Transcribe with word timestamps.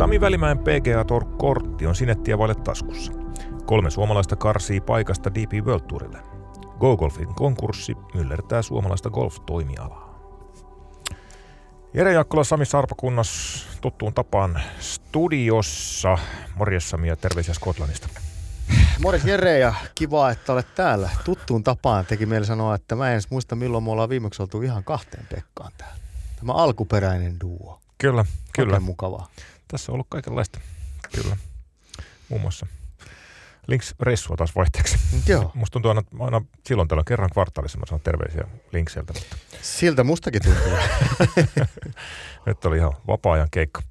Sami 0.00 0.20
Välimäen 0.20 0.58
PGA 0.58 1.04
Tour-kortti 1.04 1.86
on 1.86 1.94
sinettiä 1.94 2.38
vaille 2.38 2.54
taskussa. 2.54 3.12
Kolme 3.66 3.90
suomalaista 3.90 4.36
karsii 4.36 4.80
paikasta 4.80 5.34
DP 5.34 5.66
World 5.66 5.86
Tourille. 5.88 6.18
GoGolfin 6.78 7.34
konkurssi 7.34 7.96
myllertää 8.14 8.62
suomalaista 8.62 9.10
golf-toimialaa. 9.10 10.20
Jere 11.94 12.12
Jaakkola, 12.12 12.44
Sami 12.44 12.66
Sarpakunnas 12.66 13.66
tuttuun 13.80 14.14
tapaan 14.14 14.60
studiossa. 14.78 16.18
Morjes 16.54 16.90
Sami 16.90 17.08
ja 17.08 17.16
terveisiä 17.16 17.54
Skotlannista. 17.54 18.08
Morjes 19.02 19.24
Jere 19.24 19.58
ja 19.58 19.74
kiva, 19.94 20.30
että 20.30 20.52
olet 20.52 20.74
täällä. 20.74 21.10
Tuttuun 21.24 21.64
tapaan 21.64 22.06
teki 22.06 22.26
mieli 22.26 22.46
sanoa, 22.46 22.74
että 22.74 22.96
mä 22.96 23.06
en 23.06 23.12
edes 23.12 23.30
muista 23.30 23.56
milloin 23.56 23.84
me 23.84 23.90
ollaan 23.90 24.08
viimeksi 24.08 24.42
oltu 24.42 24.62
ihan 24.62 24.84
kahteen 24.84 25.26
Pekkaan 25.26 25.72
täällä. 25.78 25.96
Tämä 26.36 26.52
alkuperäinen 26.52 27.40
duo. 27.40 27.80
Kyllä, 27.98 28.24
kyllä. 28.54 28.72
Oikein 28.72 28.82
mukavaa. 28.82 29.28
Tässä 29.70 29.92
on 29.92 29.94
ollut 29.94 30.06
kaikenlaista. 30.10 30.60
Kyllä. 31.14 31.36
Muun 32.28 32.40
muassa 32.40 32.66
Links-reissua 33.66 34.36
taas 34.36 34.56
vaihteeksi. 34.56 34.98
Joo. 35.26 35.50
Musta 35.54 35.72
tuntuu 35.72 35.88
aina, 35.88 36.02
aina 36.18 36.42
silloin 36.66 36.88
tällä 36.88 37.02
kerran 37.06 37.30
kvartaalissa 37.30 37.78
mä 37.78 37.86
saan 37.88 38.00
terveisiä 38.00 38.44
Linkseltä, 38.72 39.12
mutta 39.12 39.36
Siltä 39.62 40.04
mustakin 40.04 40.42
tuntuu. 40.42 40.72
nyt 42.46 42.64
oli 42.64 42.76
ihan 42.76 42.92
vapaa-ajan 43.06 43.48
keikka. 43.50 43.82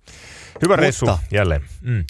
Hyvä 0.61 0.73
Mutta- 0.73 0.75
reissu 0.81 1.05
jälleen. 1.31 1.61
Mm. 1.81 2.05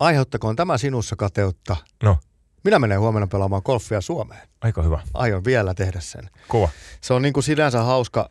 Aiheuttakoon 0.00 0.56
tämä 0.56 0.78
sinussa 0.78 1.16
kateutta. 1.16 1.76
No, 2.02 2.18
Minä 2.64 2.78
menen 2.78 3.00
huomenna 3.00 3.26
pelaamaan 3.26 3.62
golfia 3.64 4.00
Suomeen. 4.00 4.48
aika 4.60 4.82
hyvä. 4.82 5.00
Aion 5.14 5.44
vielä 5.44 5.74
tehdä 5.74 6.00
sen. 6.00 6.30
Kova. 6.48 6.68
Se 7.00 7.14
on 7.14 7.22
niin 7.22 7.32
kuin 7.32 7.44
sinänsä 7.44 7.82
hauska. 7.82 8.30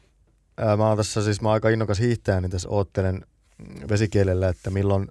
Mä 0.77 0.88
oon 0.88 0.98
tässä 0.98 1.24
siis, 1.24 1.41
mä 1.41 1.49
oon 1.49 1.54
aika 1.54 1.70
innokas 1.70 1.99
hiihtäjä, 1.99 2.41
niin 2.41 2.52
tässä 2.52 2.70
oottelen 2.70 3.26
vesikielellä, 3.89 4.49
että 4.49 4.70
milloin 4.70 5.07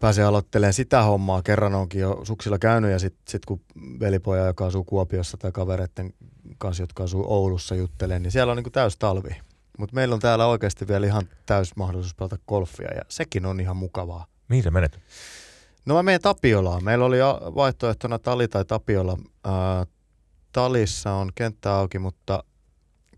pääsee 0.00 0.24
aloittelemaan 0.24 0.72
sitä 0.72 1.02
hommaa. 1.02 1.42
Kerran 1.42 1.74
onkin 1.74 2.00
jo 2.00 2.20
suksilla 2.24 2.58
käynyt 2.58 2.90
ja 2.90 2.98
sitten 2.98 3.22
sit 3.28 3.44
kun 3.46 3.60
velipoja, 4.00 4.46
joka 4.46 4.66
asuu 4.66 4.84
Kuopiossa 4.84 5.36
tai 5.36 5.52
kavereiden 5.52 6.14
kanssa, 6.58 6.82
jotka 6.82 7.02
asuu 7.04 7.24
Oulussa 7.28 7.74
juttelee, 7.74 8.18
niin 8.18 8.30
siellä 8.30 8.50
on 8.50 8.56
niin 8.56 8.72
täys 8.72 8.96
talvi. 8.96 9.36
Mutta 9.78 9.94
meillä 9.94 10.14
on 10.14 10.20
täällä 10.20 10.46
oikeasti 10.46 10.88
vielä 10.88 11.06
ihan 11.06 11.28
täys 11.46 11.76
mahdollisuus 11.76 12.14
pelata 12.14 12.38
golfia 12.48 12.94
ja 12.94 13.02
sekin 13.08 13.46
on 13.46 13.60
ihan 13.60 13.76
mukavaa. 13.76 14.26
Mihin 14.48 14.64
sä 14.64 14.70
menet? 14.70 15.00
No 15.86 15.94
mä 15.94 16.02
menen 16.02 16.20
Tapiolaan. 16.20 16.84
Meillä 16.84 17.04
oli 17.04 17.18
vaihtoehtona 17.54 18.18
Tali 18.18 18.48
tai 18.48 18.64
Tapiola. 18.64 19.18
Ää, 19.44 19.86
Talissa 20.52 21.12
on 21.12 21.30
kenttä 21.34 21.74
auki, 21.74 21.98
mutta 21.98 22.44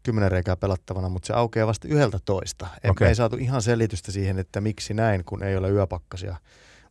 kymmenen 0.08 0.32
reikää 0.32 0.56
pelattavana, 0.56 1.08
mutta 1.08 1.26
se 1.26 1.32
aukeaa 1.32 1.66
vasta 1.66 1.88
yhdeltä 1.88 2.18
toista. 2.24 2.66
Me 3.00 3.08
ei 3.08 3.14
saatu 3.14 3.36
ihan 3.36 3.62
selitystä 3.62 4.12
siihen, 4.12 4.38
että 4.38 4.60
miksi 4.60 4.94
näin, 4.94 5.24
kun 5.24 5.42
ei 5.42 5.56
ole 5.56 5.70
yöpakkasia. 5.70 6.36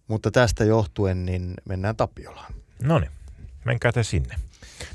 Mutta 0.08 0.32
tästä 0.32 0.64
johtuen 0.64 1.26
niin 1.26 1.54
mennään 1.70 1.96
Tapiolaan. 1.96 2.54
No 2.82 3.00
niin, 3.00 3.12
menkää 3.66 3.92
te 3.92 4.04
sinne. 4.04 4.36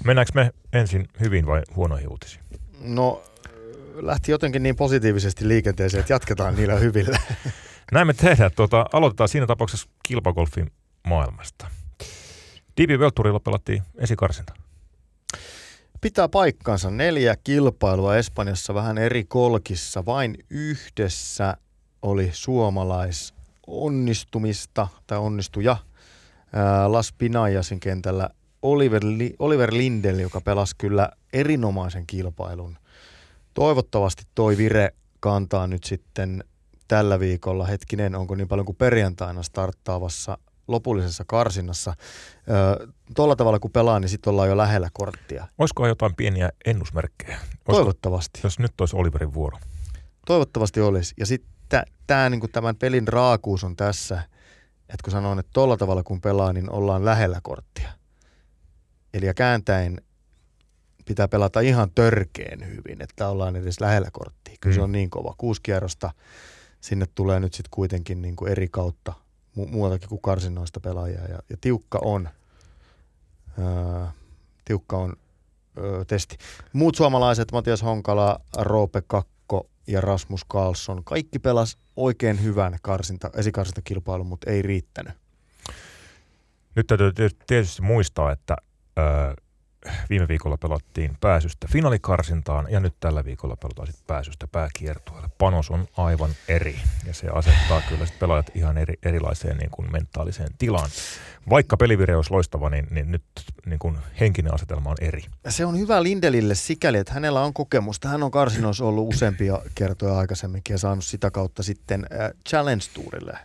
Mennäänkö 0.04 0.32
me 0.34 0.52
ensin 0.72 1.08
hyvin 1.20 1.46
vai 1.46 1.62
huonoihin 1.76 2.08
uutisiin? 2.08 2.42
No 2.80 3.22
lähti 3.94 4.30
jotenkin 4.30 4.62
niin 4.62 4.76
positiivisesti 4.76 5.48
liikenteeseen, 5.48 6.00
että 6.00 6.12
jatketaan 6.12 6.54
niillä 6.54 6.74
hyvillä. 6.74 7.18
Näin 7.92 8.06
me 8.06 8.14
tehdään. 8.14 8.50
Tuota, 8.56 8.86
aloitetaan 8.92 9.28
siinä 9.28 9.46
tapauksessa 9.46 9.88
kilpagolfin 10.02 10.72
maailmasta. 11.06 11.66
DP 12.80 12.90
World 12.90 13.12
Tourilla 13.14 13.40
pelattiin 13.40 13.82
esikarsinta. 13.98 14.54
Pitää 16.02 16.28
paikkansa 16.28 16.90
neljä 16.90 17.36
kilpailua 17.44 18.16
Espanjassa 18.16 18.74
vähän 18.74 18.98
eri 18.98 19.24
kolkissa. 19.24 20.06
Vain 20.06 20.36
yhdessä 20.50 21.56
oli 22.02 22.30
suomalais 22.32 23.34
onnistumista 23.66 24.88
tai 25.06 25.18
onnistuja 25.18 25.76
Las 26.86 27.12
Pinajasin 27.18 27.80
kentällä 27.80 28.30
Oliver, 28.62 29.02
Li- 29.04 29.34
Oliver 29.38 29.74
Lindel, 29.74 30.18
joka 30.18 30.40
pelasi 30.40 30.74
kyllä 30.78 31.10
erinomaisen 31.32 32.06
kilpailun. 32.06 32.78
Toivottavasti 33.54 34.22
toi 34.34 34.56
vire 34.56 34.94
kantaa 35.20 35.66
nyt 35.66 35.84
sitten 35.84 36.44
tällä 36.88 37.20
viikolla. 37.20 37.66
Hetkinen, 37.66 38.14
onko 38.14 38.34
niin 38.34 38.48
paljon 38.48 38.66
kuin 38.66 38.76
perjantaina 38.76 39.42
starttaavassa 39.42 40.38
lopullisessa 40.68 41.24
karsinnassa. 41.26 41.94
Öö, 42.50 42.86
Tuolla 43.16 43.36
tavalla 43.36 43.58
kun 43.58 43.70
pelaa, 43.70 44.00
niin 44.00 44.08
sitten 44.08 44.30
ollaan 44.30 44.48
jo 44.48 44.56
lähellä 44.56 44.88
korttia. 44.92 45.48
Olisikohan 45.58 45.88
jotain 45.88 46.14
pieniä 46.16 46.50
ennusmerkkejä? 46.64 47.36
Olisiko, 47.38 47.72
Toivottavasti. 47.72 48.40
jos 48.44 48.58
nyt 48.58 48.80
olisi 48.80 48.96
Oliverin 48.96 49.34
vuoro. 49.34 49.58
Toivottavasti 50.26 50.80
olisi. 50.80 51.14
Ja 51.18 51.26
sitten 51.26 51.82
tämä 52.06 52.30
niinku 52.30 52.48
tämän 52.48 52.76
pelin 52.76 53.08
raakuus 53.08 53.64
on 53.64 53.76
tässä, 53.76 54.22
että 54.88 55.02
kun 55.04 55.10
sanon, 55.10 55.38
että 55.38 55.50
tuolla 55.54 55.76
tavalla 55.76 56.02
kun 56.02 56.20
pelaa, 56.20 56.52
niin 56.52 56.70
ollaan 56.70 57.04
lähellä 57.04 57.40
korttia. 57.42 57.88
Eli 59.14 59.26
ja 59.26 59.34
kääntäen 59.34 60.00
pitää 61.04 61.28
pelata 61.28 61.60
ihan 61.60 61.90
törkeen 61.94 62.66
hyvin, 62.68 63.02
että 63.02 63.28
ollaan 63.28 63.56
edes 63.56 63.80
lähellä 63.80 64.08
korttia. 64.12 64.56
Kyllä 64.60 64.74
se 64.74 64.80
Mm. 64.80 64.84
on 64.84 64.92
niin 64.92 65.10
kova. 65.10 65.34
Kuusi 65.38 65.60
kierrosta 65.62 66.10
sinne 66.80 67.06
tulee 67.14 67.40
nyt 67.40 67.54
sitten 67.54 67.70
kuitenkin 67.70 68.22
niinku 68.22 68.46
eri 68.46 68.68
kautta 68.68 69.12
mu- 69.56 69.66
muutakin 69.66 70.08
kuin 70.08 70.22
karsinnoista 70.22 70.80
pelaajia. 70.80 71.20
Ja, 71.20 71.38
ja 71.50 71.56
tiukka 71.60 71.98
on, 72.02 72.28
öö, 73.58 74.06
tiukka 74.64 74.96
on 74.96 75.16
öö, 75.78 76.04
testi. 76.04 76.36
Muut 76.72 76.94
suomalaiset, 76.94 77.52
Matias 77.52 77.82
Honkala, 77.82 78.40
Roope 78.58 79.02
Kakko 79.06 79.68
ja 79.86 80.00
Rasmus 80.00 80.44
Karlsson, 80.44 81.04
kaikki 81.04 81.38
pelas 81.38 81.78
oikein 81.96 82.42
hyvän 82.42 82.78
karsinta, 82.82 83.30
esikarsintakilpailun, 83.36 84.26
mutta 84.26 84.50
ei 84.50 84.62
riittänyt. 84.62 85.14
Nyt 86.76 86.86
täytyy 86.86 87.10
tiet- 87.12 87.44
tietysti 87.46 87.82
muistaa, 87.82 88.32
että 88.32 88.56
ö, 88.98 89.34
viime 90.10 90.28
viikolla 90.28 90.56
pelattiin 90.56 91.16
pääsystä 91.20 91.66
finaalikarsintaan 91.70 92.66
ja 92.70 92.80
nyt 92.80 92.94
tällä 93.00 93.24
viikolla 93.24 93.56
pelataan 93.56 93.86
sitten 93.86 94.06
pääsystä 94.06 94.46
pääkiertueelle. 94.46 95.28
Panos 95.38 95.70
on 95.70 95.88
aivan 95.96 96.30
eri 96.48 96.76
ja 97.06 97.14
se 97.14 97.28
asettaa 97.28 97.82
kyllä 97.88 98.06
sit 98.06 98.18
pelaajat 98.18 98.50
ihan 98.54 98.78
eri, 98.78 98.94
erilaiseen 99.02 99.56
niin 99.56 99.70
kuin 99.70 99.92
mentaaliseen 99.92 100.50
tilaan. 100.58 100.90
Vaikka 101.50 101.76
pelivire 101.76 102.16
olisi 102.16 102.30
loistava, 102.30 102.70
niin, 102.70 102.86
niin 102.90 103.12
nyt 103.12 103.22
niin 103.66 103.78
kuin 103.78 103.98
henkinen 104.20 104.54
asetelma 104.54 104.90
on 104.90 104.96
eri. 105.00 105.24
Se 105.48 105.64
on 105.64 105.78
hyvä 105.78 106.02
Lindelille 106.02 106.54
sikäli, 106.54 106.98
että 106.98 107.12
hänellä 107.12 107.40
on 107.40 107.54
kokemusta. 107.54 108.08
Hän 108.08 108.22
on 108.22 108.30
karsinoissa 108.30 108.84
ollut 108.84 109.14
useampia 109.14 109.58
kertoja 109.74 110.18
aikaisemminkin 110.18 110.74
ja 110.74 110.78
saanut 110.78 111.04
sitä 111.04 111.30
kautta 111.30 111.62
sitten 111.62 112.06
äh, 112.12 112.30
Challenge 112.48 112.84
Tourille 112.94 113.32
äh, 113.32 113.40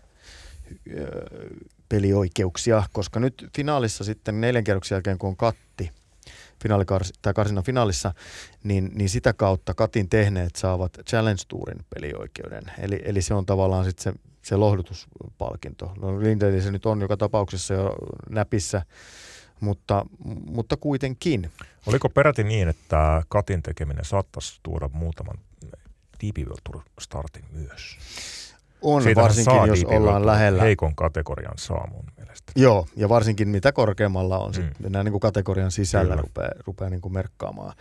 pelioikeuksia, 1.89 2.83
koska 2.93 3.19
nyt 3.19 3.47
finaalissa 3.55 4.03
sitten 4.03 4.41
neljän 4.41 4.63
kierroksen 4.63 4.95
jälkeen, 4.95 5.17
kun 5.17 5.29
on 5.29 5.37
katti, 5.37 5.91
tai 7.21 7.33
karsinnan 7.33 7.63
finaalissa, 7.63 8.13
niin, 8.63 8.91
niin 8.95 9.09
sitä 9.09 9.33
kautta 9.33 9.73
katin 9.73 10.09
tehneet 10.09 10.55
saavat 10.55 10.97
Challenge 11.09 11.41
Tourin 11.47 11.85
pelioikeuden. 11.95 12.63
Eli, 12.79 13.01
eli 13.05 13.21
se 13.21 13.33
on 13.33 13.45
tavallaan 13.45 13.85
sitten 13.85 14.13
se, 14.13 14.19
se 14.41 14.55
lohdutuspalkinto. 14.55 15.93
No 15.99 16.19
Lindeli 16.19 16.61
se 16.61 16.71
nyt 16.71 16.85
on 16.85 17.01
joka 17.01 17.17
tapauksessa 17.17 17.73
jo 17.73 17.95
näpissä, 18.29 18.81
mutta, 19.59 20.05
mutta 20.45 20.77
kuitenkin. 20.77 21.51
Oliko 21.85 22.09
peräti 22.09 22.43
niin, 22.43 22.67
että 22.67 23.23
Katin 23.29 23.63
tekeminen 23.63 24.05
saattaisi 24.05 24.59
tuoda 24.63 24.89
muutaman 24.93 25.37
Tour 26.63 26.81
startin 27.01 27.45
myös? 27.51 27.97
On 28.81 29.01
Siitähän 29.03 29.23
varsinkin, 29.23 29.67
jos 29.67 29.83
ollaan 29.83 30.25
lähellä. 30.25 30.61
Heikon 30.63 30.95
kategorian 30.95 31.57
saa 31.57 31.87
mun 31.91 32.05
mielestä. 32.17 32.51
Joo, 32.55 32.87
ja 32.95 33.09
varsinkin 33.09 33.49
mitä 33.49 33.71
korkeammalla 33.71 34.37
on, 34.39 34.53
sit 34.53 34.65
Mm. 34.65 34.71
mennään 34.79 35.05
niin 35.05 35.11
kuin 35.11 35.19
kategorian 35.21 35.71
sisällä, 35.71 36.09
Kyllä. 36.09 36.21
rupeaa, 36.21 36.51
rupeaa 36.67 36.89
niin 36.89 37.01
kuin 37.01 37.13
merkkaamaan. 37.13 37.73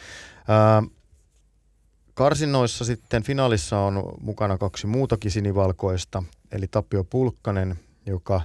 Ää, 0.49 0.83
karsinnoissa 2.15 2.84
sitten 2.84 3.23
finaalissa 3.23 3.79
on 3.79 4.12
mukana 4.21 4.59
kaksi 4.59 4.87
muutakin 4.87 5.31
sinivalkoista, 5.31 6.22
eli 6.53 6.66
Tapio 6.71 7.04
Pulkkanen, 7.04 7.78
joka, 8.07 8.41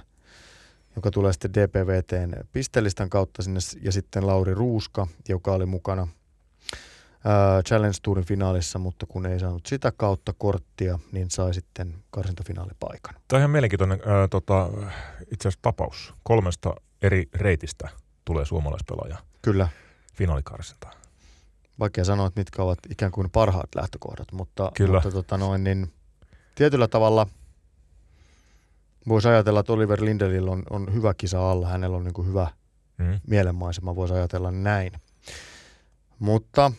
joka 0.96 1.10
tulee 1.10 1.32
sitten 1.32 1.52
DPVTn 1.54 2.32
pistelistan 2.52 3.10
kautta 3.10 3.42
sinne, 3.42 3.60
ja 3.82 3.92
sitten 3.92 4.26
Lauri 4.26 4.54
Ruuska, 4.54 5.06
joka 5.28 5.52
oli 5.52 5.66
mukana 5.66 6.08
ää, 7.24 7.62
Challenge 7.62 7.96
Tourin 8.02 8.24
finaalissa, 8.26 8.78
mutta 8.78 9.06
kun 9.06 9.26
ei 9.26 9.40
saanut 9.40 9.66
sitä 9.66 9.92
kautta 9.96 10.32
korttia, 10.38 10.98
niin 11.12 11.30
sai 11.30 11.54
sitten 11.54 11.94
karsintafinaalipaikan. 12.10 13.14
Tämä 13.28 13.38
on 13.38 13.40
ihan 13.40 13.50
mielenkiintoinen 13.50 14.00
ää, 14.06 14.28
tota, 14.28 14.68
itse 15.32 15.48
asiassa 15.48 15.62
tapaus. 15.62 16.14
Kolmesta 16.22 16.74
eri 17.02 17.28
reitistä 17.34 17.88
tulee 18.24 18.44
suomalaispelaaja 18.44 19.16
Kyllä. 19.42 19.68
finaalikarsintaan. 20.14 20.94
vaikea 21.78 22.04
sanoa, 22.04 22.26
että 22.26 22.40
mitkä 22.40 22.62
ovat 22.62 22.78
ikään 22.90 23.12
kuin 23.12 23.30
parhaat 23.30 23.74
lähtökohdat, 23.74 24.32
mutta, 24.32 24.72
Kyllä. 24.76 24.92
mutta 24.92 25.10
tota 25.10 25.38
noin, 25.38 25.64
niin 25.64 25.92
tietyllä 26.54 26.88
tavalla 26.88 27.26
voisi 29.08 29.28
ajatella, 29.28 29.60
että 29.60 29.72
Oliver 29.72 30.04
Lindelillä 30.04 30.50
on, 30.50 30.62
on 30.70 30.94
hyvä 30.94 31.14
kisa 31.14 31.50
alla, 31.50 31.68
hänellä 31.68 31.96
on 31.96 32.04
niin 32.04 32.14
kuin 32.14 32.28
hyvä 32.28 32.48
Mm. 32.98 33.20
mielenmaisema, 33.26 33.96
voisi 33.96 34.14
ajatella 34.14 34.50
näin. 34.50 34.92
Mutta 36.18 36.72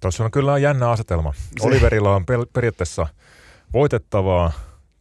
Tuossa 0.00 0.24
on 0.24 0.30
kyllä 0.30 0.58
jännä 0.58 0.90
asetelma. 0.90 1.32
Se- 1.60 1.66
Oliverilla 1.66 2.14
on 2.16 2.22
pel- 2.22 2.50
periaatteessa 2.52 3.06
voitettavaa, 3.72 4.52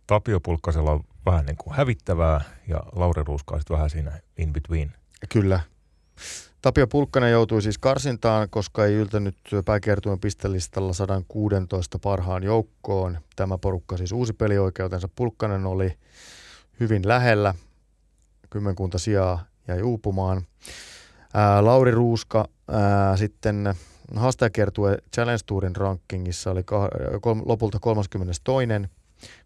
Tapio 0.07 0.39
Pulkkasella 0.39 0.92
on 0.92 1.03
vähän 1.25 1.45
niin 1.45 1.57
kuin 1.57 1.75
hävittävää 1.75 2.42
ja 2.68 2.80
Lauri 2.95 3.24
Ruuska 3.24 3.56
on 3.56 3.62
sitten 3.62 3.75
vähän 3.75 3.89
siinä 3.89 4.19
in 4.38 4.53
between. 4.53 4.94
Kyllä. 5.30 5.59
Tapio 6.62 6.88
Pulkkanen 6.88 7.31
joutui 7.31 7.62
siis 7.62 7.77
karsintaan, 7.77 8.50
koska 8.50 8.86
ei 8.86 8.94
yltänyt 8.94 9.38
pääkiertueen 9.65 10.19
pistelistalla 10.19 10.94
116 10.94 12.00
parhaan 12.00 12.44
joukkoon. 12.44 13.18
Tämä 13.36 13.57
porukka 13.57 13.97
siis 13.97 14.12
uusi 14.12 14.33
pelioikeutensa. 14.33 15.09
Pulkkanen 15.15 15.65
oli 15.65 15.97
hyvin 16.80 17.07
lähellä. 17.07 17.53
Kymmenkunta 18.50 18.97
sijaa 19.00 19.45
jäi 19.68 19.81
uupumaan. 19.81 20.42
Ää, 21.33 21.65
Lauri 21.65 21.92
Ruuska 21.92 22.47
ää, 22.71 23.18
sitten 23.18 23.74
haastajakiertue 24.16 24.98
Challenge 25.13 25.44
Tourin 25.46 25.75
rankingissa 25.75 26.52
oli 26.52 26.63
lopulta 27.46 27.80
32. 27.80 28.60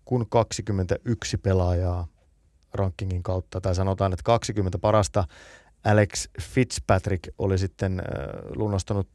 kun 0.06 0.26
21 0.30 1.38
pelaajaa 1.38 2.08
rankingin 2.74 3.24
kautta, 3.24 3.62
tai 3.62 3.76
sanotaan, 3.76 4.14
että 4.14 4.24
20 4.24 4.78
parasta 4.78 5.28
Alex 5.84 6.30
Fitzpatrick 6.42 7.34
oli 7.38 7.58
sitten 7.58 8.02
lunastanut 8.56 9.08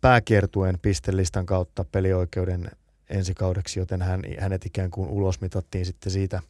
pääkiertueen 0.00 0.78
pistelistan 0.82 1.46
kautta 1.46 1.84
pelioikeuden 1.92 2.70
ensikaudeksi, 3.10 3.80
joten 3.80 4.02
hän, 4.02 4.22
hänet 4.38 4.66
ikään 4.66 4.90
kuin 4.90 5.08
ulosmitattiin 5.08 5.86
sitten 5.86 6.12
siitä 6.12 6.42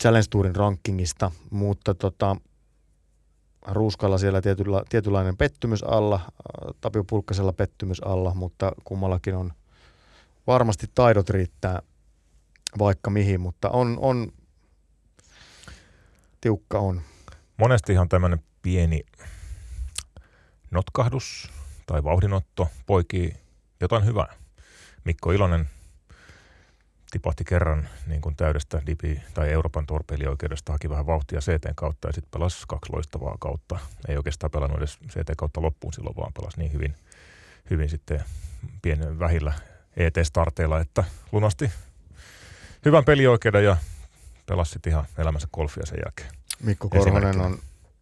Challenge 0.00 0.26
Tourin 0.30 0.56
rankingista, 0.56 1.30
mutta 1.50 1.94
tota, 1.94 2.36
Ruuskalla 3.68 4.18
siellä 4.18 4.42
tietyllä, 4.42 4.82
tietynlainen 4.88 5.36
pettymys 5.36 5.82
alla, 5.82 6.20
Tapio 6.80 7.04
Pulkkasella 7.04 7.52
pettymys 7.52 8.00
alla, 8.00 8.34
mutta 8.34 8.72
kummallakin 8.84 9.34
on 9.34 9.52
varmasti 10.46 10.86
taidot 10.94 11.30
riittää 11.30 11.82
vaikka 12.78 13.10
mihin, 13.10 13.40
mutta 13.40 13.70
on, 13.70 13.98
on 14.00 14.32
tiukka 16.40 16.78
on. 16.78 17.00
Monestihan 17.56 18.08
tämmöinen 18.08 18.42
pieni 18.62 19.00
notkahdus 20.70 21.50
tai 21.86 22.04
vauhdinotto 22.04 22.68
poikii 22.86 23.36
jotain 23.80 24.04
hyvää. 24.04 24.34
Mikko 25.04 25.32
Ilonen 25.32 25.68
tipahti 27.14 27.44
kerran 27.44 27.88
niin 28.06 28.20
kuin 28.20 28.36
täydestä 28.36 28.82
Dipi- 28.86 29.20
tai 29.34 29.50
Euroopan 29.50 29.86
torpeilioikeudesta, 29.86 30.72
haki 30.72 30.90
vähän 30.90 31.06
vauhtia 31.06 31.40
CT 31.40 31.66
kautta 31.74 32.08
ja 32.08 32.12
sitten 32.12 32.30
pelasi 32.30 32.64
kaksi 32.68 32.92
loistavaa 32.92 33.36
kautta. 33.40 33.78
Ei 34.08 34.16
oikeastaan 34.16 34.50
pelannut 34.50 34.78
edes 34.78 34.98
CT 35.08 35.30
kautta 35.36 35.62
loppuun 35.62 35.92
silloin, 35.92 36.16
vaan 36.16 36.32
pelasi 36.32 36.58
niin 36.58 36.72
hyvin, 36.72 36.94
hyvin 37.70 37.88
sitten 37.88 38.24
pienen 38.82 39.18
vähillä 39.18 39.52
ET-starteilla, 39.96 40.80
että 40.80 41.04
lunasti 41.32 41.70
hyvän 42.84 43.04
pelioikeuden 43.04 43.64
ja 43.64 43.76
pelasi 44.46 44.72
sitten 44.72 44.90
ihan 44.90 45.04
elämänsä 45.18 45.48
golfia 45.52 45.86
sen 45.86 45.98
jälkeen. 46.04 46.30
Mikko 46.62 46.88
Korhonen 46.88 47.40
on 47.40 47.58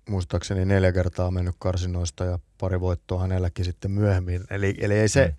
muistaakseni 0.09 0.65
neljä 0.65 0.93
kertaa 0.93 1.31
mennyt 1.31 1.55
karsinoista 1.59 2.25
ja 2.25 2.39
pari 2.59 2.81
voittoa 2.81 3.21
hänelläkin 3.21 3.65
sitten 3.65 3.91
myöhemmin. 3.91 4.45
Eli, 4.51 4.75
eli 4.79 4.95
ei 4.95 5.09
se, 5.09 5.27
mm. 5.27 5.35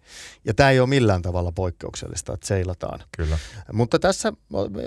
ja 0.45 0.53
tämä 0.53 0.69
ei 0.69 0.79
ole 0.79 0.89
millään 0.89 1.21
tavalla 1.21 1.51
poikkeuksellista, 1.51 2.33
että 2.33 2.47
seilataan. 2.47 2.99
Kyllä. 3.17 3.37
Mutta 3.73 3.99
tässä 3.99 4.33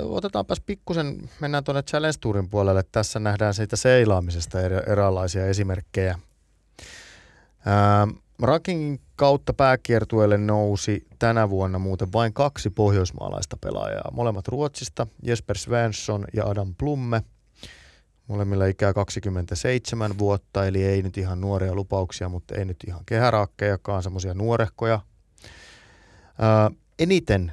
otetaanpas 0.02 0.60
pikkusen, 0.60 1.30
mennään 1.40 1.64
tuonne 1.64 1.82
Challenge 1.82 2.18
Tourin 2.20 2.48
puolelle. 2.48 2.84
Tässä 2.92 3.18
nähdään 3.18 3.54
siitä 3.54 3.76
seilaamisesta 3.76 4.60
erilaisia 4.60 5.46
esimerkkejä. 5.46 6.18
Ää, 7.66 8.08
rankingin 8.42 9.00
kautta 9.16 9.54
pääkiertueelle 9.54 10.38
nousi 10.38 11.06
tänä 11.18 11.50
vuonna 11.50 11.78
muuten 11.78 12.12
vain 12.12 12.32
kaksi 12.32 12.70
pohjoismaalaista 12.70 13.56
pelaajaa. 13.60 14.10
Molemmat 14.12 14.48
Ruotsista, 14.48 15.06
Jesper 15.22 15.58
Svensson 15.58 16.24
ja 16.34 16.46
Adam 16.46 16.74
Plumme– 16.78 17.22
Molemmilla 18.28 18.66
ikää 18.66 18.92
27 18.92 20.18
vuotta, 20.18 20.66
eli 20.66 20.84
ei 20.84 21.02
nyt 21.02 21.18
ihan 21.18 21.40
nuoria 21.40 21.74
lupauksia, 21.74 22.28
mutta 22.28 22.54
ei 22.54 22.64
nyt 22.64 22.76
ihan 22.86 23.02
kehäraakkejakaan, 23.06 24.02
semmoisia 24.02 24.34
nuorehkoja. 24.34 25.00
Ää, 26.38 26.70
eniten 26.98 27.52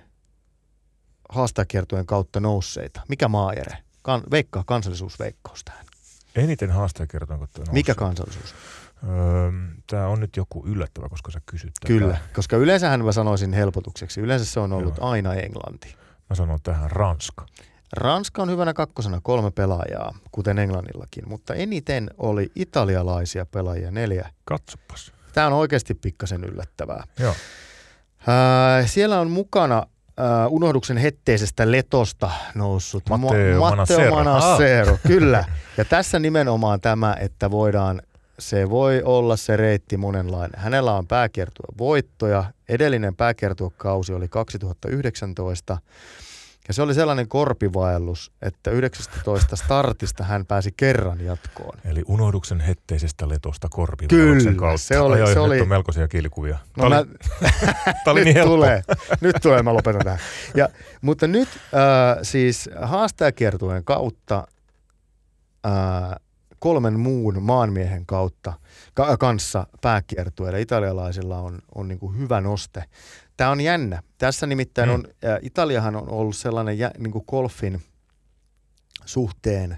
haastajakiertojen 1.30 2.06
kautta 2.06 2.40
nousseita. 2.40 3.02
Mikä 3.10 3.28
maajere? 3.28 3.78
Kan, 4.02 4.24
veikkaa 4.32 4.64
kansallisuusveikkaus 4.66 5.64
tähän. 5.66 5.86
Eniten 6.36 6.72
haastajakiertojen 6.72 7.40
kautta 7.40 7.60
nousseita. 7.60 7.74
Mikä 7.74 7.96
kansallisuus? 7.96 8.56
Öö, 9.04 9.52
Tämä 9.88 10.08
on 10.08 10.20
nyt 10.20 10.38
joku 10.38 10.64
yllättävä, 10.66 11.10
koska 11.10 11.32
sä 11.32 11.42
kysyt 11.46 11.74
tätä. 11.74 11.88
Kyllä, 11.88 12.18
koska 12.36 12.58
yleensähän 12.58 13.06
mä 13.06 13.12
sanoisin 13.12 13.54
helpotukseksi. 13.54 14.22
Yleensä 14.22 14.46
se 14.46 14.60
on 14.60 14.74
ollut 14.74 14.98
Joo. 14.98 15.10
aina 15.10 15.34
Englanti. 15.34 15.96
Mä 16.30 16.36
sanon 16.36 16.60
tähän 16.64 16.92
Ranska. 16.92 17.46
Ranska 17.94 18.42
on 18.42 18.50
hyvänä 18.52 18.74
kakkosena 18.74 19.20
kolme 19.24 19.52
pelaajaa, 19.52 20.16
kuten 20.32 20.60
Englannillakin, 20.60 21.30
mutta 21.30 21.54
eniten 21.54 22.10
oli 22.18 22.52
italialaisia 22.56 23.46
pelaajia 23.46 23.92
neljä. 23.92 24.30
Katsopas. 24.46 25.12
Tämä 25.34 25.48
on 25.48 25.54
oikeasti 25.54 25.94
pikkasen 25.94 26.44
yllättävää. 26.44 27.04
Joo. 27.20 27.36
Äh, 28.20 28.90
siellä 28.90 29.20
on 29.20 29.32
mukana 29.32 29.78
äh, 29.78 30.48
unohduksen 30.50 30.98
hetteisestä 30.98 31.72
letosta 31.72 32.32
noussut 32.56 33.04
Matteo, 33.10 33.70
Mo- 33.72 33.76
Matteo 33.76 34.10
Manassero. 34.12 34.98
Kyllä. 35.08 35.46
Ja 35.78 35.86
tässä 35.86 36.20
nimenomaan 36.20 36.82
tämä, 36.82 37.16
että 37.20 37.52
voidaan, 37.52 38.02
se 38.40 38.70
voi 38.70 39.02
olla 39.06 39.38
se 39.38 39.58
reitti 39.58 39.98
monenlainen. 39.98 40.60
Hänellä 40.60 40.94
on 40.94 41.08
pääkiertue 41.08 41.66
voittoja. 41.78 42.44
Edellinen 42.70 43.16
pääkiertuekausi 43.16 44.14
oli 44.14 44.28
2019. 44.28 45.78
Ja 46.68 46.74
se 46.74 46.82
oli 46.82 46.94
sellainen 46.94 47.28
korpivaellus, 47.28 48.32
että 48.42 48.72
19 48.72 49.56
startista 49.56 50.24
hän 50.24 50.46
pääsi 50.46 50.74
kerran 50.78 51.22
jatkoon. 51.22 51.80
Eli 51.86 52.04
unohduksen 52.08 52.60
hetteisestä 52.60 53.30
letosta 53.30 53.68
korpivaelluksen 53.70 54.58
kautta. 54.58 54.78
se 54.78 55.00
oli... 55.00 55.16
Ajoi, 55.16 55.34
se 55.34 55.40
oli... 55.40 55.62
on 55.62 55.68
melkoisia 55.68 56.08
kilikuvia. 56.08 56.58
No 56.78 56.84
Tämä 56.90 56.96
mä... 56.96 57.06
oli, 58.08 58.12
oli 58.12 58.24
niin 58.24 58.36
helppo. 58.36 58.56
tulee, 58.56 58.82
nyt 59.22 59.36
tulee, 59.42 59.64
mä 59.64 59.74
lopetan 59.74 60.02
tähän. 60.04 60.20
Ja, 60.56 60.70
mutta 61.02 61.28
nyt 61.28 61.50
äh, 61.50 62.18
siis 62.22 62.70
haastajakiertueen 62.82 63.84
kautta 63.84 64.48
äh, 65.66 65.72
kolmen 66.60 67.00
muun 67.00 67.44
maanmiehen 67.44 68.06
kautta 68.06 68.54
ka- 68.94 69.18
kanssa 69.18 69.68
pääkiertueelle 69.82 70.62
italialaisilla 70.62 71.40
on, 71.40 71.60
on 71.76 71.88
niin 71.88 72.18
hyvä 72.18 72.42
noste. 72.42 72.84
Tämä 73.38 73.50
on 73.50 73.62
jännä. 73.62 74.04
Tässä 74.18 74.48
nimittäin 74.48 74.90
mm. 74.90 74.96
on, 74.96 75.04
ä, 75.08 75.40
Italiahan 75.42 75.96
on 75.96 76.10
ollut 76.10 76.36
sellainen 76.36 76.78
jä, 76.78 76.92
niin 76.98 77.12
kuin 77.12 77.24
golfin 77.28 77.82
suhteen 79.06 79.72
ä, 79.72 79.78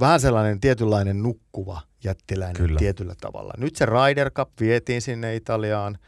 vähän 0.00 0.20
sellainen 0.20 0.60
tietynlainen 0.60 1.22
nukkuva 1.22 1.80
jättiläinen 2.04 2.56
Kyllä. 2.56 2.78
tietyllä 2.78 3.14
tavalla. 3.20 3.54
Nyt 3.56 3.76
se 3.76 3.86
Ryder 3.86 4.30
Cup 4.30 4.50
vietiin 4.60 5.02
sinne 5.02 5.36
Italiaan. 5.36 5.98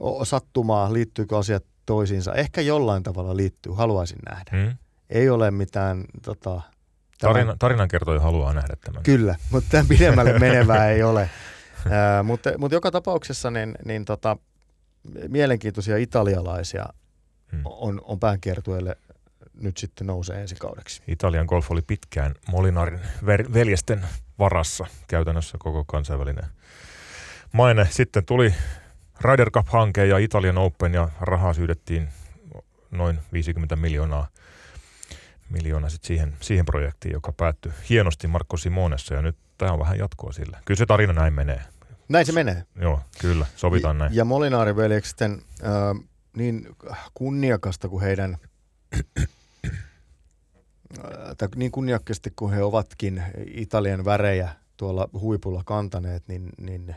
O, 0.00 0.24
sattumaa, 0.24 0.92
liittyykö 0.92 1.38
asiat 1.38 1.64
toisiinsa? 1.86 2.34
Ehkä 2.34 2.60
jollain 2.60 3.02
tavalla 3.02 3.36
liittyy, 3.36 3.72
haluaisin 3.72 4.18
nähdä. 4.30 4.50
Mm. 4.52 4.76
Ei 5.10 5.30
ole 5.30 5.50
mitään 5.50 6.04
tota, 6.22 6.60
Tarina, 7.18 7.56
tarinan 7.58 7.88
kertoja 7.88 8.20
haluaa 8.20 8.54
nähdä 8.54 8.76
tämän. 8.84 9.02
Kyllä, 9.02 9.34
mutta 9.50 9.70
tämän 9.70 9.86
pidemmälle 9.86 10.38
menevää 10.38 10.90
ei 10.90 11.02
ole. 11.02 11.30
Ää, 11.90 12.22
mutta, 12.22 12.58
mutta 12.58 12.74
joka 12.74 12.90
tapauksessa 12.90 13.50
niin, 13.50 13.74
niin 13.84 14.04
tota, 14.04 14.36
mielenkiintoisia 15.28 15.96
italialaisia 15.96 16.86
hmm. 17.52 17.62
on, 17.64 18.00
on 18.04 18.20
päänkiertueelle 18.20 18.96
nyt 19.60 19.76
sitten 19.76 20.06
nousee 20.06 20.40
ensi 20.40 20.54
kaudeksi. 20.54 21.02
Italian 21.08 21.46
golf 21.46 21.70
oli 21.70 21.82
pitkään 21.82 22.34
Molinarin 22.48 23.00
ver- 23.00 23.54
veljesten 23.54 24.04
varassa 24.38 24.86
käytännössä 25.08 25.58
koko 25.58 25.84
kansainvälinen 25.84 26.44
maine. 27.52 27.86
Sitten 27.90 28.24
tuli 28.24 28.54
Ryder 29.20 29.50
Cup-hanke 29.50 30.06
ja 30.06 30.18
Italian 30.18 30.58
Open 30.58 30.94
ja 30.94 31.08
rahaa 31.20 31.54
syydettiin 31.54 32.08
noin 32.90 33.18
50 33.32 33.76
miljoonaa 33.76 34.28
miljoona 35.50 35.88
sit 35.88 36.04
siihen, 36.04 36.34
siihen 36.40 36.66
projektiin, 36.66 37.12
joka 37.12 37.32
päättyi 37.32 37.72
hienosti 37.88 38.26
Marco 38.26 38.56
Simonessa 38.56 39.14
ja 39.14 39.22
nyt 39.22 39.36
tämä 39.58 39.72
on 39.72 39.78
vähän 39.78 39.98
jatkoa 39.98 40.32
sille. 40.32 40.58
Kyllä 40.64 40.78
se 40.78 40.86
tarina 40.86 41.12
näin 41.12 41.34
menee. 41.34 41.62
Näin 42.12 42.26
se 42.26 42.32
menee. 42.32 42.64
Joo, 42.80 43.00
kyllä, 43.20 43.46
sovitaan 43.56 43.98
näin. 43.98 44.14
Ja 44.14 44.24
Molinaarin 44.24 44.76
veljeksen 44.76 45.42
äh, 45.64 46.04
niin 46.36 46.76
kunniakasta 47.14 47.88
kuin 47.88 48.02
heidän, 48.02 48.36
äh, 49.18 49.28
tai 51.38 51.48
niin 51.56 51.72
kunniakkaasti 51.72 52.32
kuin 52.36 52.52
he 52.52 52.62
ovatkin 52.62 53.22
Italian 53.46 54.04
värejä 54.04 54.48
tuolla 54.76 55.08
huipulla 55.20 55.62
kantaneet, 55.64 56.28
niin, 56.28 56.48
niin 56.60 56.96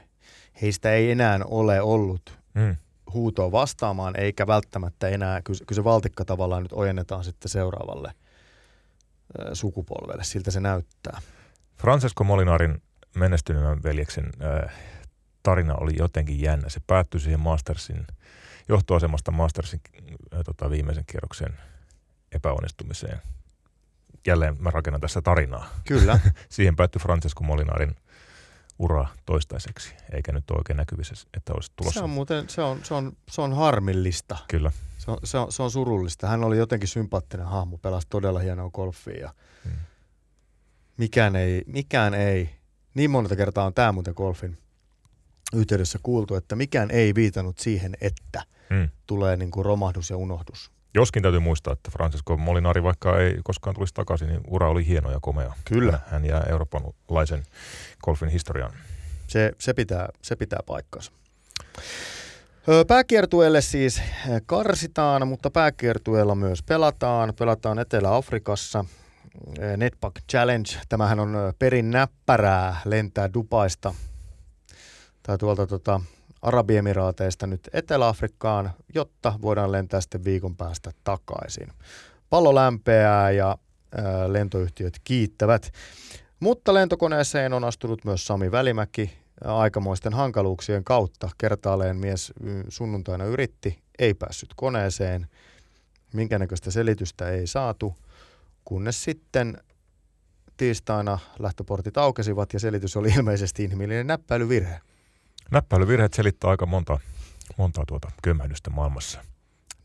heistä 0.62 0.91
ei 0.91 1.12
enää 1.12 1.39
ole 1.45 1.81
ollut 1.81 2.38
mm. 2.53 2.75
huutoa 3.13 3.51
vastaamaan, 3.51 4.19
eikä 4.19 4.48
välttämättä 4.48 5.07
enää, 5.07 5.41
kyllä, 5.41 5.60
kyllä 5.67 5.75
se 5.75 5.84
valtikka 5.84 6.25
tavallaan 6.25 6.63
nyt 6.63 6.74
ojennetaan 6.74 7.24
sitten 7.24 7.50
seuraavalle– 7.50 8.13
sukupolvelle, 9.53 10.24
siltä 10.24 10.51
se 10.51 10.60
näyttää. 10.60 11.22
Francesco 11.77 12.24
Molinarin 12.24 12.81
menestyneen 13.15 13.84
veljeksen 13.84 14.29
äh, 14.65 14.74
tarina 15.46 15.75
oli 15.75 15.92
jotenkin 15.98 16.42
jännä. 16.42 16.70
Se 16.70 16.80
päättyi 16.88 17.20
siihen 17.20 17.40
Mastersin, 17.40 18.08
johtoasemasta 18.70 19.32
Mastersin 19.32 19.82
äh, 20.34 20.40
tota, 20.46 20.70
viimeisen 20.70 21.04
kierroksen 21.08 21.54
epäonnistumiseen. 22.32 23.22
Jälleen 24.28 24.56
mä 24.60 24.70
rakennan 24.72 25.02
tässä 25.02 25.22
tarinaa. 25.22 25.70
Kyllä. 25.88 26.20
siihen 26.50 26.75
päättyi 26.75 27.02
Francesco 27.02 27.44
Molinarin 27.44 27.96
ura 28.80 29.08
toistaiseksi, 29.25 29.94
eikä 30.12 30.32
nyt 30.32 30.52
ole 30.52 30.58
oikein 30.58 30.78
näkyvissä, 30.78 31.28
että 31.38 31.54
olisi 31.54 31.72
tulossa. 31.75 32.00
Se 32.00 32.04
on 32.04 32.10
muuten, 32.10 32.50
se 32.50 32.62
on, 32.62 32.80
se 32.84 32.94
on, 32.94 33.18
se 33.30 33.42
on 33.42 33.54
harmillista. 33.54 34.38
Kyllä. 34.48 34.72
Se 34.98 35.12
on, 35.12 35.18
se, 35.24 35.38
on, 35.38 35.52
se 35.52 35.64
on 35.64 35.72
surullista. 35.72 36.28
Hän 36.28 36.44
oli 36.44 36.58
jotenkin 36.58 36.90
sympaattinen 36.90 37.46
hahmo, 37.46 37.78
pelasi 37.78 38.08
todella 38.10 38.40
hienoa 38.40 38.70
golfia 38.70 39.20
ja 39.20 39.34
hmm. 39.64 39.78
mikään, 40.98 41.36
ei, 41.36 41.64
mikään 41.68 42.14
ei, 42.14 42.50
niin 42.94 43.12
monta 43.12 43.36
kertaa 43.36 43.66
on 43.66 43.74
tämä 43.74 43.92
muuten 43.92 44.14
golfin 44.18 44.58
yhteydessä 45.54 46.00
kuultu, 46.04 46.36
että 46.36 46.56
mikään 46.56 46.92
ei 46.92 47.16
viitannut 47.16 47.60
siihen, 47.60 47.98
että 48.02 48.44
hmm. 48.70 48.90
tulee 49.08 49.38
niin 49.38 49.52
kuin 49.52 49.66
romahdus 49.66 50.10
ja 50.10 50.18
unohdus. 50.18 50.72
Joskin 50.94 51.24
täytyy 51.24 51.40
muistaa, 51.40 51.74
että 51.74 51.92
Francesco 51.92 52.38
Molinari, 52.38 52.84
vaikka 52.84 53.20
ei 53.20 53.40
koskaan 53.44 53.75
tulisi 53.75 53.94
takaisin, 53.94 54.28
niin 54.28 54.42
ura 54.48 54.70
oli 54.70 54.88
hieno 54.88 55.12
ja 55.12 55.20
komea. 55.22 55.54
Kyllä. 55.66 56.00
Hän 56.08 56.25
jää 56.25 56.44
eurooppalaisen 56.50 57.44
golfin 58.04 58.30
historiaan. 58.30 58.74
Se, 59.28 59.52
se, 59.60 59.74
pitää, 59.74 60.10
se 60.22 60.36
pitää 60.36 60.60
paikkansa. 60.66 61.12
Pääkiertueelle 62.88 63.62
siis 63.62 64.02
karsitaan, 64.46 65.28
mutta 65.28 65.52
pääkiertueella 65.52 66.36
myös 66.36 66.64
pelataan. 66.64 67.34
Pelataan 67.40 67.80
Etelä-Afrikassa. 67.80 68.86
Netpack 69.78 70.16
Challenge, 70.32 70.70
tämähän 70.90 71.20
on 71.20 71.38
perin 71.60 71.92
näppärää 71.92 72.82
lentää 72.86 73.34
Dubaista 73.34 73.94
tai 75.25 75.38
tuolta 75.38 75.67
tota, 75.67 76.01
Arabiemiraateista 76.41 77.48
nyt 77.48 77.70
Etelä-Afrikkaan, 77.74 78.72
jotta 78.96 79.34
voidaan 79.41 79.72
lentää 79.72 80.01
sitten 80.01 80.24
viikon 80.24 80.55
päästä 80.55 80.91
takaisin. 81.03 81.67
Pallo 82.29 82.55
lämpeää 82.55 83.32
ja 83.32 83.58
ää, 83.98 84.34
lentoyhtiöt 84.34 85.00
kiittävät. 85.03 85.72
Mutta 86.39 86.74
lentokoneeseen 86.74 87.53
on 87.53 87.63
astunut 87.63 88.05
myös 88.05 88.27
Sami 88.27 88.51
Välimäki 88.51 89.17
aikamoisten 89.44 90.13
hankaluuksien 90.13 90.84
kautta. 90.84 91.29
Kertaalleen 91.38 91.98
mies 91.98 92.34
sunnuntaina 92.70 93.25
yritti, 93.25 93.79
ei 94.00 94.13
päässyt 94.13 94.50
koneeseen. 94.55 95.27
Minkä 96.13 96.39
näköistä 96.39 96.72
selitystä 96.72 97.29
ei 97.29 97.48
saatu, 97.48 97.96
kunnes 98.65 99.03
sitten 99.03 99.58
tiistaina 100.58 101.20
lähtöportit 101.39 101.98
aukesivat 101.98 102.53
ja 102.53 102.60
selitys 102.60 102.98
oli 102.98 103.10
ilmeisesti 103.10 103.63
inhimillinen 103.63 104.08
näppäilyvirhe. 104.08 104.79
Näppäilyvirheet 105.52 106.14
selittää 106.14 106.50
aika 106.50 106.66
monta, 106.66 107.00
monta 107.58 107.84
tuota 107.88 108.12
kömmähdystä 108.24 108.70
maailmassa. 108.70 109.24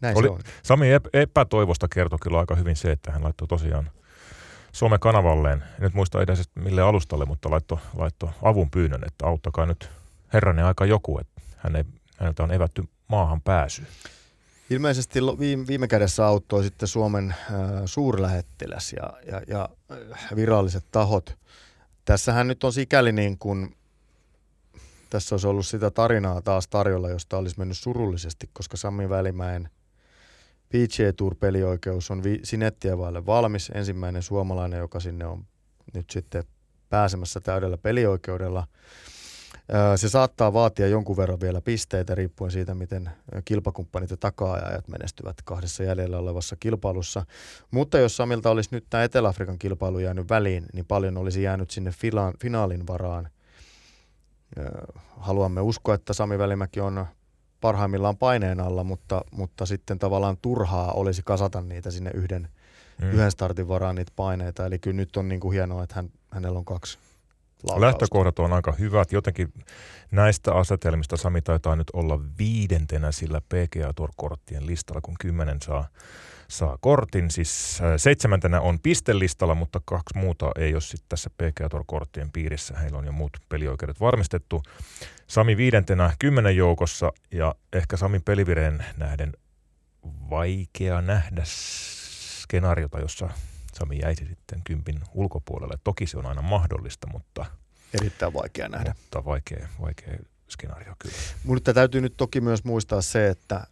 Näin 0.00 0.18
Oli, 0.18 0.26
se 0.26 0.32
on. 0.32 0.40
Sami 0.62 0.88
epätoivosta 1.12 1.88
kertoi 1.88 2.18
kyllä 2.22 2.38
aika 2.38 2.54
hyvin 2.54 2.76
se, 2.76 2.92
että 2.92 3.12
hän 3.12 3.24
laittoi 3.24 3.48
tosiaan 3.48 3.90
somekanavalle, 4.72 5.58
nyt 5.78 5.94
muista 5.94 6.22
edes 6.22 6.50
mille 6.54 6.82
alustalle, 6.82 7.24
mutta 7.24 7.50
laittoi, 7.50 7.78
laittoi 7.96 8.30
avun 8.42 8.70
pyynnön, 8.70 9.04
että 9.06 9.26
auttakaa 9.26 9.66
nyt 9.66 9.90
herranen 10.32 10.64
aika 10.64 10.86
joku, 10.86 11.18
että 11.18 11.40
hän 11.56 11.76
ei, 11.76 11.84
häneltä 12.16 12.42
on 12.42 12.52
evätty 12.52 12.84
maahan 13.08 13.40
pääsy. 13.40 13.82
Ilmeisesti 14.70 15.20
viime, 15.38 15.66
viime 15.66 15.88
kädessä 15.88 16.26
auttoi 16.26 16.64
sitten 16.64 16.88
Suomen 16.88 17.30
äh, 17.30 17.56
suurlähettiläs 17.84 18.92
ja, 18.92 19.12
ja, 19.26 19.42
ja 19.46 19.68
äh, 19.92 20.36
viralliset 20.36 20.84
tahot. 20.92 21.38
Tässähän 22.04 22.48
nyt 22.48 22.64
on 22.64 22.72
sikäli 22.72 23.12
niin 23.12 23.38
kuin 23.38 23.76
tässä 25.10 25.34
olisi 25.34 25.46
ollut 25.46 25.66
sitä 25.66 25.90
tarinaa 25.90 26.42
taas 26.42 26.68
tarjolla, 26.68 27.10
josta 27.10 27.38
olisi 27.38 27.58
mennyt 27.58 27.78
surullisesti, 27.78 28.50
koska 28.52 28.76
Sami 28.76 29.08
Välimäen 29.08 29.68
PGA 30.68 31.12
Tour-pelioikeus 31.16 32.10
on 32.10 32.22
vi- 32.22 32.40
Sinettiä 32.42 32.98
vaille 32.98 33.26
valmis. 33.26 33.70
Ensimmäinen 33.74 34.22
suomalainen, 34.22 34.78
joka 34.78 35.00
sinne 35.00 35.26
on 35.26 35.44
nyt 35.94 36.10
sitten 36.10 36.44
pääsemässä 36.88 37.40
täydellä 37.40 37.78
pelioikeudella. 37.78 38.66
Se 39.96 40.08
saattaa 40.08 40.52
vaatia 40.52 40.86
jonkun 40.88 41.16
verran 41.16 41.40
vielä 41.40 41.60
pisteitä 41.60 42.14
riippuen 42.14 42.50
siitä, 42.50 42.74
miten 42.74 43.10
kilpakumppanit 43.44 44.10
ja 44.10 44.16
taka-ajajat 44.16 44.88
menestyvät 44.88 45.36
kahdessa 45.44 45.82
jäljellä 45.82 46.18
olevassa 46.18 46.56
kilpailussa. 46.60 47.26
Mutta 47.70 47.98
jos 47.98 48.16
Samilta 48.16 48.50
olisi 48.50 48.68
nyt 48.72 48.84
tämä 48.90 49.04
Etelä-Afrikan 49.04 49.58
kilpailu 49.58 49.98
jäänyt 49.98 50.28
väliin, 50.28 50.66
niin 50.72 50.86
paljon 50.86 51.16
olisi 51.16 51.42
jäänyt 51.42 51.70
sinne 51.70 51.92
finaalin 52.40 52.86
varaan– 52.86 53.28
haluamme 55.18 55.60
uskoa, 55.60 55.94
että 55.94 56.12
Sami 56.12 56.38
Välimäki 56.38 56.80
on 56.80 57.06
parhaimmillaan 57.60 58.16
paineen 58.16 58.60
alla, 58.60 58.84
mutta, 58.84 59.24
mutta 59.30 59.66
sitten 59.66 59.98
tavallaan 59.98 60.36
turhaa 60.42 60.92
olisi 60.92 61.22
kasata 61.24 61.60
niitä 61.60 61.90
sinne 61.90 62.10
yhden, 62.14 62.48
mm. 63.00 63.10
yhden 63.10 63.30
startin 63.30 63.68
varaan 63.68 63.94
niitä 63.94 64.12
paineita. 64.16 64.66
Eli 64.66 64.78
kyllä 64.78 64.96
nyt 64.96 65.16
on 65.16 65.28
niin 65.28 65.40
kuin 65.40 65.52
hienoa, 65.52 65.82
että 65.82 65.94
hän, 65.94 66.10
hänellä 66.30 66.58
on 66.58 66.64
kaksi 66.64 66.98
laukausta. 67.62 67.86
Lähtökohdat 67.86 68.38
on 68.38 68.52
aika 68.52 68.72
hyvät. 68.72 69.12
Jotenkin 69.12 69.52
näistä 70.10 70.54
asetelmista 70.54 71.16
Sami 71.16 71.42
taitaa 71.42 71.76
nyt 71.76 71.90
olla 71.92 72.20
viidentenä 72.38 73.12
sillä 73.12 73.40
PGA 73.40 73.92
Tour-korttien 73.96 74.66
listalla, 74.66 75.00
kun 75.00 75.14
kymmenen 75.20 75.58
saa 75.62 75.88
saa 76.50 76.78
kortin. 76.80 77.30
Siis 77.30 77.78
seitsemäntenä 77.96 78.60
on 78.60 78.78
pistelistalla, 78.80 79.54
mutta 79.54 79.80
kaksi 79.84 80.18
muuta 80.18 80.50
ei 80.58 80.72
ole 80.74 80.80
sitten 80.80 81.08
tässä 81.08 81.30
PGA 81.30 81.68
Tour-korttien 81.68 82.32
piirissä. 82.32 82.78
Heillä 82.78 82.98
on 82.98 83.06
jo 83.06 83.12
muut 83.12 83.36
pelioikeudet 83.48 84.00
varmistettu. 84.00 84.62
Sami 85.26 85.56
viidentenä 85.56 86.12
kymmenen 86.18 86.56
joukossa 86.56 87.12
ja 87.30 87.54
ehkä 87.72 87.96
Samin 87.96 88.22
pelivireen 88.22 88.84
nähden 88.96 89.32
vaikea 90.30 91.02
nähdä 91.02 91.42
skenaariota, 92.42 92.98
jossa 92.98 93.28
Sami 93.74 93.98
jäisi 94.02 94.26
sitten 94.26 94.62
kympin 94.64 95.00
ulkopuolelle. 95.14 95.74
Toki 95.84 96.06
se 96.06 96.18
on 96.18 96.26
aina 96.26 96.42
mahdollista, 96.42 97.06
mutta... 97.12 97.46
Erittäin 97.94 98.32
vaikea 98.32 98.68
nähdä. 98.68 98.94
Mutta 99.00 99.24
vaikea, 99.24 99.68
vaikea 99.80 100.18
skenaario 100.48 100.94
kyllä. 100.98 101.16
Mutta 101.44 101.74
täytyy 101.74 102.00
nyt 102.00 102.14
toki 102.16 102.40
myös 102.40 102.64
muistaa 102.64 103.02
se, 103.02 103.28
että 103.28 103.66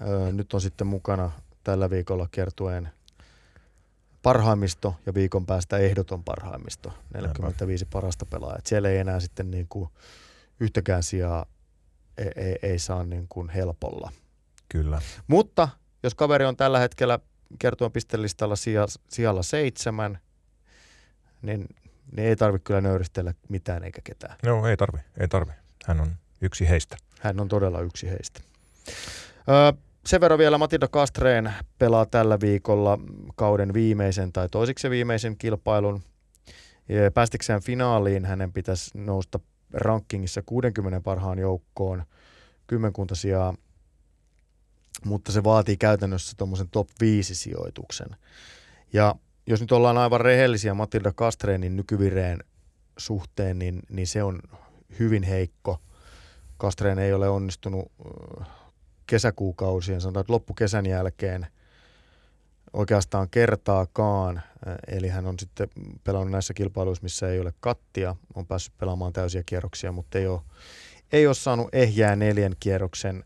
ö, 0.00 0.32
nyt 0.32 0.54
on 0.54 0.60
sitten 0.60 0.86
mukana 0.86 1.30
tällä 1.64 1.90
viikolla 1.90 2.28
kertuen 2.30 2.90
parhaimmisto 4.22 4.94
ja 5.06 5.14
viikon 5.14 5.46
päästä 5.46 5.78
ehdoton 5.78 6.24
parhaimmisto, 6.24 6.92
45 7.14 7.84
Näinpä. 7.84 7.92
parasta 7.92 8.26
pelaajaa. 8.26 8.60
siellä 8.64 8.88
ei 8.88 8.98
enää 8.98 9.20
sitten 9.20 9.50
niin 9.50 9.66
kuin 9.68 9.90
yhtäkään 10.60 11.02
sijaa 11.02 11.46
ei, 12.18 12.30
ei, 12.36 12.56
ei 12.62 12.78
saa 12.78 13.04
niin 13.04 13.26
kuin 13.28 13.48
helpolla. 13.48 14.12
Kyllä. 14.68 15.02
Mutta 15.26 15.68
jos 16.02 16.14
kaveri 16.14 16.44
on 16.44 16.56
tällä 16.56 16.78
hetkellä 16.78 17.18
kertuen 17.58 17.92
pistelistalla 17.92 18.54
sijalla 19.10 19.42
seitsemän, 19.42 20.18
niin, 21.42 21.66
niin 22.16 22.28
ei 22.28 22.36
tarvitse 22.36 22.64
kyllä 22.64 22.80
nöyristellä 22.80 23.34
mitään 23.48 23.84
eikä 23.84 24.00
ketään. 24.04 24.36
Joo, 24.42 24.66
ei 24.66 24.76
tarvi, 24.76 24.98
ei 25.20 25.28
tarvi. 25.28 25.52
Hän 25.86 26.00
on 26.00 26.16
yksi 26.40 26.68
heistä. 26.68 26.96
Hän 27.20 27.40
on 27.40 27.48
todella 27.48 27.80
yksi 27.80 28.10
heistä. 28.10 28.40
Öö, 29.48 29.72
sen 30.10 30.20
verran 30.20 30.38
vielä 30.38 30.58
Matilda 30.58 30.88
Kastreen 30.88 31.52
pelaa 31.78 32.06
tällä 32.06 32.38
viikolla 32.40 32.98
kauden 33.36 33.74
viimeisen 33.74 34.32
tai 34.32 34.48
toisiksi 34.48 34.90
viimeisen 34.90 35.36
kilpailun. 35.36 36.02
Päästikseen 37.14 37.62
finaaliin 37.62 38.24
hänen 38.24 38.52
pitäisi 38.52 38.90
nousta 38.94 39.40
rankingissa 39.72 40.42
60 40.46 41.00
parhaan 41.00 41.38
joukkoon 41.38 42.02
kymmenkunta 42.66 43.14
sijaa, 43.14 43.54
mutta 45.04 45.32
se 45.32 45.44
vaatii 45.44 45.76
käytännössä 45.76 46.34
tuommoisen 46.36 46.68
top 46.68 46.88
5 47.00 47.34
sijoituksen. 47.34 48.08
Ja 48.92 49.14
jos 49.46 49.60
nyt 49.60 49.72
ollaan 49.72 49.98
aivan 49.98 50.20
rehellisiä 50.20 50.74
Matilda 50.74 51.12
Kastreenin 51.12 51.76
nykyvireen 51.76 52.44
suhteen, 52.98 53.58
niin, 53.58 53.82
niin 53.90 54.06
se 54.06 54.22
on 54.22 54.40
hyvin 54.98 55.22
heikko. 55.22 55.78
Kastreen 56.56 56.98
ei 56.98 57.12
ole 57.12 57.28
onnistunut 57.28 57.92
kesäkuukausien, 59.10 60.00
sanotaan 60.00 60.20
että 60.20 60.32
loppukesän 60.32 60.86
jälkeen 60.86 61.46
oikeastaan 62.72 63.30
kertaakaan. 63.30 64.42
Eli 64.86 65.08
hän 65.08 65.26
on 65.26 65.38
sitten 65.38 65.68
pelannut 66.04 66.30
näissä 66.30 66.54
kilpailuissa, 66.54 67.02
missä 67.02 67.28
ei 67.28 67.40
ole 67.40 67.54
kattia, 67.60 68.16
on 68.34 68.46
päässyt 68.46 68.78
pelaamaan 68.78 69.12
täysiä 69.12 69.42
kierroksia, 69.46 69.92
mutta 69.92 70.18
ei 70.18 70.26
ole, 70.26 70.40
ei 71.12 71.26
ole 71.26 71.34
saanut 71.34 71.68
ehjää 71.72 72.16
neljän 72.16 72.54
kierroksen 72.60 73.24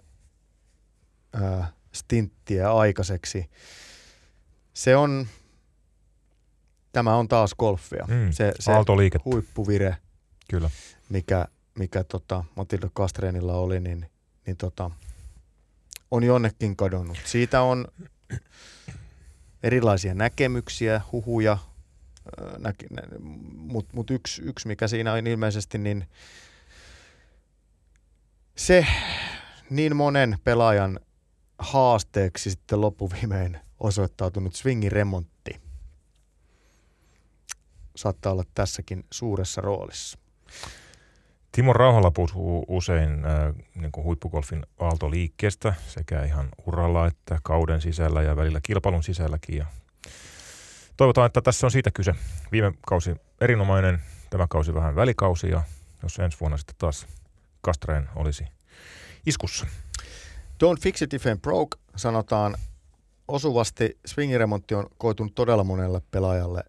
ää, 1.33 1.73
stinttiä 1.93 2.73
aikaiseksi. 2.73 3.50
Se 4.75 4.97
on, 4.97 5.26
tämä 6.93 7.17
on 7.17 7.29
taas 7.29 7.55
golfia. 7.55 8.05
Mm, 8.09 8.33
se, 8.33 8.53
se 8.59 8.73
huippuvire, 9.25 9.97
Kyllä. 10.50 10.71
mikä, 11.09 11.49
mikä 11.79 12.05
tota, 12.05 12.45
Matilda 12.57 12.91
Kastreenilla 12.95 13.55
oli, 13.55 13.81
niin, 13.81 14.11
niin 14.47 14.57
tota, 14.57 14.91
on 16.11 16.25
jonnekin 16.25 16.77
kadonnut. 16.77 17.19
Siitä 17.25 17.63
on 17.63 17.89
erilaisia 19.63 20.15
näkemyksiä, 20.15 21.01
huhuja, 21.13 21.59
mutta 23.57 23.95
mut 23.95 24.11
yksi, 24.11 24.43
yksi, 24.43 24.67
mikä 24.67 24.89
siinä 24.89 25.13
on 25.13 25.27
ilmeisesti, 25.27 25.79
niin 25.79 26.09
se 28.57 28.87
niin 29.71 29.97
monen 29.97 30.39
pelaajan 30.45 31.01
haasteeksi 31.59 32.51
sitten 32.51 32.81
loppuviimein 32.81 33.61
osoittautunut 33.81 34.55
swingin 34.55 34.93
remontti 34.93 35.61
saattaa 37.97 38.33
olla 38.33 38.45
tässäkin 38.55 39.05
suuressa 39.11 39.61
roolissa. 39.61 40.19
Timo 41.55 41.73
Rauhala 41.73 42.11
puhuu 42.11 42.65
usein 42.69 43.25
äh, 43.25 43.55
niin 43.75 43.93
kuin 43.93 44.05
huippugolfin 44.05 44.67
aaltoliikkeestä 44.79 45.75
sekä 45.89 46.25
ihan 46.25 46.49
uralla 46.67 47.07
että 47.07 47.39
kauden 47.43 47.81
sisällä 47.81 48.23
ja 48.23 48.37
välillä 48.37 48.61
kilpailun 48.63 49.03
sisälläkin. 49.03 49.57
Ja 49.57 49.67
toivotaan, 50.97 51.27
että 51.27 51.41
tässä 51.41 51.67
on 51.67 51.71
siitä 51.71 51.91
kyse. 51.91 52.15
Viime 52.53 52.73
kausi 52.87 53.17
erinomainen, 53.41 54.03
tämä 54.31 54.47
kausi 54.51 54.75
vähän 54.75 54.97
välikausi 54.97 55.51
ja 55.51 55.63
jos 56.03 56.19
ensi 56.19 56.41
vuonna 56.41 56.57
sitten 56.57 56.77
taas 56.79 57.07
Kastreen 57.61 58.09
olisi 58.17 58.45
iskussa. 59.27 59.67
Don't 60.65 60.81
fix 60.81 61.03
it 61.03 61.15
if 61.15 61.25
broke, 61.43 61.79
sanotaan 61.97 62.55
osuvasti. 63.29 63.99
Swingiremontti 64.07 64.75
on 64.75 64.87
koitunut 64.99 65.35
todella 65.35 65.65
monelle 65.65 66.03
pelaajalle 66.11 66.65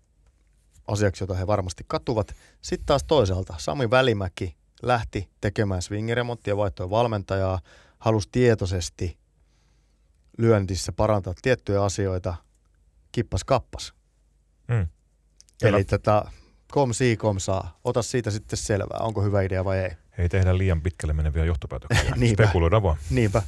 asiaksi, 0.87 1.23
jota 1.23 1.35
he 1.35 1.47
varmasti 1.47 1.83
katuvat. 1.87 2.35
Sitten 2.61 2.85
taas 2.85 3.03
toisaalta 3.03 3.53
Sami 3.57 3.89
Välimäki 3.89 4.55
lähti 4.83 5.29
tekemään 5.41 5.81
swingiremonttia, 5.81 6.57
vaihtoi 6.57 6.89
valmentajaa, 6.89 7.59
halusi 7.99 8.29
tietoisesti 8.31 9.17
lyöntissä 10.37 10.91
parantaa 10.91 11.33
tiettyjä 11.41 11.83
asioita, 11.83 12.35
kippas 13.11 13.43
kappas. 13.43 13.93
Mm. 14.67 14.87
Eli 15.61 15.83
tätä 15.83 16.23
kom 16.71 16.93
si 16.93 17.17
kom 17.17 17.39
saa. 17.39 17.79
Ota 17.83 18.01
siitä 18.01 18.31
sitten 18.31 18.57
selvää, 18.57 18.99
onko 18.99 19.21
hyvä 19.21 19.41
idea 19.41 19.65
vai 19.65 19.77
ei. 19.77 19.91
Ei 20.17 20.29
tehdä 20.29 20.57
liian 20.57 20.81
pitkälle 20.81 21.13
meneviä 21.13 21.45
johtopäätöksiä. 21.45 22.13
Spekuloida 22.33 22.83
vaan. 22.83 22.97
Niinpä. 23.09 23.41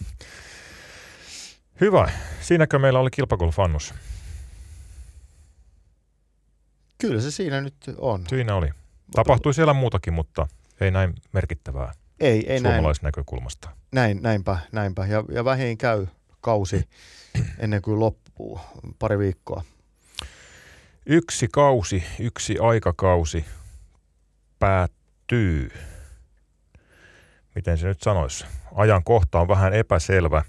Hyvä. 1.81 2.12
Siinäkö 2.41 2.79
meillä 2.79 3.00
oli 3.00 3.10
kilpagolfannus? 3.10 3.93
Kyllä 6.98 7.22
se 7.22 7.31
siinä 7.31 7.62
nyt 7.62 7.75
on. 7.98 8.24
Siinä 8.29 8.55
oli. 8.55 8.69
Tapahtui 9.12 9.53
siellä 9.53 9.74
muutakin, 9.74 10.13
mutta 10.13 10.48
ei 10.81 10.91
näin 10.91 11.13
merkittävää 11.34 11.93
ei, 12.19 12.53
ei 12.53 12.60
suomalaisnäkökulmasta. 12.60 13.69
Näin, 13.91 14.19
näinpä, 14.22 14.57
näinpä. 14.72 15.05
Ja, 15.05 15.24
ja 15.31 15.46
vähin 15.46 15.77
käy 15.77 16.07
kausi 16.41 16.89
ennen 17.60 17.81
kuin 17.81 18.00
loppuu, 18.00 18.60
pari 19.00 19.19
viikkoa. 19.19 19.63
Yksi 21.05 21.48
kausi, 21.51 22.03
yksi 22.19 22.57
aikakausi 22.60 23.46
päättyy. 24.60 25.72
Miten 27.55 27.77
se 27.77 27.88
nyt 27.88 28.01
sanoisi? 28.01 28.46
Ajan 28.75 29.03
kohta 29.03 29.39
on 29.39 29.48
vähän 29.48 29.74
epäselvä. 29.74 30.43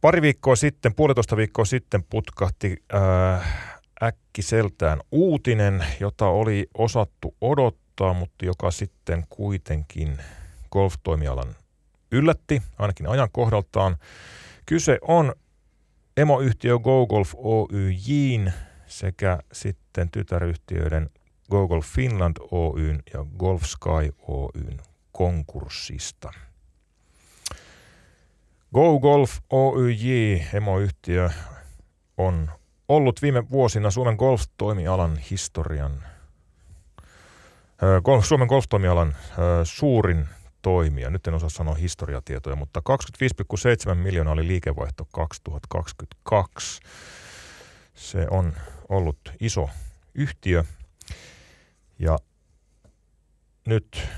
Pari 0.00 0.22
viikkoa 0.22 0.56
sitten, 0.56 0.94
puolitoista 0.94 1.36
viikkoa 1.36 1.64
sitten 1.64 2.04
putkahti 2.10 2.76
äh, 2.94 3.70
äkkiseltään 4.02 5.00
uutinen, 5.12 5.84
jota 6.00 6.26
oli 6.26 6.66
osattu 6.78 7.36
odottaa, 7.40 7.89
mutta 8.14 8.44
joka 8.44 8.70
sitten 8.70 9.24
kuitenkin 9.30 10.18
golftoimialan 10.70 11.56
yllätti, 12.12 12.62
ainakin 12.78 13.08
ajan 13.08 13.28
kohdaltaan. 13.32 13.96
Kyse 14.66 14.98
on 15.02 15.34
emoyhtiö 16.16 16.78
GoGolf 16.78 17.34
Oyjin 17.36 18.52
sekä 18.86 19.38
sitten 19.52 20.10
tytäryhtiöiden 20.10 21.10
GoGolf 21.50 21.86
Finland 21.86 22.36
Oyn 22.50 23.02
ja 23.12 23.26
Golf 23.38 23.62
Sky 23.62 24.14
Oyn 24.28 24.80
konkurssista. 25.12 26.32
GoGolf 28.74 29.38
Oyj, 29.50 30.42
emoyhtiö, 30.54 31.30
on 32.16 32.50
ollut 32.88 33.22
viime 33.22 33.50
vuosina 33.50 33.90
Suomen 33.90 34.16
golf-toimialan 34.16 35.16
historian, 35.16 36.04
Suomen 38.22 38.48
golf-toimialan 38.48 39.16
suurin 39.64 40.28
toimija. 40.62 41.10
Nyt 41.10 41.26
en 41.26 41.34
osaa 41.34 41.48
sanoa 41.48 41.74
historiatietoja, 41.74 42.56
mutta 42.56 42.82
25,7 43.88 43.94
miljoonaa 43.94 44.32
oli 44.32 44.48
liikevaihto 44.48 45.08
2022. 45.12 46.80
Se 47.94 48.26
on 48.30 48.52
ollut 48.88 49.18
iso 49.40 49.70
yhtiö 50.14 50.64
ja 51.98 52.18
nyt 53.66 54.08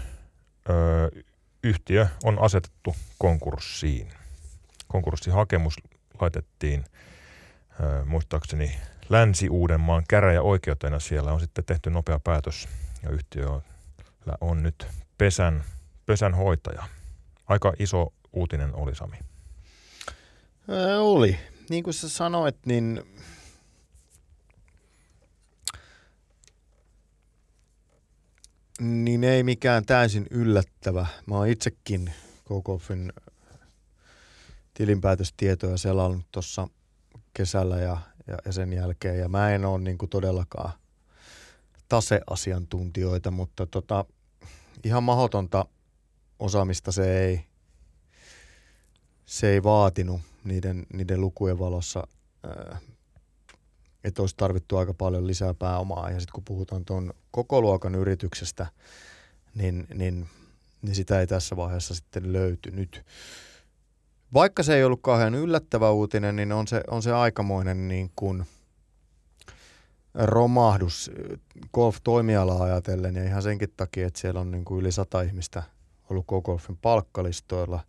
ö, 0.68 1.22
yhtiö 1.62 2.06
on 2.24 2.38
asetettu 2.38 2.96
konkurssiin. 3.18 4.12
Konkurssihakemus 4.88 5.74
laitettiin 6.20 6.84
muistaakseni 8.04 8.76
Länsi-Uudenmaan 9.08 10.04
käräjäoikeutena 10.08 11.00
siellä 11.00 11.32
on 11.32 11.40
sitten 11.40 11.64
tehty 11.64 11.90
nopea 11.90 12.18
päätös 12.18 12.68
ja 13.02 13.10
yhtiö 13.10 13.60
on, 14.40 14.62
nyt 14.62 14.86
pesän, 15.18 15.64
pesän 16.06 16.34
hoitaja. 16.34 16.88
Aika 17.46 17.72
iso 17.78 18.12
uutinen 18.32 18.74
oli 18.74 18.94
Sami. 18.94 19.16
Ää, 20.68 21.00
oli. 21.00 21.38
Niin 21.70 21.84
kuin 21.84 21.94
sä 21.94 22.08
sanoit, 22.08 22.66
niin 22.66 23.02
niin 28.80 29.24
ei 29.24 29.42
mikään 29.42 29.86
täysin 29.86 30.26
yllättävä. 30.30 31.06
Mä 31.26 31.34
oon 31.34 31.48
itsekin 31.48 32.12
KKFin 32.44 33.12
tilinpäätöstietoja 34.74 35.76
selannut 35.76 36.26
tuossa– 36.32 36.68
kesällä 37.34 37.76
ja, 37.76 37.98
ja, 38.26 38.38
ja 38.44 38.52
sen 38.52 38.72
jälkeen. 38.72 39.18
Ja 39.18 39.28
mä 39.28 39.50
en 39.50 39.64
ole 39.64 39.78
niin 39.78 39.98
todellakaan 40.10 40.72
taseasiantuntijoita, 41.92 43.30
mutta 43.30 43.66
tota, 43.66 44.04
ihan 44.84 45.02
mahdotonta 45.02 45.66
osaamista 46.38 46.92
se 46.92 47.18
ei, 47.18 47.44
se 49.26 49.50
ei 49.50 49.62
vaatinut 49.62 50.20
niiden, 50.44 50.86
niiden 50.92 51.20
lukujen 51.20 51.58
valossa, 51.58 52.06
että 54.04 54.22
olisi 54.22 54.34
tarvittu 54.36 54.76
aika 54.76 54.94
paljon 54.94 55.26
lisää 55.26 55.54
pääomaa. 55.54 56.10
Ja 56.10 56.20
sitten 56.20 56.32
kun 56.34 56.44
puhutaan 56.44 56.84
tuon 56.84 57.12
koko 57.30 57.60
luokan 57.60 57.94
yrityksestä, 57.94 58.66
niin, 59.54 59.86
niin, 59.94 60.28
niin 60.82 60.94
sitä 60.94 61.20
ei 61.20 61.26
tässä 61.26 61.56
vaiheessa 61.56 61.94
sitten 61.94 62.32
löytynyt 62.32 63.04
vaikka 64.34 64.62
se 64.62 64.74
ei 64.76 64.84
ollut 64.84 65.02
kauhean 65.02 65.34
yllättävä 65.34 65.90
uutinen, 65.90 66.36
niin 66.36 66.52
on 66.52 66.68
se, 66.68 66.80
on 66.90 67.02
se 67.02 67.12
aikamoinen 67.12 67.88
niin 67.88 68.10
kuin 68.16 68.46
romahdus 70.14 71.10
golf-toimialaa 71.74 72.62
ajatellen 72.62 73.16
ja 73.16 73.24
ihan 73.24 73.42
senkin 73.42 73.72
takia, 73.76 74.06
että 74.06 74.20
siellä 74.20 74.40
on 74.40 74.50
niin 74.50 74.64
kuin 74.64 74.80
yli 74.80 74.92
sata 74.92 75.22
ihmistä 75.22 75.62
ollut 76.10 76.26
golfin 76.44 76.76
palkkalistoilla 76.76 77.80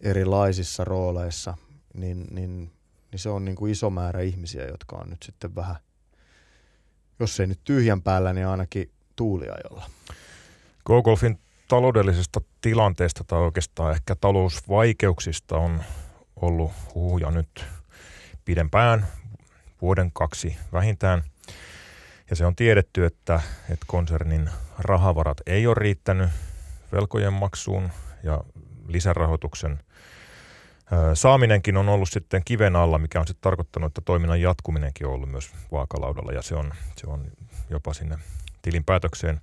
erilaisissa 0.00 0.84
rooleissa, 0.84 1.56
niin, 1.94 2.26
niin, 2.30 2.72
niin 3.12 3.18
se 3.18 3.28
on 3.28 3.44
niin 3.44 3.56
kuin 3.56 3.72
iso 3.72 3.90
määrä 3.90 4.20
ihmisiä, 4.20 4.66
jotka 4.66 4.96
on 4.96 5.10
nyt 5.10 5.22
sitten 5.22 5.54
vähän, 5.54 5.76
jos 7.20 7.40
ei 7.40 7.46
nyt 7.46 7.60
tyhjän 7.64 8.02
päällä, 8.02 8.32
niin 8.32 8.46
ainakin 8.46 8.90
tuuliajolla. 9.16 9.90
Go-golfin 10.86 11.38
taloudellisesta 11.68 12.40
tilanteesta 12.60 13.24
tai 13.24 13.38
oikeastaan 13.38 13.92
ehkä 13.92 14.16
talousvaikeuksista 14.16 15.56
on 15.56 15.82
ollut 16.36 16.72
huhuja 16.94 17.30
nyt 17.30 17.64
pidempään, 18.44 19.06
vuoden 19.82 20.12
kaksi 20.12 20.56
vähintään. 20.72 21.22
Ja 22.30 22.36
se 22.36 22.46
on 22.46 22.56
tiedetty, 22.56 23.04
että, 23.04 23.40
että 23.70 23.84
konsernin 23.86 24.50
rahavarat 24.78 25.40
ei 25.46 25.66
ole 25.66 25.74
riittänyt 25.78 26.30
velkojen 26.92 27.32
maksuun 27.32 27.90
ja 28.22 28.44
lisärahoituksen 28.88 29.78
saaminenkin 31.14 31.76
on 31.76 31.88
ollut 31.88 32.08
sitten 32.08 32.42
kiven 32.44 32.76
alla, 32.76 32.98
mikä 32.98 33.20
on 33.20 33.26
sitten 33.26 33.42
tarkoittanut, 33.42 33.90
että 33.90 34.00
toiminnan 34.04 34.40
jatkuminenkin 34.40 35.06
on 35.06 35.12
ollut 35.12 35.30
myös 35.30 35.50
vaakalaudalla 35.72 36.32
ja 36.32 36.42
se 36.42 36.54
on, 36.54 36.72
se 36.96 37.06
on 37.06 37.24
jopa 37.70 37.94
sinne 37.94 38.18
tilinpäätökseen 38.62 39.40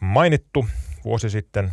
mainittu 0.00 0.66
vuosi 1.04 1.30
sitten. 1.30 1.72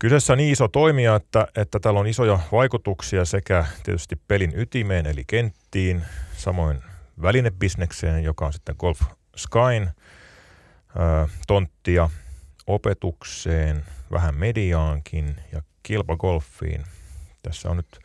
Kyseessä 0.00 0.32
on 0.32 0.36
niin 0.36 0.52
iso 0.52 0.68
toimija, 0.68 1.14
että, 1.16 1.46
että 1.56 1.80
tällä 1.80 2.00
on 2.00 2.06
isoja 2.06 2.38
vaikutuksia 2.52 3.24
sekä 3.24 3.64
tietysti 3.82 4.16
pelin 4.28 4.52
ytimeen 4.54 5.06
eli 5.06 5.24
kenttiin, 5.26 6.02
samoin 6.36 6.82
välinebisnekseen, 7.22 8.24
joka 8.24 8.46
on 8.46 8.52
sitten 8.52 8.74
Golf 8.78 9.00
Skyn 9.36 9.90
tonttia, 11.46 12.10
opetukseen, 12.66 13.84
vähän 14.10 14.34
mediaankin 14.34 15.36
ja 15.52 15.62
kilpagolfiin. 15.82 16.84
Tässä 17.42 17.70
on 17.70 17.76
nyt 17.76 17.98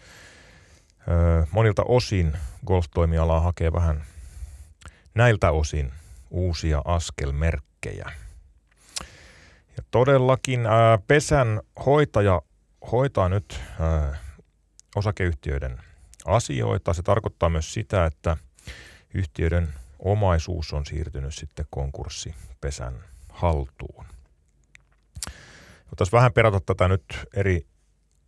ö, 1.07 1.47
monilta 1.51 1.83
osin 1.83 2.33
golftoimialaa 2.65 3.39
hakee 3.39 3.73
vähän 3.73 4.03
näiltä 5.15 5.51
osin 5.51 5.91
uusia 6.29 6.81
askelmerkkejä. 6.85 8.11
Ja 9.77 9.83
todellakin 9.91 10.65
ää, 10.65 10.97
pesän 11.07 11.61
hoitaja 11.85 12.41
hoitaa 12.91 13.29
nyt 13.29 13.59
ää, 13.79 14.17
osakeyhtiöiden 14.95 15.77
asioita. 16.25 16.93
Se 16.93 17.03
tarkoittaa 17.03 17.49
myös 17.49 17.73
sitä, 17.73 18.05
että 18.05 18.37
yhtiöiden 19.13 19.69
omaisuus 19.99 20.73
on 20.73 20.85
siirtynyt 20.85 21.35
sitten 21.35 21.65
konkurssipesän 21.69 22.93
haltuun. 23.29 24.05
Voitaisiin 25.85 26.11
vähän 26.11 26.33
perata 26.33 26.59
tätä 26.59 26.87
nyt 26.87 27.03
eri 27.33 27.65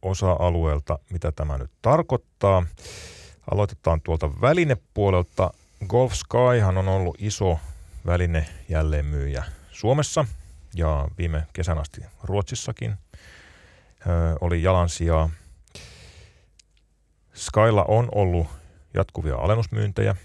osa-alueelta, 0.01 0.99
mitä 1.09 1.31
tämä 1.31 1.57
nyt 1.57 1.71
tarkoittaa. 1.81 2.65
Aloitetaan 3.51 4.01
tuolta 4.01 4.41
välinepuolelta. 4.41 5.53
Golf 5.87 6.13
Skyhan 6.13 6.77
on 6.77 6.87
ollut 6.87 7.15
iso 7.19 7.59
väline 8.05 8.45
Suomessa 9.71 10.25
ja 10.77 11.07
viime 11.17 11.47
kesän 11.53 11.77
asti 11.77 12.01
Ruotsissakin 12.23 12.91
ö, 12.91 14.37
oli 14.41 14.63
jalansijaa. 14.63 15.29
Skylla 17.33 17.85
on 17.87 18.09
ollut 18.11 18.47
jatkuvia 18.93 19.35
alennusmyyntejä. 19.35 20.15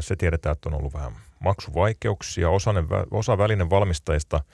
Se 0.00 0.16
tiedetään, 0.16 0.52
että 0.52 0.68
on 0.68 0.74
ollut 0.74 0.94
vähän 0.94 1.12
maksuvaikeuksia. 1.38 2.50
Osa, 2.50 2.74
osa 3.10 3.38
välinen 3.38 3.70
valmistajista 3.70 4.44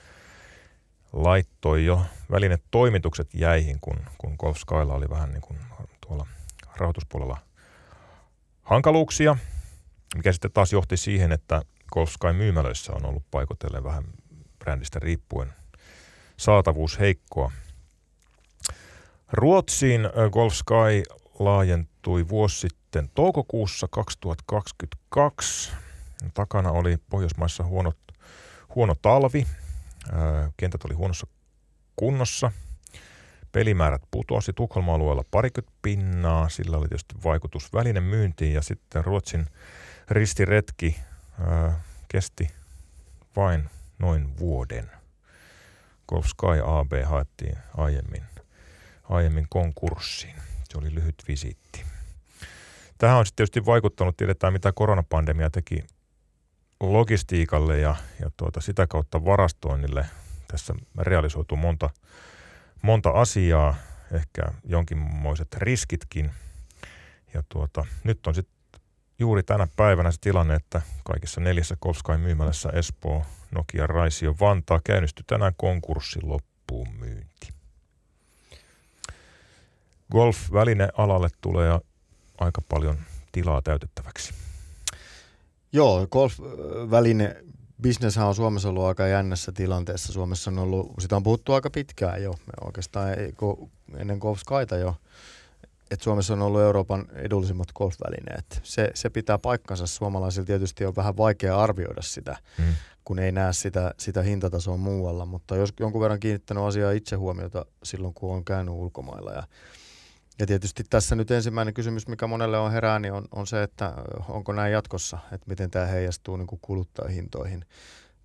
laittoi 1.13 1.85
jo 1.85 2.05
välinetoimitukset 2.31 3.33
jäihin, 3.33 3.77
kun, 3.81 3.99
kun 4.17 4.35
Golf 4.39 4.57
Skylla 4.57 4.93
oli 4.93 5.09
vähän 5.09 5.31
niin 5.31 5.41
kuin 5.41 5.59
tuolla 6.07 6.27
rahoituspuolella 6.77 7.37
hankaluuksia, 8.63 9.37
mikä 10.15 10.31
sitten 10.31 10.51
taas 10.51 10.73
johti 10.73 10.97
siihen, 10.97 11.31
että 11.31 11.61
Golf 11.93 12.09
Sky 12.09 12.33
myymälöissä 12.33 12.93
on 12.93 13.05
ollut 13.05 13.23
paikotellen 13.31 13.83
vähän 13.83 14.03
brändistä 14.69 14.99
riippuen 14.99 15.53
saatavuus 16.37 16.99
heikkoa. 16.99 17.51
Ruotsiin 19.31 20.01
Golf 20.31 20.53
Sky 20.53 21.03
laajentui 21.39 22.29
vuosi 22.29 22.59
sitten 22.59 23.09
toukokuussa 23.15 23.87
2022. 23.91 25.71
Takana 26.33 26.71
oli 26.71 26.97
Pohjoismaissa 27.09 27.63
huono, 27.63 27.93
huono 28.75 28.95
talvi. 29.01 29.47
Kentät 30.57 30.85
oli 30.85 30.93
huonossa 30.93 31.27
kunnossa. 31.95 32.51
Pelimäärät 33.51 34.01
putosi 34.11 34.53
Tukholman 34.53 34.95
alueella 34.95 35.23
parikymmentä 35.31 35.77
pinnaa. 35.81 36.49
Sillä 36.49 36.77
oli 36.77 36.87
tietysti 36.87 37.15
vaikutus 37.23 37.73
välinen 37.73 38.03
myyntiin 38.03 38.53
ja 38.53 38.61
sitten 38.61 39.05
Ruotsin 39.05 39.45
ristiretki 40.09 40.99
kesti 42.07 42.49
vain 43.35 43.69
noin 43.99 44.37
vuoden. 44.39 44.91
Golf 46.07 46.25
Sky 46.25 46.61
AB 46.65 46.91
haettiin 47.05 47.57
aiemmin, 47.77 48.23
aiemmin 49.09 49.47
konkurssiin. 49.49 50.35
Se 50.63 50.77
oli 50.77 50.95
lyhyt 50.95 51.23
visiitti. 51.27 51.83
Tähän 52.97 53.17
on 53.17 53.25
sitten 53.25 53.35
tietysti 53.35 53.65
vaikuttanut, 53.65 54.17
tiedetään 54.17 54.53
mitä 54.53 54.71
koronapandemia 54.71 55.49
teki 55.49 55.83
logistiikalle 56.79 57.79
ja, 57.79 57.95
ja 58.19 58.31
tuota, 58.37 58.61
sitä 58.61 58.87
kautta 58.87 59.25
varastoinnille. 59.25 60.05
Tässä 60.47 60.73
realisoituu 60.97 61.57
monta, 61.57 61.89
monta 62.81 63.09
asiaa, 63.09 63.75
ehkä 64.11 64.41
jonkinmoiset 64.63 65.53
riskitkin. 65.53 66.31
Ja 67.33 67.43
tuota, 67.49 67.85
nyt 68.03 68.27
on 68.27 68.35
sitten 68.35 68.58
juuri 69.19 69.43
tänä 69.43 69.67
päivänä 69.75 70.11
se 70.11 70.17
tilanne, 70.21 70.55
että 70.55 70.81
kaikissa 71.03 71.41
neljässä 71.41 71.77
Kolskain 71.79 72.19
myymälässä 72.21 72.69
Espoo, 72.69 73.25
Nokia, 73.51 73.87
Raisio, 73.87 74.35
Vantaa 74.39 74.81
käynnisty 74.83 75.23
tänään 75.27 75.53
konkurssin 75.57 76.29
loppuun 76.29 76.93
myynti. 76.93 77.49
Golf-välinealalle 80.11 81.29
tulee 81.41 81.79
aika 82.37 82.61
paljon 82.69 82.97
tilaa 83.31 83.61
täytettäväksi. 83.61 84.33
Joo, 85.73 86.07
golf-väline 86.07 87.43
bisneshän 87.81 88.27
on 88.27 88.35
Suomessa 88.35 88.69
ollut 88.69 88.83
aika 88.83 89.07
jännässä 89.07 89.51
tilanteessa. 89.51 90.13
Suomessa 90.13 90.51
on 90.51 90.59
ollut, 90.59 90.93
sitä 90.99 91.15
on 91.15 91.23
puhuttu 91.23 91.53
aika 91.53 91.69
pitkään 91.69 92.23
jo, 92.23 92.33
oikeastaan 92.65 93.09
ennen 93.97 94.17
Golf 94.17 94.39
Skyta 94.39 94.77
jo, 94.77 94.95
että 95.91 96.03
Suomessa 96.03 96.33
on 96.33 96.41
ollut 96.41 96.61
Euroopan 96.61 97.05
edullisimmat 97.13 97.71
golfvälineet. 97.75 98.59
Se, 98.63 98.91
se 98.93 99.09
pitää 99.09 99.37
paikkansa. 99.37 99.87
Suomalaisilla 99.87 100.45
tietysti 100.45 100.85
on 100.85 100.95
vähän 100.95 101.17
vaikea 101.17 101.59
arvioida 101.59 102.01
sitä, 102.01 102.37
hmm. 102.57 102.73
kun 103.05 103.19
ei 103.19 103.31
näe 103.31 103.53
sitä, 103.53 103.93
sitä 103.97 104.21
hintatasoa 104.21 104.77
muualla, 104.77 105.25
mutta 105.25 105.55
jos 105.55 105.73
jonkun 105.79 106.01
verran 106.01 106.19
kiinnittänyt 106.19 106.63
asiaa 106.63 106.91
itse 106.91 107.15
huomiota 107.15 107.65
silloin, 107.83 108.13
kun 108.13 108.35
on 108.35 108.45
käynyt 108.45 108.73
ulkomailla 108.73 109.31
ja 109.31 109.43
ja 110.39 110.45
tietysti 110.45 110.83
tässä 110.89 111.15
nyt 111.15 111.31
ensimmäinen 111.31 111.73
kysymys, 111.73 112.07
mikä 112.07 112.27
monelle 112.27 112.57
on 112.57 112.71
herää, 112.71 112.99
niin 112.99 113.13
on, 113.13 113.25
on 113.31 113.47
se, 113.47 113.63
että 113.63 113.93
onko 114.29 114.53
näin 114.53 114.73
jatkossa, 114.73 115.17
että 115.31 115.49
miten 115.49 115.71
tämä 115.71 115.85
heijastuu 115.85 116.37
niin 116.37 116.47
kuin 116.47 116.59
kuluttajahintoihin. 116.61 117.65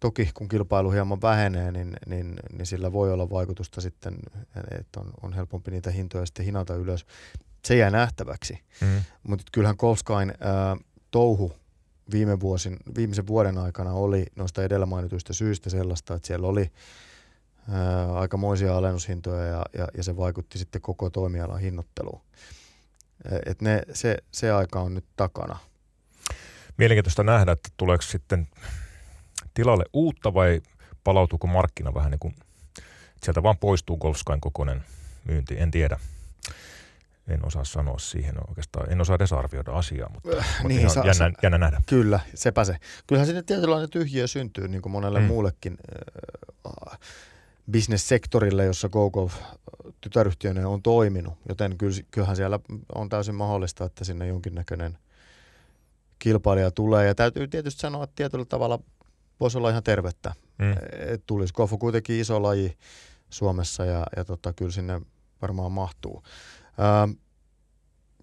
Toki 0.00 0.30
kun 0.34 0.48
kilpailu 0.48 0.90
hieman 0.90 1.22
vähenee, 1.22 1.72
niin, 1.72 1.96
niin, 2.06 2.36
niin 2.52 2.66
sillä 2.66 2.92
voi 2.92 3.12
olla 3.12 3.30
vaikutusta 3.30 3.80
sitten, 3.80 4.16
että 4.80 5.00
on, 5.00 5.12
on 5.22 5.32
helpompi 5.32 5.70
niitä 5.70 5.90
hintoja 5.90 6.26
sitten 6.26 6.44
hinata 6.44 6.74
ylös. 6.74 7.06
Se 7.64 7.76
jää 7.76 7.90
nähtäväksi. 7.90 8.58
Mm. 8.80 9.02
Mutta 9.22 9.44
kyllähän 9.52 9.76
Kolskain 9.76 10.34
ää, 10.40 10.76
touhu 11.10 11.56
viime 12.10 12.40
vuosin, 12.40 12.76
viimeisen 12.96 13.26
vuoden 13.26 13.58
aikana 13.58 13.92
oli 13.92 14.26
noista 14.36 14.62
edellä 14.62 14.86
mainituista 14.86 15.32
syistä 15.32 15.70
sellaista, 15.70 16.14
että 16.14 16.26
siellä 16.26 16.46
oli 16.46 16.70
ää, 17.70 18.14
aikamoisia 18.14 18.76
alennushintoja 18.76 19.44
ja, 19.44 19.62
ja, 19.78 19.88
ja 19.96 20.02
se 20.02 20.16
vaikutti 20.16 20.58
sitten 20.58 20.80
koko 20.80 21.10
toimialan 21.10 21.60
hinnoitteluun. 21.60 22.20
Et 23.46 23.62
ne, 23.62 23.82
se, 23.92 24.16
se 24.32 24.52
aika 24.52 24.80
on 24.80 24.94
nyt 24.94 25.04
takana. 25.16 25.58
Mielenkiintoista 26.76 27.22
nähdä, 27.22 27.52
että 27.52 27.68
tuleeko 27.76 28.02
sitten 28.02 28.48
tilalle 29.54 29.84
uutta 29.92 30.34
vai 30.34 30.62
palautuuko 31.04 31.46
markkina 31.46 31.94
vähän 31.94 32.10
niin 32.10 32.18
kuin, 32.18 32.34
sieltä 33.22 33.42
vaan 33.42 33.58
poistuu 33.58 33.96
Golfskain 33.96 34.40
kokoinen 34.40 34.84
myynti, 35.24 35.60
en 35.60 35.70
tiedä. 35.70 36.00
En 37.28 37.46
osaa 37.46 37.64
sanoa 37.64 37.98
siihen 37.98 38.34
oikeastaan, 38.48 38.92
en 38.92 39.00
osaa 39.00 39.16
edes 39.16 39.32
arvioida 39.32 39.72
asiaa, 39.72 40.10
mutta, 40.14 40.30
äh, 40.38 40.46
mutta 40.62 40.68
niin, 40.68 40.90
sa- 40.90 41.06
jännä, 41.06 41.36
jännä 41.42 41.58
nähdä. 41.58 41.80
Kyllä, 41.86 42.20
sepä 42.34 42.64
se. 42.64 42.76
Kyllähän 43.06 43.26
sinne 43.26 43.42
tietynlainen 43.42 43.90
tyhjiö 43.90 44.26
syntyy 44.26 44.68
niin 44.68 44.82
kuin 44.82 44.92
monelle 44.92 45.20
mm. 45.20 45.26
muullekin 45.26 45.78
äh, 46.92 46.98
bisnessektorille, 47.70 48.64
jossa 48.64 48.88
GoGo 48.88 49.30
tytäryhtiönä 50.00 50.68
on 50.68 50.82
toiminut, 50.82 51.34
joten 51.48 51.76
kyllähän 52.10 52.36
siellä 52.36 52.60
on 52.94 53.08
täysin 53.08 53.34
mahdollista, 53.34 53.84
että 53.84 54.04
sinne 54.04 54.26
jonkinnäköinen 54.26 54.98
kilpailija 56.18 56.70
tulee. 56.70 57.06
Ja 57.06 57.14
täytyy 57.14 57.48
tietysti 57.48 57.80
sanoa, 57.80 58.04
että 58.04 58.16
tietyllä 58.16 58.44
tavalla 58.44 58.78
voisi 59.40 59.58
olla 59.58 59.70
ihan 59.70 59.82
tervettä. 59.82 60.34
Mm. 60.58 60.72
Et 61.12 61.22
tulisi 61.26 61.54
Gofu 61.54 61.78
kuitenkin 61.78 62.20
iso 62.20 62.42
laji 62.42 62.78
Suomessa 63.30 63.84
ja, 63.84 64.06
ja 64.16 64.24
tota, 64.24 64.52
kyllä 64.52 64.70
sinne 64.70 65.00
varmaan 65.42 65.72
mahtuu. 65.72 66.22
Ähm, 66.80 67.10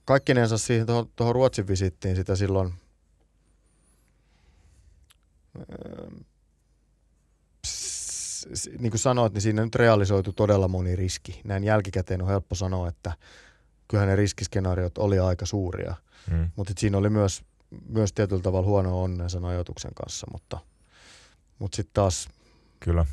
kaikkinensa 0.06 0.58
siihen 0.58 0.88
tuohon 1.16 1.36
Ruotsin 1.36 1.68
visittiin 1.68 2.16
sitä 2.16 2.36
silloin 2.36 2.74
ähm, 5.60 6.18
niin 8.80 8.92
kuin 8.92 9.00
sanoit, 9.00 9.34
niin 9.34 9.42
siinä 9.42 9.64
nyt 9.64 9.76
realisoitu 9.76 10.34
todella 10.34 10.68
moni 10.68 10.96
riski. 10.96 11.42
Näin 11.44 11.64
jälkikäteen 11.64 12.22
on 12.22 12.28
helppo 12.28 12.56
sanoa, 12.56 12.88
että 12.88 13.14
kyllähän 13.88 14.10
ne 14.10 14.16
riskiskenaariot 14.16 14.98
oli 14.98 15.20
aika 15.20 15.46
suuria. 15.46 15.96
Mm. 16.32 16.50
Mutta 16.56 16.74
siinä 16.78 16.98
oli 16.98 17.10
myös, 17.10 17.44
myös 17.90 18.14
tietyllä 18.14 18.42
tavalla 18.42 18.68
huono 18.68 19.04
onnen 19.04 19.30
sen 19.30 19.46
ajoituksen 19.46 19.92
kanssa, 19.96 20.28
mutta, 20.32 20.60
mutta 21.60 21.76
sitten 21.76 21.94
taas... 21.94 22.30
Kyllä. 22.80 23.06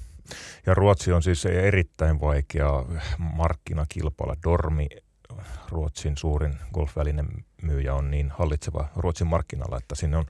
Ja 0.67 0.75
Ruotsi 0.75 1.13
on 1.13 1.23
siis 1.23 1.47
erittäin 1.47 2.21
vaikea 2.21 2.71
markkinakilpailla. 3.19 4.37
Dormi, 4.45 4.89
Ruotsin 5.69 6.17
suurin 6.17 6.59
golfvälinen 6.75 7.27
myyjä, 7.63 7.95
on 7.95 8.11
niin 8.11 8.31
hallitseva 8.31 8.89
Ruotsin 8.97 9.27
markkinalla, 9.27 9.77
että 9.77 9.95
sinne 9.95 10.17
on 10.17 10.27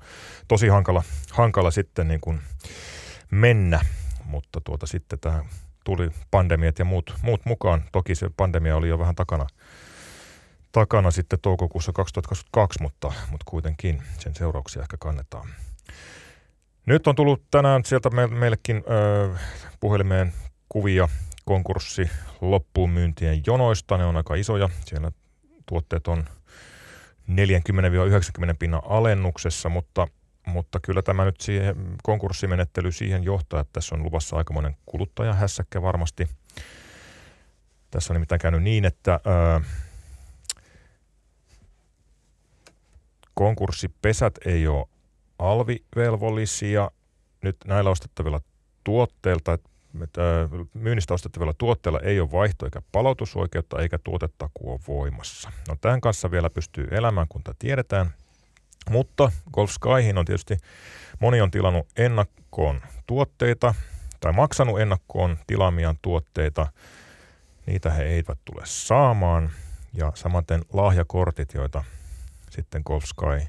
tosi 0.48 0.68
hankala, 0.68 1.02
hankala 1.32 1.70
sitten 1.70 2.08
niin 2.08 2.20
kuin 2.20 2.40
mennä 3.30 3.80
mutta 4.28 4.60
tuota, 4.64 4.86
sitten 4.86 5.18
tähän 5.18 5.44
tuli 5.84 6.10
pandemiat 6.30 6.78
ja 6.78 6.84
muut, 6.84 7.14
muut 7.22 7.40
mukaan. 7.44 7.84
Toki 7.92 8.14
se 8.14 8.30
pandemia 8.36 8.76
oli 8.76 8.88
jo 8.88 8.98
vähän 8.98 9.14
takana, 9.14 9.46
takana 10.72 11.10
sitten 11.10 11.38
toukokuussa 11.42 11.92
2022, 11.92 12.82
mutta, 12.82 13.12
mutta 13.30 13.44
kuitenkin 13.48 14.02
sen 14.18 14.34
seurauksia 14.34 14.82
ehkä 14.82 14.96
kannetaan. 14.96 15.48
Nyt 16.86 17.06
on 17.06 17.14
tullut 17.14 17.42
tänään 17.50 17.84
sieltä 17.84 18.10
me, 18.10 18.26
meillekin 18.26 18.76
ö, 18.76 19.36
puhelimeen 19.80 20.32
kuvia 20.68 21.08
konkurssi 21.48 22.10
loppuun 22.40 22.90
myyntien 22.90 23.42
jonoista. 23.46 23.96
Ne 23.96 24.04
on 24.04 24.16
aika 24.16 24.34
isoja. 24.34 24.68
Siellä 24.84 25.12
tuotteet 25.66 26.08
on 26.08 26.24
40-90 27.30 27.34
pinnan 28.58 28.82
alennuksessa, 28.84 29.68
mutta 29.68 30.08
mutta 30.46 30.80
kyllä 30.80 31.02
tämä 31.02 31.24
nyt 31.24 31.40
siihen, 31.40 31.76
konkurssimenettely 32.02 32.92
siihen 32.92 33.24
johtaa, 33.24 33.60
että 33.60 33.72
tässä 33.72 33.94
on 33.94 34.02
luvassa 34.02 34.36
aikamoinen 34.36 34.76
kuluttajahässäkkä 34.86 35.82
varmasti. 35.82 36.28
Tässä 37.90 38.12
on 38.12 38.14
nimittäin 38.14 38.40
käynyt 38.40 38.62
niin, 38.62 38.84
että 38.84 39.20
ää, 39.24 39.60
konkurssipesät 43.34 44.34
ei 44.44 44.68
ole 44.68 44.86
alvivelvollisia 45.38 46.90
nyt 47.42 47.56
näillä 47.66 47.90
ostettavilla 47.90 48.40
tuotteilta, 48.84 49.58
myynnistä 50.74 51.14
ostettavilla 51.14 51.54
tuotteilla 51.58 52.00
ei 52.00 52.20
ole 52.20 52.30
vaihto- 52.30 52.66
eikä 52.66 52.82
palautusoikeutta 52.92 53.82
eikä 53.82 53.98
tuotetakuu 53.98 54.72
ole 54.72 54.80
voimassa. 54.88 55.52
No 55.68 55.76
tämän 55.80 56.00
kanssa 56.00 56.30
vielä 56.30 56.50
pystyy 56.50 56.88
elämään, 56.90 57.26
kun 57.28 57.42
tämä 57.42 57.54
tiedetään. 57.58 58.14
Mutta 58.90 59.32
Golf 59.52 59.70
Skyhin 59.70 60.18
on 60.18 60.24
tietysti, 60.24 60.56
moni 61.20 61.40
on 61.40 61.50
tilannut 61.50 61.86
ennakkoon 61.96 62.80
tuotteita 63.06 63.74
tai 64.20 64.32
maksanut 64.32 64.80
ennakkoon 64.80 65.38
tilaamiaan 65.46 65.98
tuotteita. 66.02 66.66
Niitä 67.66 67.90
he 67.90 68.02
eivät 68.02 68.38
tule 68.44 68.62
saamaan. 68.64 69.50
Ja 69.92 70.12
samaten 70.14 70.62
lahjakortit, 70.72 71.54
joita 71.54 71.84
sitten 72.50 72.82
Golf 72.86 73.04
Sky 73.04 73.46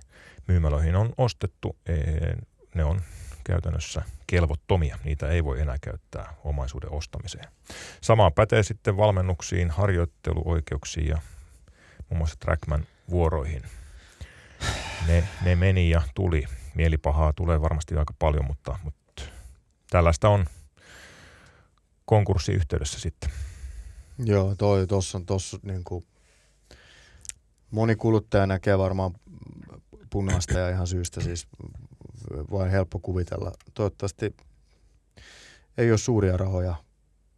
myymälöihin 0.48 0.96
on 0.96 1.14
ostettu, 1.18 1.76
ne 2.76 2.84
on 2.84 3.02
käytännössä 3.50 4.02
kelvottomia. 4.28 4.98
Niitä 5.04 5.28
ei 5.28 5.44
voi 5.44 5.62
enää 5.62 5.78
käyttää 5.82 6.34
omaisuuden 6.44 6.92
ostamiseen. 6.92 7.46
Sama 8.02 8.32
pätee 8.32 8.64
sitten 8.64 8.98
valmennuksiin, 8.98 9.70
harjoitteluoikeuksiin 9.72 11.08
ja 11.08 11.22
muun 12.10 12.18
muassa 12.18 12.36
Trackman 12.40 12.86
vuoroihin. 13.10 13.64
Ne, 15.08 15.28
ne 15.42 15.56
meni 15.56 15.90
ja 15.90 16.02
tuli. 16.16 16.46
Mielipahaa 16.76 17.34
tulee 17.34 17.62
varmasti 17.62 17.96
aika 17.96 18.14
paljon, 18.20 18.46
mutta, 18.46 18.80
mutta 18.84 19.24
tällaista 19.90 20.30
on 20.30 20.46
konkurssiyhteydessä 22.06 23.00
sitten. 23.00 23.30
Joo, 24.18 24.56
toi 24.56 24.88
tuossa 24.88 25.18
on 25.18 25.26
tossa 25.26 25.60
niin 25.64 25.84
kuin 25.84 26.06
moni 27.72 27.96
kuluttaja 27.96 28.48
näkee 28.48 28.78
varmaan 28.78 29.12
punaista 30.10 30.60
ja 30.60 30.70
ihan 30.70 30.88
syystä 30.88 31.22
siis 31.22 31.48
vain 32.52 32.72
helppo 32.72 33.00
kuvitella. 33.00 33.52
Toivottavasti 33.74 34.36
ei 35.78 35.92
ole 35.92 35.98
suuria 35.98 36.38
rahoja 36.38 36.76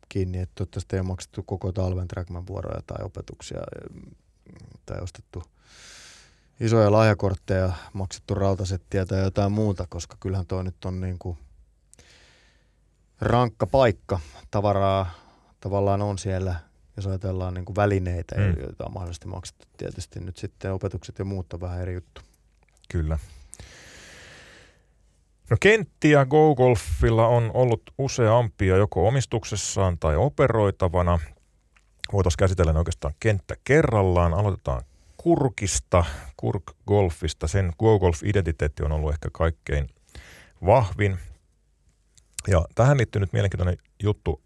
kiinni, 0.09 0.39
että 0.39 0.55
toivottavasti 0.55 0.95
ei 0.95 0.99
ole 0.99 1.07
maksettu 1.07 1.43
koko 1.43 1.71
talven 1.71 2.07
Trackman 2.07 2.47
vuoroja 2.47 2.81
tai 2.87 3.05
opetuksia 3.05 3.59
tai 4.85 4.99
ostettu 5.01 5.43
isoja 6.61 6.91
lahjakortteja, 6.91 7.71
maksettu 7.93 8.33
rautasettiä 8.33 9.05
tai 9.05 9.23
jotain 9.23 9.51
muuta, 9.51 9.85
koska 9.89 10.17
kyllähän 10.19 10.47
toi 10.47 10.63
nyt 10.63 10.85
on 10.85 11.01
niin 11.01 11.19
kuin 11.19 11.37
rankka 13.21 13.67
paikka. 13.67 14.19
Tavaraa 14.51 15.11
tavallaan 15.59 16.01
on 16.01 16.17
siellä, 16.17 16.55
jos 16.97 17.07
ajatellaan 17.07 17.53
niin 17.53 17.65
kuin 17.65 17.75
välineitä, 17.75 18.35
mm. 18.35 18.61
joita 18.61 18.85
on 18.85 18.93
mahdollisesti 18.93 19.27
maksettu. 19.27 19.67
Tietysti 19.77 20.19
nyt 20.19 20.37
sitten 20.37 20.73
opetukset 20.73 21.19
ja 21.19 21.25
muut 21.25 21.53
on 21.53 21.61
vähän 21.61 21.81
eri 21.81 21.93
juttu. 21.93 22.21
Kyllä. 22.91 23.19
No 25.49 25.57
kenttiä 25.59 26.25
GoGolfilla 26.25 27.27
on 27.27 27.51
ollut 27.53 27.81
useampia 27.97 28.77
joko 28.77 29.07
omistuksessaan 29.07 29.97
tai 29.99 30.15
operoitavana. 30.15 31.19
Voitaisiin 32.13 32.37
käsitellä 32.37 32.73
oikeastaan 32.73 33.13
kenttä 33.19 33.55
kerrallaan. 33.63 34.33
Aloitetaan 34.33 34.81
Kurkista, 35.17 36.05
Kurk 36.37 36.63
Golfista. 36.87 37.47
Sen 37.47 37.73
GoGolf-identiteetti 37.79 38.83
on 38.85 38.91
ollut 38.91 39.11
ehkä 39.11 39.29
kaikkein 39.33 39.89
vahvin. 40.65 41.17
Ja 42.47 42.65
tähän 42.75 42.97
liittyy 42.97 43.19
nyt 43.19 43.33
mielenkiintoinen 43.33 43.77
juttu. 44.03 44.41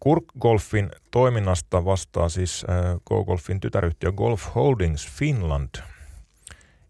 Kurk 0.00 0.24
Golfin 0.40 0.90
toiminnasta 1.10 1.84
vastaa 1.84 2.28
siis 2.28 2.66
GoGolfin 3.06 3.60
tytäryhtiö 3.60 4.12
Golf 4.12 4.54
Holdings 4.54 5.08
Finland, 5.08 5.68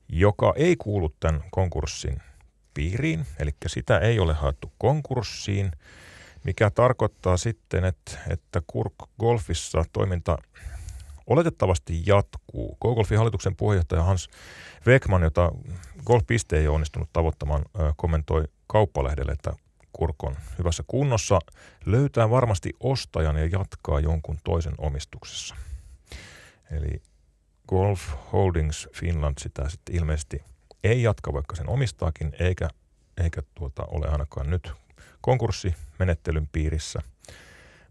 joka 0.09 0.53
ei 0.57 0.77
kuulu 0.77 1.15
tämän 1.21 1.45
konkurssin 1.51 2.23
piiriin, 2.75 3.27
eli 3.39 3.51
sitä 3.67 3.99
ei 3.99 4.19
ole 4.19 4.35
haettu 4.35 4.73
konkurssiin, 4.79 5.73
mikä 6.45 6.71
tarkoittaa 6.71 7.37
sitten, 7.37 7.85
että, 7.85 8.19
että 8.29 8.63
Kurk 8.67 8.95
Golfissa 9.21 9.85
toiminta 9.93 10.39
oletettavasti 11.27 12.03
jatkuu. 12.07 12.77
Go-Golfin 12.81 13.19
hallituksen 13.19 13.57
puheenjohtaja 13.57 14.03
Hans 14.03 14.29
Wegman, 14.87 15.23
jota 15.23 15.53
Golf.piste 16.07 16.59
ei 16.59 16.67
ole 16.69 16.75
onnistunut 16.75 17.13
tavoittamaan, 17.13 17.65
kommentoi 17.97 18.45
kauppalehdelle, 18.67 19.33
että 19.33 19.53
Kurk 19.93 20.25
on 20.25 20.37
hyvässä 20.59 20.85
kunnossa, 20.87 21.39
löytää 21.87 22.31
varmasti 22.31 22.73
ostajan 22.81 23.37
ja 23.37 23.47
jatkaa 23.47 24.01
jonkun 24.01 24.39
toisen 24.45 24.75
omistuksessa. 24.79 25.57
Eli 26.71 27.03
Golf 27.69 28.01
Holdings 28.33 28.89
Finland 28.95 29.35
sitä 29.39 29.69
sitten 29.69 29.97
ilmeisesti– 29.97 30.43
ei 30.85 31.03
jatka, 31.03 31.33
vaikka 31.33 31.57
sen 31.57 31.69
omistaakin, 31.69 32.33
eikä, 32.39 32.69
eikä 33.17 33.43
tuota, 33.55 33.85
ole 33.85 34.09
ainakaan 34.09 34.51
nyt 34.51 34.73
konkurssimenettelyn 35.21 36.49
piirissä, 36.53 37.01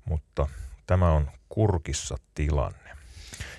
mutta 0.06 0.48
tämä 0.88 1.12
on 1.12 1.32
kurkissa 1.50 2.18
tilanne. 2.36 2.90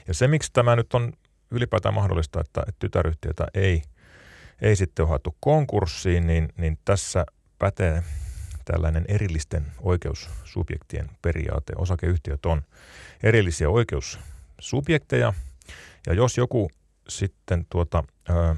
Ja 0.09 0.15
se, 0.15 0.29
miksi 0.29 0.53
tämä 0.53 0.77
nyt 0.77 0.95
on 0.95 1.13
ylipäätään 1.51 1.95
mahdollista, 1.95 2.41
että, 2.41 2.61
että 2.61 2.79
tytäryhtiötä 2.79 3.47
ei, 3.55 3.83
ei 4.63 4.77
sitten 4.77 5.07
ole 5.07 5.35
konkurssiin, 5.41 6.27
niin, 6.27 6.49
niin 6.57 6.79
tässä 6.85 7.27
pätee 7.59 8.03
tällainen 8.65 9.05
erillisten 9.09 9.67
oikeussubjektien 9.81 11.11
periaate. 11.23 11.73
Osakeyhtiöt 11.77 12.47
on 12.47 12.63
erillisiä 13.23 13.71
oikeussubjekteja, 13.71 15.33
ja 16.07 16.15
jos 16.15 16.39
joku 16.39 16.71
sitten 17.09 17.67
tuota, 17.71 18.05
ää, 18.29 18.57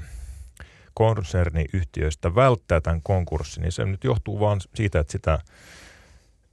konserniyhtiöistä 0.93 2.35
välttää 2.35 2.81
tämän 2.81 3.01
konkurssin, 3.01 3.61
niin 3.61 3.71
se 3.71 3.85
nyt 3.85 4.03
johtuu 4.03 4.39
vain 4.39 4.59
siitä, 4.75 4.99
että 4.99 5.11
sitä 5.11 5.39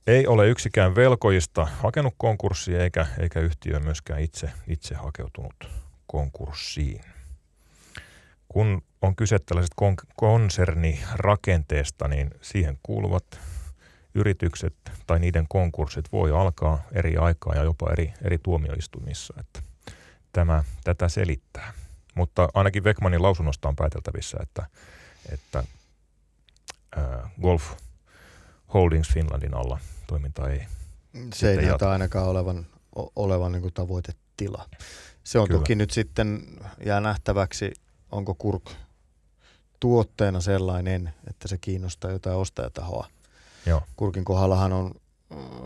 ei 0.07 0.27
ole 0.27 0.49
yksikään 0.49 0.95
velkojista 0.95 1.65
hakenut 1.65 2.15
konkurssia 2.17 2.83
eikä, 2.83 3.07
eikä 3.19 3.41
yhtiö 3.41 3.81
myöskään 3.81 4.21
itse, 4.21 4.51
itse 4.69 4.95
hakeutunut 4.95 5.69
konkurssiin. 6.07 7.01
Kun 8.49 8.83
on 9.03 9.17
kyse 9.17 9.39
tällaisesta 9.39 9.85
kon- 9.85 10.13
konsernirakenteesta, 10.17 12.09
niin 12.09 12.31
siihen 12.41 12.79
kuuluvat 12.83 13.41
yritykset 14.15 14.75
tai 15.07 15.19
niiden 15.19 15.47
konkurssit 15.49 16.13
voi 16.13 16.31
alkaa 16.31 16.83
eri 16.93 17.17
aikaa 17.17 17.55
ja 17.55 17.65
jopa 17.65 17.93
eri, 17.93 18.13
eri 18.23 18.39
tuomioistuimissa. 18.39 19.35
Että 19.41 19.74
tämä 20.35 20.65
tätä 20.85 21.09
selittää. 21.09 21.73
Mutta 22.15 22.49
ainakin 22.55 22.85
Vekmanin 22.85 23.23
lausunnosta 23.23 23.69
on 23.69 23.77
pääteltävissä, 23.77 24.37
että, 24.43 24.67
että 25.33 25.65
ää, 26.97 27.31
Golf 27.43 27.73
Holdings 28.75 29.13
Finlandin 29.13 29.55
alla 29.55 29.79
toiminta 30.07 30.49
ei 30.49 30.67
Se 31.35 31.51
ei 31.51 31.57
näytä 31.57 31.91
ainakaan 31.91 32.29
olevan, 32.29 32.67
olevan 33.17 33.53
niin 33.53 33.63
kuin 33.63 33.75
tavoitetila. 33.75 34.69
Se 35.25 35.39
on 35.39 35.49
Kyllä. 35.49 35.61
toki 35.61 35.75
nyt 35.75 35.91
sitten, 35.91 36.47
jää 36.87 37.01
nähtäväksi, 37.01 37.73
onko 38.13 38.35
Kurk 38.35 38.71
tuotteena 39.81 40.41
sellainen, 40.41 41.15
että 41.31 41.49
se 41.49 41.59
kiinnostaa 41.59 42.11
jotain 42.11 42.37
ostajatahoa. 42.37 43.09
Joo. 43.67 43.83
Kurkin 43.97 44.25
kohdallahan 44.25 44.73
on, 44.73 44.95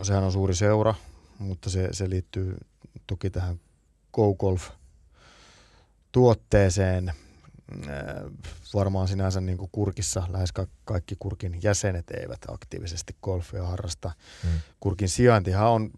sehän 0.03 0.23
on 0.23 0.31
suuri 0.31 0.55
seura, 0.55 0.95
mutta 1.39 1.69
se, 1.69 1.89
se 1.91 2.09
liittyy 2.09 2.57
toki 3.07 3.29
tähän 3.29 3.59
Go 4.13 4.35
Golf 4.35 4.69
tuotteeseen. 6.11 7.09
Äh, 7.09 7.15
varmaan 8.73 9.07
sinänsä 9.07 9.41
niin 9.41 9.57
kuin 9.57 9.69
kurkissa 9.71 10.23
lähes 10.29 10.49
kaikki 10.85 11.15
kurkin 11.19 11.59
jäsenet 11.63 12.11
eivät 12.11 12.39
aktiivisesti 12.47 13.15
golfia 13.21 13.65
harrasta. 13.65 14.11
Hmm. 14.43 14.59
Kurkin 14.79 15.09
sijaintihan 15.09 15.69
on 15.69 15.91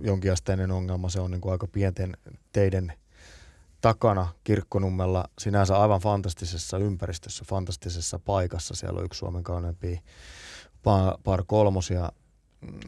jonkinasteinen 0.00 0.70
ongelma. 0.70 1.08
Se 1.08 1.20
on 1.20 1.30
niin 1.30 1.40
kuin 1.40 1.52
aika 1.52 1.66
pienten 1.66 2.16
teiden 2.52 2.92
takana 3.80 4.28
kirkkonummella 4.44 5.24
sinänsä 5.38 5.78
aivan 5.78 6.00
fantastisessa 6.00 6.78
ympäristössä, 6.78 7.44
fantastisessa 7.48 8.18
paikassa. 8.18 8.74
Siellä 8.74 8.98
on 8.98 9.04
yksi 9.04 9.18
Suomen 9.18 9.44
kauneimpia 9.44 10.00
par 11.24 11.44
kolmosia. 11.46 12.12
Mm, 12.60 12.80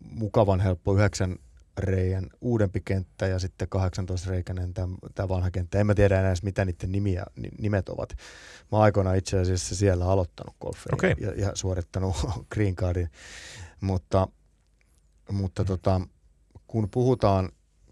mukavan 0.00 0.60
helppo 0.60 0.94
yhdeksän 0.94 1.36
reijän 1.78 2.26
uudempi 2.40 2.80
kenttä 2.84 3.26
ja 3.26 3.38
sitten 3.38 3.68
18-reikäinen 3.76 4.74
tämä 5.14 5.28
vanha 5.28 5.50
kenttä. 5.50 5.78
En 5.78 5.86
mä 5.86 5.94
tiedä 5.94 6.18
enää 6.18 6.30
edes, 6.30 6.42
mitä 6.42 6.64
niiden 6.64 6.92
nimiä, 6.92 7.24
nimet 7.58 7.88
ovat. 7.88 8.12
Mä 8.72 8.78
aikoinaan 8.78 9.16
itse 9.16 9.38
asiassa 9.38 9.76
siellä 9.76 10.06
aloittanut 10.06 10.56
golfia 10.60 10.92
okay. 10.92 11.14
ja, 11.20 11.32
ja, 11.32 11.50
suorittanut 11.54 12.16
green 12.52 12.76
cardin. 12.76 13.10
Mutta, 13.80 14.28
mutta 15.30 15.62
mm. 15.62 15.66
tota, 15.66 16.00
kun 16.66 16.88
puhutaan 16.90 17.48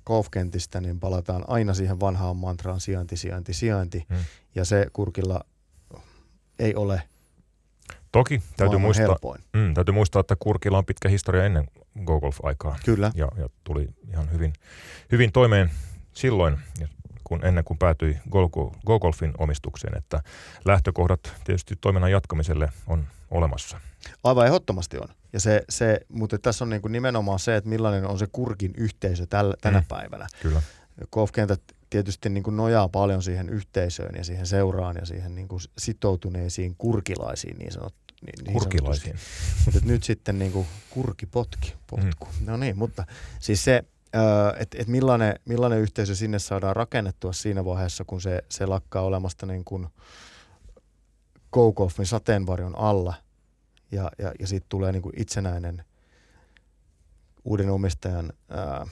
golfkentistä, 0.07 0.81
niin 0.81 1.01
palataan 1.01 1.45
aina 1.49 1.75
siihen 1.75 2.01
vanhaan 2.01 2.37
mantraan 2.37 2.81
sijainti, 2.81 3.17
sijainti, 3.17 3.55
sijainti. 3.55 4.05
Hmm. 4.09 4.25
Ja 4.55 4.65
se 4.65 4.87
kurkilla 4.93 5.45
ei 6.59 6.75
ole 6.75 7.03
Toki 8.13 8.43
täytyy 8.57 8.79
muistaa, 8.79 9.17
mm, 9.53 9.75
täytyy 9.75 9.95
muistaa, 9.95 10.21
että 10.21 10.37
Kurkilla 10.39 10.79
on 10.79 10.85
pitkä 10.85 11.09
historia 11.09 11.45
ennen 11.45 11.67
GoGolf-aikaa. 12.05 12.79
Kyllä. 12.85 13.13
Ja, 13.15 13.29
ja 13.37 13.49
tuli 13.65 13.89
ihan 14.09 14.33
hyvin, 14.33 14.53
hyvin 15.13 15.33
toimeen 15.33 15.71
silloin, 16.13 16.59
kun 17.25 17.45
ennen 17.47 17.65
kuin 17.65 17.79
päätyi 17.79 18.19
GoGolfin 18.87 19.33
omistukseen, 19.39 19.97
että 19.97 20.23
lähtökohdat 20.65 21.21
tietysti 21.45 21.75
toiminnan 21.81 22.11
jatkamiselle 22.11 22.69
on 22.87 23.07
olemassa. 23.31 23.81
Aivan 24.25 24.47
ehdottomasti 24.47 24.99
on. 24.99 25.09
Ja 25.33 25.41
se, 25.41 25.63
se, 25.69 26.01
mutta 26.09 26.39
tässä 26.39 26.65
on 26.65 26.71
niin 26.71 26.83
kuin 26.83 26.93
nimenomaan 26.93 27.39
se, 27.39 27.57
että 27.57 27.71
millainen 27.71 28.07
on 28.07 28.19
se 28.19 28.27
kurkin 28.33 28.73
yhteisö 28.77 29.27
tällä, 29.27 29.55
tänä 29.61 29.81
mm. 29.81 29.87
päivänä. 29.89 30.27
Kyllä. 30.43 30.63
Golfkentät 31.13 31.63
tietysti 31.91 32.29
niin 32.29 32.43
kuin 32.43 32.57
nojaa 32.57 32.89
paljon 32.89 33.23
siihen 33.23 33.49
yhteisöön 33.49 34.15
ja 34.17 34.25
siihen 34.25 34.47
seuraan 34.47 34.97
ja 34.97 35.07
siihen 35.07 35.35
niin 35.35 35.49
kuin 35.49 35.61
sitoutuneisiin 35.79 36.75
kurkilaisiin 36.79 37.59
niin 37.59 37.73
sanottu. 37.73 38.10
Niin, 38.21 38.45
niin 38.45 38.53
Kurkilaisiin. 38.53 39.17
Mutta 39.65 39.81
nyt 39.85 40.03
sitten 40.03 40.39
niin 40.39 40.53
kuin 40.53 40.67
kurkipotki, 40.91 41.75
potku. 41.87 42.29
Mm. 42.41 42.47
No 42.47 42.57
niin, 42.57 42.79
mutta 42.79 43.05
siis 43.41 43.65
se, 43.65 43.85
että 44.59 44.79
et 44.81 44.89
millainen, 44.89 45.35
millainen 45.45 45.79
yhteisö 45.79 46.15
sinne 46.15 46.39
saadaan 46.39 46.77
rakennettua 46.77 47.33
siinä 47.33 47.65
vaiheessa, 47.65 48.05
kun 48.05 48.21
se, 48.21 48.43
se 48.49 48.67
lakkaa 48.67 49.03
olemasta 49.03 49.47
niin 49.47 49.65
kuin 49.65 49.89
Go-Golfin 51.53 52.07
sateenvarjon 52.07 52.79
alla 52.79 53.15
ja, 53.93 54.11
ja, 54.19 54.33
ja 54.41 54.47
siitä 54.47 54.67
tulee 54.69 54.93
niin 54.93 55.03
kuin 55.03 55.21
itsenäinen 55.21 55.85
uuden 57.45 57.71
omistajan 57.71 58.33
ää, 58.49 58.87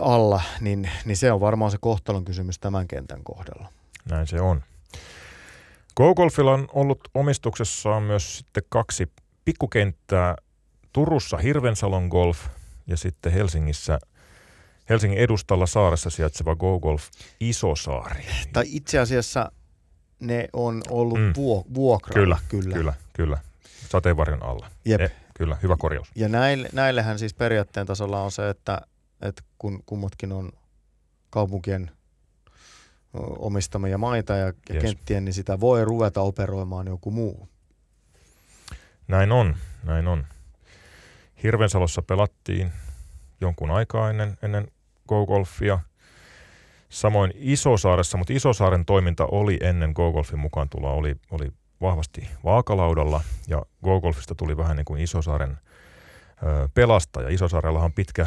alla, 0.00 0.42
niin, 0.60 0.90
niin 1.04 1.16
se 1.16 1.32
on 1.32 1.40
varmaan 1.40 1.70
se 1.70 1.78
kohtalon 1.80 2.24
kysymys 2.24 2.58
tämän 2.58 2.88
kentän 2.88 3.24
kohdalla. 3.24 3.72
Näin 4.10 4.26
se 4.26 4.40
on. 4.40 4.62
GoGolfilla 5.96 6.52
on 6.52 6.68
ollut 6.72 7.08
omistuksessaan 7.14 8.02
myös 8.02 8.38
sitten 8.38 8.62
kaksi 8.68 9.12
pikkukenttää. 9.44 10.36
Turussa 10.92 11.36
Hirvensalon 11.36 12.08
Golf 12.08 12.38
ja 12.86 12.96
sitten 12.96 13.32
Helsingissä 13.32 13.98
Helsingin 14.88 15.18
edustalla 15.18 15.66
saaressa 15.66 16.10
sijaitseva 16.10 16.56
GoGolf 16.56 17.02
Isosaari. 17.40 18.24
Tai 18.52 18.64
itse 18.66 18.98
asiassa 18.98 19.52
ne 20.20 20.48
on 20.52 20.82
ollut 20.90 21.18
mm. 21.20 21.32
vuo, 21.36 21.64
vuokralla. 21.74 22.14
Kyllä, 22.14 22.38
kyllä, 22.48 22.74
kyllä, 22.74 22.94
kyllä. 23.12 23.38
Sateenvarjon 23.88 24.42
alla. 24.42 24.70
Jep. 24.84 25.00
E, 25.00 25.10
kyllä, 25.34 25.56
hyvä 25.62 25.76
korjaus. 25.76 26.10
Ja 26.14 26.28
näille, 26.28 26.68
näillehän 26.72 27.18
siis 27.18 27.34
periaatteen 27.34 27.86
tasolla 27.86 28.22
on 28.22 28.32
se, 28.32 28.48
että, 28.48 28.80
että 29.22 29.42
kun 29.58 29.82
kummatkin 29.86 30.32
on 30.32 30.52
kaupunkien 31.30 31.90
omistamia 33.38 33.98
maita 33.98 34.32
ja, 34.32 34.46
ja 34.46 34.52
yes. 34.74 34.82
kenttiä, 34.82 35.20
niin 35.20 35.32
sitä 35.32 35.60
voi 35.60 35.84
ruveta 35.84 36.20
operoimaan 36.20 36.86
joku 36.86 37.10
muu. 37.10 37.48
Näin 39.08 39.32
on, 39.32 39.56
näin 39.84 40.08
on. 40.08 40.26
Hirvensalossa 41.42 42.02
pelattiin 42.02 42.72
jonkun 43.40 43.70
aikaa 43.70 44.10
ennen, 44.10 44.38
ennen 44.42 44.68
Go-Golfia. 45.08 45.78
Samoin 46.88 47.32
Isosaaressa, 47.34 48.18
mutta 48.18 48.32
Isosaaren 48.32 48.84
toiminta 48.84 49.26
oli 49.26 49.58
ennen 49.62 49.90
Go-Golfin 49.90 50.38
mukaan 50.38 50.68
tulla, 50.68 50.90
oli, 50.90 51.16
oli 51.30 51.52
vahvasti 51.80 52.28
vaakalaudalla 52.44 53.20
ja 53.48 53.62
Go-Golfista 53.84 54.34
tuli 54.34 54.56
vähän 54.56 54.76
niin 54.76 54.84
kuin 54.84 55.00
Isosaaren 55.00 55.58
ö, 56.42 56.68
pelastaja. 56.74 57.28
Isosaarellahan 57.28 57.86
on 57.86 57.92
pitkä 57.92 58.26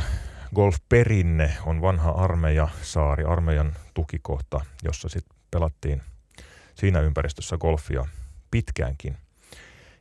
golfperinne, 0.55 1.57
on 1.65 1.81
vanha 1.81 2.11
armeija 2.11 2.67
saari, 2.81 3.23
armeijan 3.23 3.75
tukikohta, 3.93 4.61
jossa 4.83 5.09
sitten 5.09 5.37
pelattiin 5.51 6.01
siinä 6.75 6.99
ympäristössä 6.99 7.57
golfia 7.57 8.05
pitkäänkin. 8.51 9.17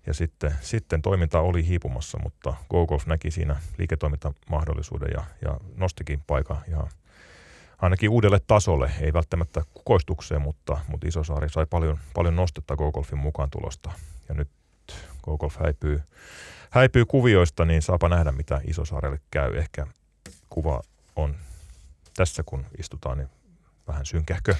Ja 0.07 0.15
sitten, 0.15 0.55
sitten 0.61 1.03
toiminta 1.03 1.41
oli 1.41 1.67
hiipumassa, 1.67 2.19
mutta 2.23 2.55
GoGolf 2.71 3.07
näki 3.07 3.31
siinä 3.31 3.57
liiketoimintamahdollisuuden 3.79 5.09
ja, 5.15 5.25
ja 5.43 5.61
nostikin 5.75 6.23
paikan 6.27 6.59
ja 6.69 6.87
ainakin 7.79 8.11
uudelle 8.11 8.41
tasolle, 8.47 8.91
ei 9.01 9.13
välttämättä 9.13 9.63
kukoistukseen, 9.75 10.43
mutta, 10.43 10.79
mutta 10.89 11.09
Isosaari 11.09 11.49
sai 11.49 11.67
paljon, 11.67 11.99
paljon 12.15 12.37
nostetta 12.37 12.77
GoGolfin 12.77 13.19
mukaan 13.19 13.51
tulosta. 13.51 13.93
Ja 14.29 14.35
nyt 14.35 14.49
GoGolf 15.23 15.57
häipyy, 15.57 16.03
häipyy 16.71 17.05
kuvioista, 17.05 17.65
niin 17.65 17.83
saapa 17.83 18.09
nähdä, 18.09 18.33
mitä 18.33 18.61
Isosaarelle 18.65 19.21
käy. 19.31 19.57
Ehkä 19.57 19.87
kuva 20.57 20.83
on 21.17 21.37
tässä, 22.17 22.43
kun 22.43 22.67
istutaan, 22.79 23.19
niin 23.19 23.29
vähän 23.89 24.07
synkähkö. 24.07 24.55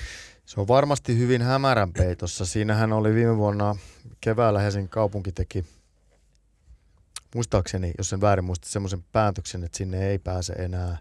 Se 0.47 0.61
on 0.61 0.69
varmasti 0.69 1.19
hyvin 1.19 1.43
hämärän 1.43 1.93
peitossa. 1.93 2.47
Siinähän 2.47 2.93
oli 2.93 3.15
viime 3.15 3.37
vuonna 3.37 3.77
keväällä 4.21 4.61
Helsingin 4.61 4.89
kaupunki 4.89 5.33
teki, 5.33 5.65
muistaakseni, 7.35 7.93
jos 7.99 8.13
en 8.13 8.21
väärin 8.21 8.45
muista, 8.45 8.69
semmoisen 8.69 9.05
päätöksen, 9.13 9.65
että 9.65 9.79
sinne 9.79 10.09
ei 10.09 10.19
pääse 10.19 10.53
enää 10.53 10.99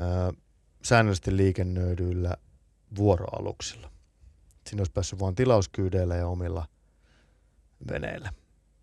ö, 0.00 0.32
säännöllisesti 0.82 1.36
liikennöidyillä 1.36 2.36
vuoroaluksilla. 2.96 3.90
Sinne 4.66 4.80
olisi 4.80 4.92
päässyt 4.92 5.20
vain 5.20 5.34
tilauskyydeillä 5.34 6.16
ja 6.16 6.28
omilla 6.28 6.66
veneillä. 7.90 8.32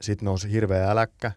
Sitten 0.01 0.25
nousi 0.25 0.51
hirveä 0.51 0.91
äläkkä. 0.91 1.31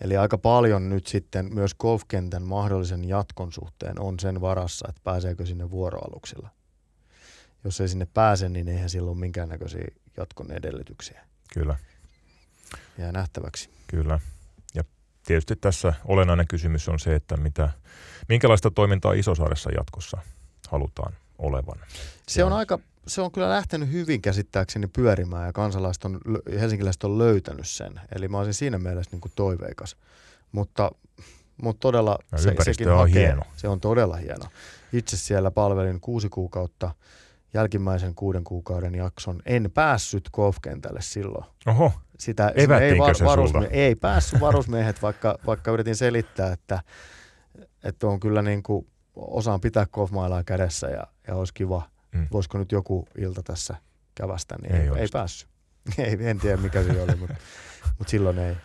Eli 0.00 0.16
aika 0.16 0.38
paljon 0.38 0.88
nyt 0.88 1.06
sitten 1.06 1.54
myös 1.54 1.74
golfkentän 1.74 2.42
mahdollisen 2.42 3.08
jatkon 3.08 3.52
suhteen 3.52 4.00
on 4.00 4.20
sen 4.20 4.40
varassa, 4.40 4.86
että 4.88 5.00
pääseekö 5.04 5.46
sinne 5.46 5.70
vuoroaluksilla. 5.70 6.48
Jos 7.64 7.80
ei 7.80 7.88
sinne 7.88 8.06
pääse, 8.14 8.48
niin 8.48 8.68
eihän 8.68 8.90
silloin 8.90 9.18
minkäännäköisiä 9.18 9.84
jatkon 10.16 10.52
edellytyksiä. 10.52 11.26
Kyllä. 11.54 11.76
Jää 12.98 13.12
nähtäväksi. 13.12 13.70
Kyllä. 13.86 14.20
Ja 14.74 14.84
tietysti 15.26 15.56
tässä 15.56 15.94
olennainen 16.04 16.48
kysymys 16.48 16.88
on 16.88 16.98
se, 16.98 17.14
että 17.14 17.36
mitä, 17.36 17.70
minkälaista 18.28 18.70
toimintaa 18.70 19.12
Isosaaressa 19.12 19.70
jatkossa 19.70 20.18
halutaan 20.68 21.12
olevan. 21.38 21.78
Se 22.28 22.44
on 22.44 22.52
aika 22.52 22.78
se 23.06 23.20
on 23.20 23.32
kyllä 23.32 23.48
lähtenyt 23.48 23.92
hyvin 23.92 24.22
käsittääkseni 24.22 24.86
pyörimään 24.86 25.46
ja 25.46 25.52
kansalaiset 25.52 26.04
on, 26.04 26.20
helsinkiläiset 26.60 27.04
on 27.04 27.18
löytänyt 27.18 27.68
sen. 27.68 28.00
Eli 28.14 28.28
mä 28.28 28.38
olisin 28.38 28.54
siinä 28.54 28.78
mielessä 28.78 29.10
niin 29.12 29.20
kuin 29.20 29.32
toiveikas. 29.34 29.96
Mutta, 30.52 30.90
mutta 31.62 31.80
todella 31.80 32.18
se, 32.36 32.54
sekin 32.62 32.88
on 32.88 32.98
hakee, 32.98 33.26
hieno. 33.26 33.42
Se 33.56 33.68
on 33.68 33.80
todella 33.80 34.16
hieno. 34.16 34.44
Itse 34.92 35.16
siellä 35.16 35.50
palvelin 35.50 36.00
kuusi 36.00 36.28
kuukautta 36.28 36.94
jälkimmäisen 37.54 38.14
kuuden 38.14 38.44
kuukauden 38.44 38.94
jakson. 38.94 39.42
En 39.46 39.70
päässyt 39.74 40.30
golfkentälle 40.32 41.02
silloin. 41.02 41.44
Oho, 41.66 41.92
Sitä, 42.18 42.52
ei, 42.56 42.68
var, 42.68 42.82
varusmie- 43.24 43.70
ei 43.70 43.94
päässyt 43.94 44.40
varusmiehet, 44.40 45.02
vaikka, 45.02 45.38
vaikka 45.46 45.70
yritin 45.70 45.96
selittää, 45.96 46.52
että, 46.52 46.82
että 47.84 48.06
on 48.06 48.20
kyllä 48.20 48.42
niin 48.42 48.62
kuin, 48.62 48.86
osaan 49.16 49.60
pitää 49.60 49.86
golfmailaa 49.86 50.44
kädessä 50.44 50.88
ja, 50.88 51.06
ja 51.26 51.36
olisi 51.36 51.54
kiva– 51.54 51.82
mm. 52.12 52.26
voisiko 52.32 52.58
nyt 52.58 52.72
joku 52.72 53.08
ilta 53.18 53.42
tässä 53.42 53.76
kävästä, 54.14 54.56
niin 54.62 54.74
ei, 54.74 54.80
ei, 54.80 54.90
ei 54.96 55.08
päässyt. 55.12 55.48
ei, 55.98 56.18
en 56.20 56.40
tiedä 56.40 56.56
mikä 56.56 56.82
se 56.82 57.02
oli, 57.02 57.16
mutta, 57.16 57.36
mutta 57.98 58.10
silloin 58.10 58.38
ei. 58.38 58.56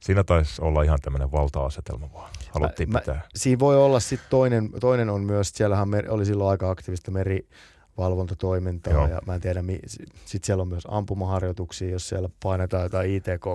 Siinä 0.00 0.24
taisi 0.24 0.62
olla 0.62 0.82
ihan 0.82 0.98
tämmöinen 1.02 1.32
valta-asetelma 1.32 2.12
vaan. 2.12 2.30
Haluttiin 2.50 2.92
mä, 2.92 2.98
pitää. 2.98 3.14
Mä, 3.14 3.22
siinä 3.34 3.58
voi 3.58 3.76
olla 3.76 4.00
sitten 4.00 4.30
toinen, 4.30 4.70
toinen 4.80 5.10
on 5.10 5.22
myös, 5.24 5.50
siellähän 5.54 5.88
mer, 5.88 6.10
oli 6.10 6.24
silloin 6.24 6.50
aika 6.50 6.70
aktiivista 6.70 7.10
merivalvontatoimintaa 7.10 8.92
Joo. 8.92 9.08
ja 9.08 9.20
mä 9.26 9.34
en 9.34 9.40
tiedä, 9.40 9.64
sitten 10.24 10.46
siellä 10.46 10.62
on 10.62 10.68
myös 10.68 10.84
ampumaharjoituksia, 10.88 11.90
jos 11.90 12.08
siellä 12.08 12.28
painetaan 12.42 12.82
jotain 12.82 13.10
ITK 13.10 13.46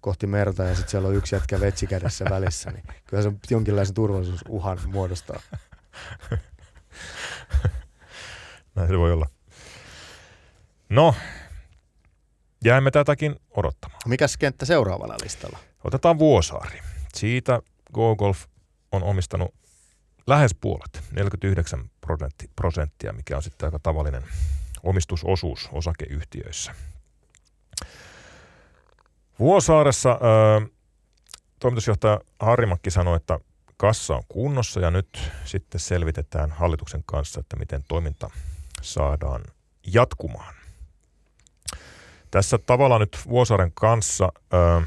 kohti 0.00 0.26
merta 0.26 0.62
ja 0.62 0.74
sitten 0.74 0.90
siellä 0.90 1.08
on 1.08 1.14
yksi 1.14 1.34
jätkä 1.34 1.60
vetsikädessä 1.60 2.24
välissä, 2.30 2.70
niin 2.70 2.84
kyllä 3.06 3.22
se 3.22 3.32
jonkinlaisen 3.50 3.94
turvallisuusuhan 3.94 4.78
muodostaa. 4.86 5.40
Näin 8.74 8.88
se 8.88 8.98
voi 8.98 9.12
olla. 9.12 9.26
No, 10.88 11.14
jäämme 12.64 12.90
tätäkin 12.90 13.36
odottamaan. 13.50 14.00
Mikäs 14.06 14.36
kenttä 14.36 14.66
seuraavalla 14.66 15.16
listalla? 15.22 15.58
Otetaan 15.84 16.18
Vuosaari. 16.18 16.80
Siitä 17.14 17.62
GoGolf 17.92 18.44
on 18.92 19.02
omistanut 19.02 19.54
lähes 20.26 20.54
puolet, 20.54 21.02
49 21.12 21.90
prosenttia, 22.56 23.12
mikä 23.12 23.36
on 23.36 23.42
sitten 23.42 23.66
aika 23.66 23.78
tavallinen 23.78 24.22
omistusosuus 24.82 25.68
osakeyhtiöissä. 25.72 26.74
Vuosaaressa 29.38 30.10
ää, 30.10 30.66
toimitusjohtaja 31.58 32.20
Harrimakki 32.40 32.90
sanoi, 32.90 33.16
että 33.16 33.38
kassa 33.76 34.16
on 34.16 34.22
kunnossa 34.28 34.80
ja 34.80 34.90
nyt 34.90 35.30
sitten 35.44 35.80
selvitetään 35.80 36.50
hallituksen 36.50 37.02
kanssa, 37.06 37.40
että 37.40 37.56
miten 37.56 37.84
toiminta 37.88 38.30
saadaan 38.82 39.44
jatkumaan. 39.86 40.54
Tässä 42.30 42.58
tavallaan 42.58 43.00
nyt 43.00 43.18
Vuosaaren 43.28 43.72
kanssa 43.74 44.32
ö, 44.54 44.86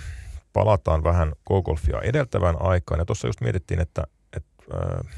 palataan 0.53 1.03
vähän 1.03 1.33
Go-Golfia 1.47 2.01
edeltävään 2.01 2.61
aikaan. 2.61 2.99
Ja 2.99 3.05
tuossa 3.05 3.27
just 3.27 3.41
mietittiin, 3.41 3.81
että 3.81 4.03
äh, 4.35 5.13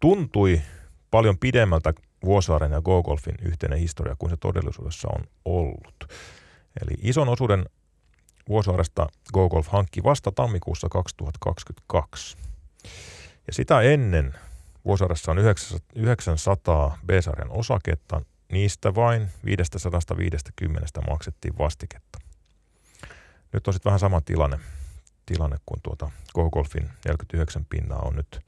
tuntui 0.00 0.62
paljon 1.10 1.38
pidemmältä 1.38 1.92
Vuosaaren 2.24 2.72
ja 2.72 2.82
Go-Golfin 2.82 3.34
yhteinen 3.42 3.78
historia 3.78 4.16
kuin 4.18 4.30
se 4.30 4.36
todellisuudessa 4.36 5.08
on 5.08 5.24
ollut. 5.44 6.08
Eli 6.82 6.98
ison 7.02 7.28
osuuden 7.28 7.66
Vuosaaresta 8.48 9.06
Go-Golf 9.32 9.66
hankki 9.68 10.02
vasta 10.02 10.32
tammikuussa 10.32 10.88
2022. 10.88 12.36
Ja 13.46 13.52
sitä 13.52 13.80
ennen 13.80 14.34
Vuosaaressa 14.86 15.32
on 15.32 15.38
900 15.94 16.98
B-sarjan 17.06 17.50
osaketta, 17.50 18.22
niistä 18.52 18.94
vain 18.94 19.28
550 19.44 21.00
maksettiin 21.08 21.58
vastiketta. 21.58 22.18
Nyt 23.52 23.66
on 23.66 23.74
sitten 23.74 23.90
vähän 23.90 24.00
sama 24.00 24.20
tilanne, 24.20 24.58
tilanne 25.26 25.56
kuin 25.66 25.82
tuota 25.82 26.10
Go-Golfin 26.34 26.90
49 27.04 27.64
pinnaa 27.64 27.98
on 27.98 28.16
nyt, 28.16 28.40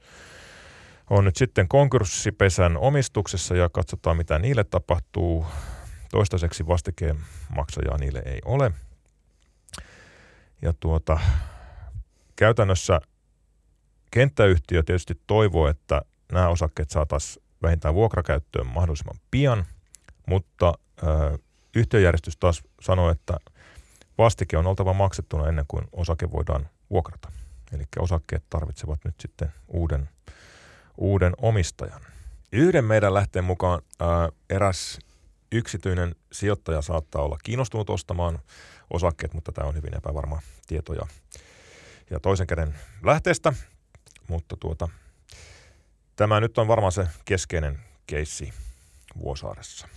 on 1.09 1.25
nyt 1.25 1.35
sitten 1.35 1.67
konkurssipesän 1.67 2.77
omistuksessa 2.77 3.55
ja 3.55 3.69
katsotaan 3.69 4.17
mitä 4.17 4.39
niille 4.39 4.63
tapahtuu. 4.63 5.45
Toistaiseksi 6.11 6.67
vastikeen 6.67 7.19
maksajaa 7.55 7.97
niille 7.97 8.21
ei 8.25 8.39
ole. 8.45 8.71
Ja 10.61 10.73
tuota, 10.79 11.19
käytännössä 12.35 12.99
kenttäyhtiö 14.11 14.83
tietysti 14.83 15.21
toivoo, 15.27 15.67
että 15.67 16.01
nämä 16.31 16.49
osakkeet 16.49 16.89
saataisiin 16.89 17.45
vähintään 17.61 17.93
vuokrakäyttöön 17.93 18.67
mahdollisimman 18.67 19.19
pian, 19.31 19.65
mutta 20.25 20.73
ö, 21.03 21.37
yhtiöjärjestys 21.75 22.37
taas 22.37 22.63
sanoo, 22.81 23.09
että 23.09 23.37
vastike 24.17 24.57
on 24.57 24.67
oltava 24.67 24.93
maksettuna 24.93 25.47
ennen 25.47 25.65
kuin 25.67 25.85
osake 25.91 26.31
voidaan 26.31 26.69
vuokrata. 26.89 27.31
Eli 27.73 27.83
osakkeet 27.99 28.43
tarvitsevat 28.49 28.99
nyt 29.05 29.15
sitten 29.19 29.53
uuden, 29.67 30.09
uuden 30.97 31.33
omistajan. 31.37 32.01
Yhden 32.51 32.85
meidän 32.85 33.13
lähteen 33.13 33.45
mukaan 33.45 33.81
ää, 33.99 34.29
eräs 34.49 34.99
yksityinen 35.51 36.15
sijoittaja 36.31 36.81
saattaa 36.81 37.21
olla 37.21 37.37
kiinnostunut 37.43 37.89
ostamaan 37.89 38.39
osakkeet, 38.89 39.33
mutta 39.33 39.51
tämä 39.51 39.67
on 39.67 39.75
hyvin 39.75 39.97
epävarma 39.97 40.41
tieto 40.67 40.93
ja, 40.93 41.07
ja 42.09 42.19
toisen 42.19 42.47
käden 42.47 42.75
lähteestä. 43.03 43.53
Mutta 44.27 44.57
tuota, 44.57 44.87
tämä 46.19 46.39
nyt 46.39 46.57
on 46.57 46.67
varmaan 46.67 46.91
se 46.91 47.07
keskeinen 47.25 47.79
keissi 48.07 48.53
Vuosaaressa. 49.19 49.87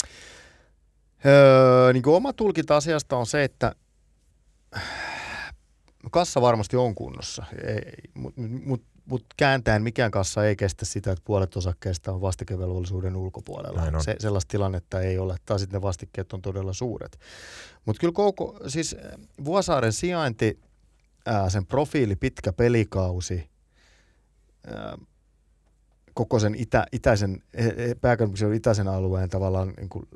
Öö, 1.27 1.93
niin 1.93 2.03
kuin 2.03 2.17
oma 2.17 2.33
tulkinta 2.33 2.77
asiasta 2.77 3.17
on 3.17 3.27
se, 3.27 3.45
että 3.45 3.75
kassa 6.11 6.41
varmasti 6.41 6.77
on 6.77 6.95
kunnossa, 6.95 7.45
mutta 8.15 8.41
mut, 8.65 8.83
mut 9.05 9.27
kääntäen 9.37 9.83
mikään 9.83 10.11
kassa 10.11 10.47
ei 10.47 10.57
kestä 10.57 10.85
sitä, 10.85 11.13
että 11.13 11.23
puolet 11.25 11.57
osakkeista 11.57 12.13
on 12.13 12.21
vastikevelvollisuuden 12.21 13.17
ulkopuolella. 13.17 14.01
Se, 14.01 14.17
sellaista 14.19 14.51
tilannetta 14.51 15.01
ei 15.01 15.19
ole, 15.19 15.37
tai 15.47 15.59
sitten 15.59 15.79
ne 15.79 15.83
vastikkeet 15.83 16.33
on 16.33 16.43
todella 16.43 16.73
suuret. 16.73 17.19
Mutta 17.85 18.01
kyllä 18.01 18.13
koko, 18.13 18.61
siis 18.67 18.97
Vuosaaren 19.45 19.93
sijainti, 19.93 20.61
ää, 21.27 21.51
sen 21.51 21.67
profiili, 21.67 22.17
pitkä 22.17 22.53
pelikausi, 22.53 23.51
ää, 24.67 24.99
koko 26.15 26.39
sen 26.39 26.55
itä, 26.55 26.87
itäisen, 26.93 27.43
pääkaupunkiseudun 28.01 28.57
itäisen 28.57 28.89
alueen 28.89 29.29
tavallaan 29.29 29.75
niin 29.77 29.89
kuin 29.89 30.09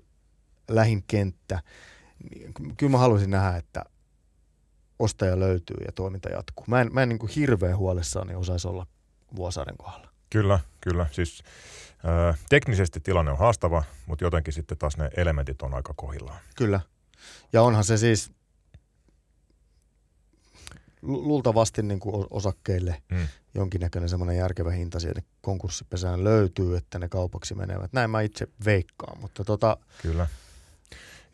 lähin 0.69 1.05
kenttä, 1.07 1.63
niin 2.31 2.55
kyllä 2.77 2.91
mä 2.91 2.99
haluaisin 2.99 3.31
nähdä, 3.31 3.57
että 3.57 3.85
ostaja 4.99 5.41
löytyy 5.41 5.77
ja 5.87 5.93
toiminta 5.93 6.29
jatkuu. 6.29 6.65
Mä 6.69 6.81
en, 6.81 6.89
mä 6.93 7.03
en 7.03 7.09
niin 7.09 7.19
kuin 7.19 7.33
hirveän 7.37 7.77
huolissaan 7.77 8.27
niin 8.27 8.39
osaisi 8.39 8.69
olla 8.69 8.87
Vuosaaren 9.37 9.77
kohdalla. 9.77 10.09
Kyllä, 10.31 10.61
kyllä. 10.81 11.07
Siis 11.13 11.43
äh, 12.29 12.39
teknisesti 12.49 13.01
tilanne 13.01 13.31
on 13.31 13.39
haastava, 13.39 13.85
mutta 14.07 14.25
jotenkin 14.25 14.53
sitten 14.53 14.79
taas 14.79 14.97
ne 14.97 15.11
elementit 15.17 15.63
on 15.63 15.75
aika 15.75 15.95
kohillaan. 15.97 16.41
Kyllä. 16.57 16.81
Ja 17.53 17.63
onhan 17.63 17.85
se 17.85 17.97
siis 17.97 18.33
luultavasti 21.07 21.83
niin 21.83 22.01
kuin 22.01 22.27
osakkeille 22.31 23.03
mm. 23.11 23.29
jonkinnäköinen 23.55 24.09
semmoinen 24.09 24.37
järkevä 24.37 24.71
hinta 24.71 25.01
siihen 25.01 25.23
konkurssipesään 25.41 26.25
löytyy, 26.25 26.77
että 26.77 26.99
ne 26.99 27.09
kaupaksi 27.09 27.55
menevät. 27.55 27.93
Näin 27.93 28.11
mä 28.11 28.21
itse 28.21 28.49
veikkaan, 28.65 29.21
mutta 29.21 29.45
tota... 29.45 29.77
Kyllä. 30.03 30.27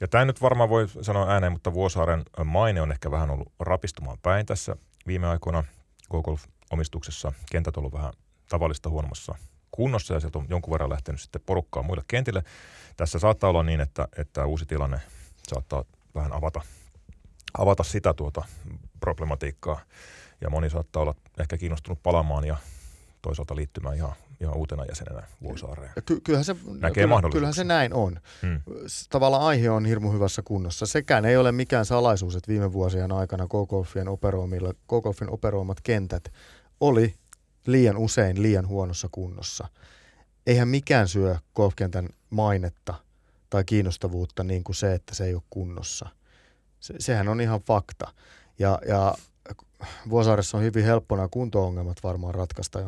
Ja 0.01 0.09
tämä 0.09 0.25
nyt 0.25 0.43
varmaan 0.43 0.69
voi 0.69 0.89
sanoa 1.03 1.31
ääneen, 1.31 1.53
mutta 1.53 1.73
Vuosaaren 1.73 2.23
maine 2.45 2.81
on 2.81 2.93
ehkä 2.93 3.11
vähän 3.11 3.31
ollut 3.31 3.53
rapistumaan 3.61 4.19
päin 4.23 4.47
tässä 4.47 4.77
viime 5.07 5.27
aikoina. 5.27 5.65
Golf-omistuksessa 6.11 7.33
kentät 7.51 7.77
on 7.77 7.81
ollut 7.81 7.93
vähän 7.93 8.13
tavallista 8.49 8.91
huonommassa 8.91 9.35
kunnossa 9.71 10.15
ja 10.15 10.21
sieltä 10.21 10.39
on 10.39 10.47
jonkun 10.49 10.73
verran 10.73 10.91
lähtenyt 10.91 11.21
sitten 11.21 11.43
porukkaa 11.47 11.83
muille 11.83 12.03
kentille. 12.09 12.43
Tässä 12.97 13.19
saattaa 13.19 13.51
olla 13.51 13.63
niin, 13.63 13.81
että, 13.81 14.09
että 14.17 14.47
uusi 14.47 14.67
tilanne 14.67 15.01
saattaa 15.49 15.85
vähän 16.15 16.33
avata, 16.33 16.61
avata 17.59 17.83
sitä 17.83 18.15
tuota 18.15 18.45
problematiikkaa 19.03 19.81
ja 20.41 20.51
moni 20.51 20.71
saattaa 20.71 21.03
olla 21.03 21.15
ehkä 21.41 21.57
kiinnostunut 21.57 22.03
palaamaan 22.03 22.45
ja 22.45 22.57
toisaalta 23.23 23.57
liittymään 23.57 23.97
ihan 23.97 24.13
ihan 24.43 24.57
uutena 24.57 24.85
jäsenenä 24.85 25.23
Vuosaareen. 25.43 25.93
Ky- 26.05 26.21
kyllähän, 26.21 26.45
se, 26.45 26.57
Näkee 26.81 27.05
kyllä, 27.05 27.31
kyllähän 27.33 27.55
se 27.55 27.65
näin 27.65 27.95
on. 27.95 28.21
Hmm. 28.43 28.61
Tavallaan 29.11 29.43
aihe 29.43 29.71
on 29.71 29.87
hirmu 29.87 30.13
hyvässä 30.13 30.43
kunnossa. 30.45 30.87
Sekään 30.87 31.25
ei 31.25 31.37
ole 31.37 31.53
mikään 31.53 31.87
salaisuus, 31.87 32.37
että 32.37 32.49
viime 32.49 32.73
vuosien 32.73 33.13
aikana 33.13 33.47
Golfin, 33.47 34.07
Golfin 34.89 35.31
operoimat 35.31 35.81
kentät 35.81 36.33
oli 36.81 37.15
liian 37.67 37.97
usein 37.97 38.43
liian 38.43 38.69
huonossa 38.69 39.09
kunnossa. 39.13 39.69
Eihän 40.47 40.69
mikään 40.69 41.09
syö 41.09 41.37
golfkentän 41.55 42.09
mainetta 42.31 42.95
tai 43.51 43.65
kiinnostavuutta 43.65 44.45
niin 44.45 44.65
kuin 44.65 44.77
se, 44.77 44.95
että 44.95 45.15
se 45.15 45.25
ei 45.25 45.35
ole 45.35 45.43
kunnossa. 45.51 46.09
Se, 46.81 46.95
sehän 46.99 47.29
on 47.29 47.41
ihan 47.41 47.61
fakta. 47.61 48.13
Ja, 48.59 48.79
ja 48.89 49.15
Vuosaaressa 50.11 50.57
on 50.57 50.65
hyvin 50.65 50.85
helppo 50.85 51.17
nämä 51.17 51.29
kunto-ongelmat 51.29 52.03
varmaan 52.03 52.35
ratkaista 52.35 52.81
ja 52.81 52.87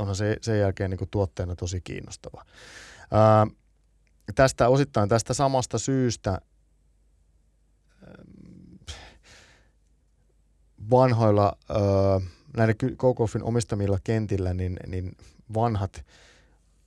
onhan 0.00 0.16
se 0.16 0.36
sen 0.40 0.58
jälkeen 0.58 0.90
niin 0.90 1.08
tuotteena 1.10 1.56
tosi 1.56 1.80
kiinnostava. 1.80 2.44
Ää, 3.10 3.46
tästä 4.34 4.68
osittain 4.68 5.08
tästä 5.08 5.34
samasta 5.34 5.78
syystä 5.78 6.40
vanhoilla 10.90 11.56
ää, 11.68 11.80
näiden 12.56 12.74
Kokofin 12.96 13.42
omistamilla 13.42 13.98
kentillä 14.04 14.54
niin, 14.54 14.76
niin 14.86 15.16
vanhat 15.54 16.04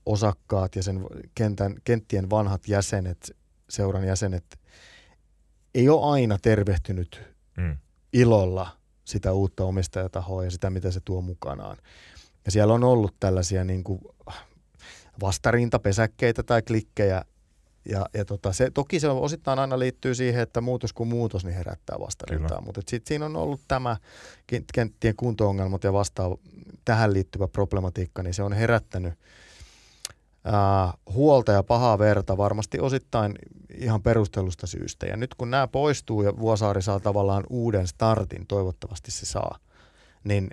osakkaat 0.06 0.76
ja 0.76 0.84
sen 0.84 1.06
kentän, 1.36 1.76
kenttien 1.84 2.30
vanhat 2.30 2.68
jäsenet, 2.68 3.38
seuran 3.70 4.08
jäsenet, 4.08 4.60
ei 5.76 5.90
ole 5.90 6.14
aina 6.14 6.38
tervehtynyt 6.42 7.22
mm. 7.58 7.78
Ilolla– 8.14 8.68
sitä 9.06 9.34
uutta 9.34 9.66
omistajatahoa 9.66 10.44
ja 10.44 10.52
sitä, 10.52 10.70
mitä 10.70 10.92
se 10.92 11.00
tuo 11.06 11.22
mukanaan. 11.22 11.78
Ja 12.46 12.52
siellä 12.52 12.74
on 12.74 12.84
ollut 12.84 13.16
tällaisia 13.20 13.64
niin 13.64 13.84
kuin 13.84 14.02
vastarintapesäkkeitä 15.22 16.44
tai 16.44 16.62
klikkejä, 16.62 17.26
ja, 17.90 18.06
ja 18.14 18.26
tota, 18.26 18.54
se, 18.54 18.72
toki 18.72 19.00
se 19.00 19.08
osittain 19.08 19.60
aina 19.60 19.80
liittyy 19.80 20.16
siihen, 20.16 20.42
että 20.42 20.62
muutos 20.62 20.94
kuin 20.94 21.10
muutos 21.10 21.46
niin 21.46 21.56
herättää 21.56 22.00
vastarintaa, 22.00 22.62
mutta 22.62 22.82
sitten 22.88 23.08
siinä 23.08 23.26
on 23.26 23.36
ollut 23.36 23.62
tämä 23.68 23.98
kenttien 24.74 25.16
kunto-ongelmat 25.16 25.84
ja 25.84 25.94
vastaava 25.94 26.38
tähän 26.86 27.14
liittyvä 27.14 27.48
problematiikka, 27.48 28.24
niin 28.24 28.34
se 28.34 28.44
on 28.44 28.54
herättänyt 28.54 29.14
huolta 31.14 31.52
ja 31.52 31.64
pahaa 31.64 32.00
verta 32.00 32.38
varmasti 32.38 32.80
osittain 32.80 33.36
ihan 33.78 34.04
perustellusta 34.04 34.68
syystä. 34.68 35.06
Ja 35.06 35.18
nyt 35.18 35.36
kun 35.36 35.52
nämä 35.52 35.68
poistuu 35.68 36.24
ja 36.24 36.38
Vuosaari 36.38 36.82
saa 36.82 37.00
tavallaan 37.00 37.44
uuden 37.50 37.88
startin, 37.88 38.48
toivottavasti 38.48 39.12
se 39.12 39.26
saa, 39.26 39.58
niin 40.24 40.50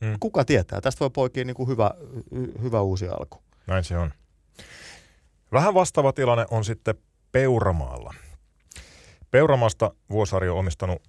hmm. 0.00 0.16
kuka 0.20 0.44
tietää, 0.44 0.80
tästä 0.80 1.00
voi 1.00 1.10
poikia 1.10 1.44
niin 1.44 1.56
kuin 1.56 1.68
hyvä, 1.68 1.90
hyvä 2.62 2.80
uusi 2.80 3.08
alku. 3.08 3.42
Näin 3.66 3.84
se 3.84 3.98
on. 3.98 4.12
Vähän 5.52 5.74
vastaava 5.74 6.12
tilanne 6.12 6.46
on 6.50 6.64
sitten 6.64 6.94
Peuramaalla. 7.32 8.14
Peuramaasta 9.30 9.94
Vuosaari 10.10 10.48
on 10.48 10.58
omistanut 10.58 11.02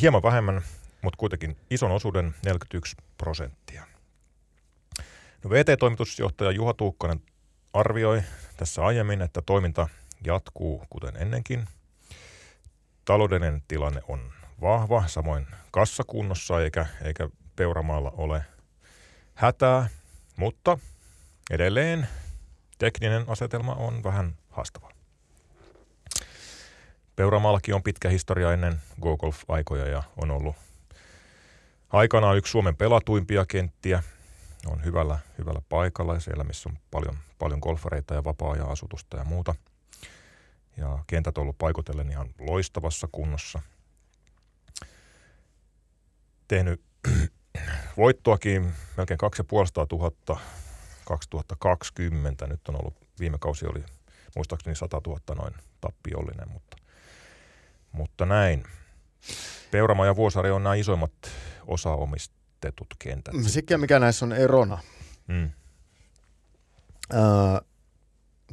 hieman 0.00 0.22
vähemmän, 0.22 0.62
mutta 1.02 1.16
kuitenkin 1.16 1.56
ison 1.70 1.90
osuuden 1.90 2.34
41 2.44 2.96
prosenttia. 3.18 3.97
No 5.44 5.50
VT-toimitusjohtaja 5.50 6.50
Juha 6.50 6.74
Tuukkanen 6.74 7.20
arvioi 7.72 8.22
tässä 8.56 8.84
aiemmin, 8.84 9.22
että 9.22 9.42
toiminta 9.46 9.88
jatkuu 10.24 10.84
kuten 10.90 11.16
ennenkin. 11.16 11.64
Taloudellinen 13.04 13.62
tilanne 13.68 14.00
on 14.08 14.32
vahva, 14.60 15.04
samoin 15.06 15.46
kassakunnossa 15.70 16.60
eikä, 16.60 16.86
eikä 17.02 17.28
Peuramaalla 17.56 18.10
ole 18.16 18.44
hätää, 19.34 19.88
mutta 20.36 20.78
edelleen 21.50 22.08
tekninen 22.78 23.24
asetelma 23.28 23.74
on 23.74 24.02
vähän 24.04 24.36
haastava. 24.50 24.90
Peuramaallakin 27.16 27.74
on 27.74 27.82
pitkä 27.82 28.08
historia 28.08 28.52
ennen 28.52 28.82
Go-Golf-aikoja 29.00 29.88
ja 29.88 30.02
on 30.16 30.30
ollut 30.30 30.56
Aikanaan 31.90 32.36
yksi 32.36 32.50
Suomen 32.50 32.76
pelatuimpia 32.76 33.46
kenttiä. 33.46 34.02
On 34.70 34.84
hyvällä, 34.84 35.18
hyvällä 35.38 35.62
paikalla 35.68 36.20
siellä, 36.20 36.44
missä 36.44 36.68
on 36.68 36.78
paljon, 36.90 37.18
paljon 37.38 37.60
golfareita 37.62 38.14
ja 38.14 38.24
vapaa-ajan-asutusta 38.24 39.16
ja 39.16 39.24
muuta. 39.24 39.54
Ja 40.76 41.04
kentät 41.06 41.38
on 41.38 41.42
ollut 41.42 41.58
paikotellen 41.58 42.10
ihan 42.10 42.28
loistavassa 42.38 43.08
kunnossa. 43.12 43.62
Tehnyt 46.48 46.80
voittoakin 47.96 48.72
melkein 48.96 49.18
2500 49.18 50.40
2020. 51.04 52.46
Nyt 52.46 52.68
on 52.68 52.76
ollut, 52.76 52.94
viime 53.20 53.38
kausi 53.40 53.66
oli 53.66 53.84
muistaakseni 54.36 54.76
100 54.76 55.00
000 55.06 55.20
noin 55.34 55.54
tappiollinen, 55.80 56.48
mutta, 56.48 56.76
mutta 57.92 58.26
näin. 58.26 58.64
Peurama 59.70 60.06
ja 60.06 60.16
Vuosari 60.16 60.50
on 60.50 60.62
nämä 60.62 60.74
isoimmat 60.74 61.12
osaomistetut 62.58 62.94
kentät. 62.98 63.34
Sekin 63.46 63.80
mikä 63.80 63.98
näissä 63.98 64.24
on 64.24 64.32
erona. 64.32 64.78
Mm. 65.28 65.50
Öö, 67.14 67.20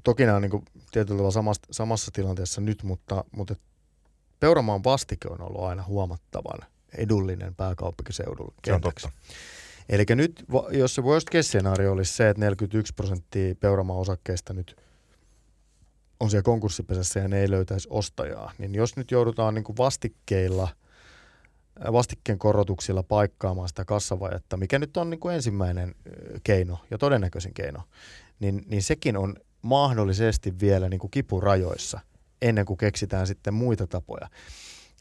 toki 0.03 0.25
nämä 0.25 0.35
on 0.35 0.41
niin 0.41 0.65
tietyllä 0.91 1.17
tavalla 1.17 1.31
samasta, 1.31 1.67
samassa 1.71 2.11
tilanteessa 2.11 2.61
nyt, 2.61 2.83
mutta, 2.83 3.23
mutta 3.31 3.55
Peuramaan 4.39 4.83
vastike 4.83 5.27
on 5.27 5.41
ollut 5.41 5.63
aina 5.63 5.83
huomattavan 5.83 6.59
edullinen 6.97 7.55
pääkaupunkiseudulla 7.55 8.53
Se 8.65 8.73
on 8.73 8.81
totta. 8.81 9.11
Eli 9.89 10.05
nyt, 10.15 10.45
jos 10.71 10.95
se 10.95 11.01
worst 11.01 11.29
case 11.29 11.49
scenario 11.49 11.91
olisi 11.91 12.13
se, 12.13 12.29
että 12.29 12.39
41 12.39 12.93
prosenttia 12.93 13.55
Peuramaan 13.55 13.99
osakkeista 13.99 14.53
nyt 14.53 14.75
on 16.19 16.29
siellä 16.29 16.43
konkurssipesässä 16.43 17.19
ja 17.19 17.27
ne 17.27 17.39
ei 17.39 17.51
löytäisi 17.51 17.87
ostajaa, 17.91 18.51
niin 18.57 18.75
jos 18.75 18.97
nyt 18.97 19.11
joudutaan 19.11 19.53
niin 19.53 19.63
kuin 19.63 19.77
vastikkeilla, 19.77 20.67
vastikkeen 21.91 22.39
korotuksilla 22.39 23.03
paikkaamaan 23.03 23.67
sitä 23.67 23.85
kassavajetta, 23.85 24.57
mikä 24.57 24.79
nyt 24.79 24.97
on 24.97 25.09
niin 25.09 25.19
kuin 25.19 25.35
ensimmäinen 25.35 25.95
keino 26.43 26.77
ja 26.91 26.97
todennäköisin 26.97 27.53
keino, 27.53 27.83
niin, 28.39 28.63
niin 28.67 28.83
sekin 28.83 29.17
on 29.17 29.35
mahdollisesti 29.61 30.59
vielä 30.59 30.89
niin 30.89 30.99
kuin 30.99 31.11
kipurajoissa 31.11 31.99
ennen 32.41 32.65
kuin 32.65 32.77
keksitään 32.77 33.27
sitten 33.27 33.53
muita 33.53 33.87
tapoja. 33.87 34.29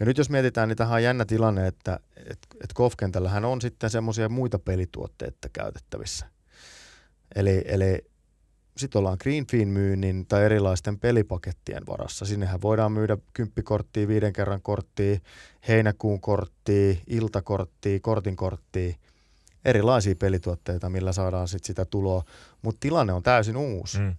Ja 0.00 0.06
nyt 0.06 0.18
jos 0.18 0.30
mietitään, 0.30 0.68
niin 0.68 0.76
tähän 0.76 0.94
on 0.94 1.02
jännä 1.02 1.24
tilanne, 1.24 1.66
että 1.66 2.00
et, 2.16 2.38
et 2.64 2.72
Kofkentällähän 2.74 3.44
on 3.44 3.60
sitten 3.60 3.90
semmoisia 3.90 4.28
muita 4.28 4.58
pelituotteita 4.58 5.48
käytettävissä. 5.52 6.26
Eli, 7.34 7.64
eli 7.64 8.04
sitten 8.76 8.98
ollaan 8.98 9.16
Greenfin 9.20 9.68
myynnin 9.68 10.26
tai 10.26 10.44
erilaisten 10.44 10.98
pelipakettien 10.98 11.86
varassa. 11.86 12.24
Sinnehän 12.24 12.62
voidaan 12.62 12.92
myydä 12.92 13.16
kymppikorttia, 13.32 14.08
viiden 14.08 14.32
kerran 14.32 14.62
korttia, 14.62 15.18
heinäkuun 15.68 16.20
korttia, 16.20 16.94
iltakorttia, 17.06 18.00
kortinkorttia, 18.00 18.94
erilaisia 19.64 20.14
pelituotteita, 20.18 20.88
millä 20.88 21.12
saadaan 21.12 21.48
sit 21.48 21.64
sitä 21.64 21.84
tuloa. 21.84 22.24
Mutta 22.62 22.80
tilanne 22.80 23.12
on 23.12 23.22
täysin 23.22 23.56
uusi. 23.56 23.98
Mm. 23.98 24.14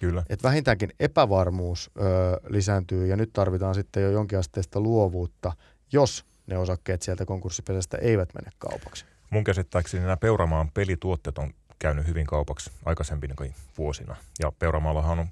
Kyllä. 0.00 0.22
Et 0.28 0.42
vähintäänkin 0.42 0.92
epävarmuus 1.00 1.90
ö, 1.96 2.02
lisääntyy 2.48 3.06
ja 3.06 3.16
nyt 3.16 3.32
tarvitaan 3.32 3.74
sitten 3.74 4.02
jo 4.02 4.10
jonkinasteista 4.10 4.80
luovuutta, 4.80 5.52
jos 5.92 6.24
ne 6.46 6.58
osakkeet 6.58 7.02
sieltä 7.02 7.24
konkurssipesästä 7.24 7.98
eivät 7.98 8.34
mene 8.34 8.50
kaupaksi. 8.58 9.04
Mun 9.30 9.44
käsittääkseni 9.44 10.02
nämä 10.02 10.16
Peuramaan 10.16 10.70
pelituotteet 10.70 11.38
on 11.38 11.54
käynyt 11.82 12.06
hyvin 12.06 12.26
kaupaksi 12.26 12.70
aikaisempina 12.84 13.34
vuosina. 13.78 14.16
Ja 14.42 14.52
Peuramaallahan 14.58 15.18
on 15.18 15.28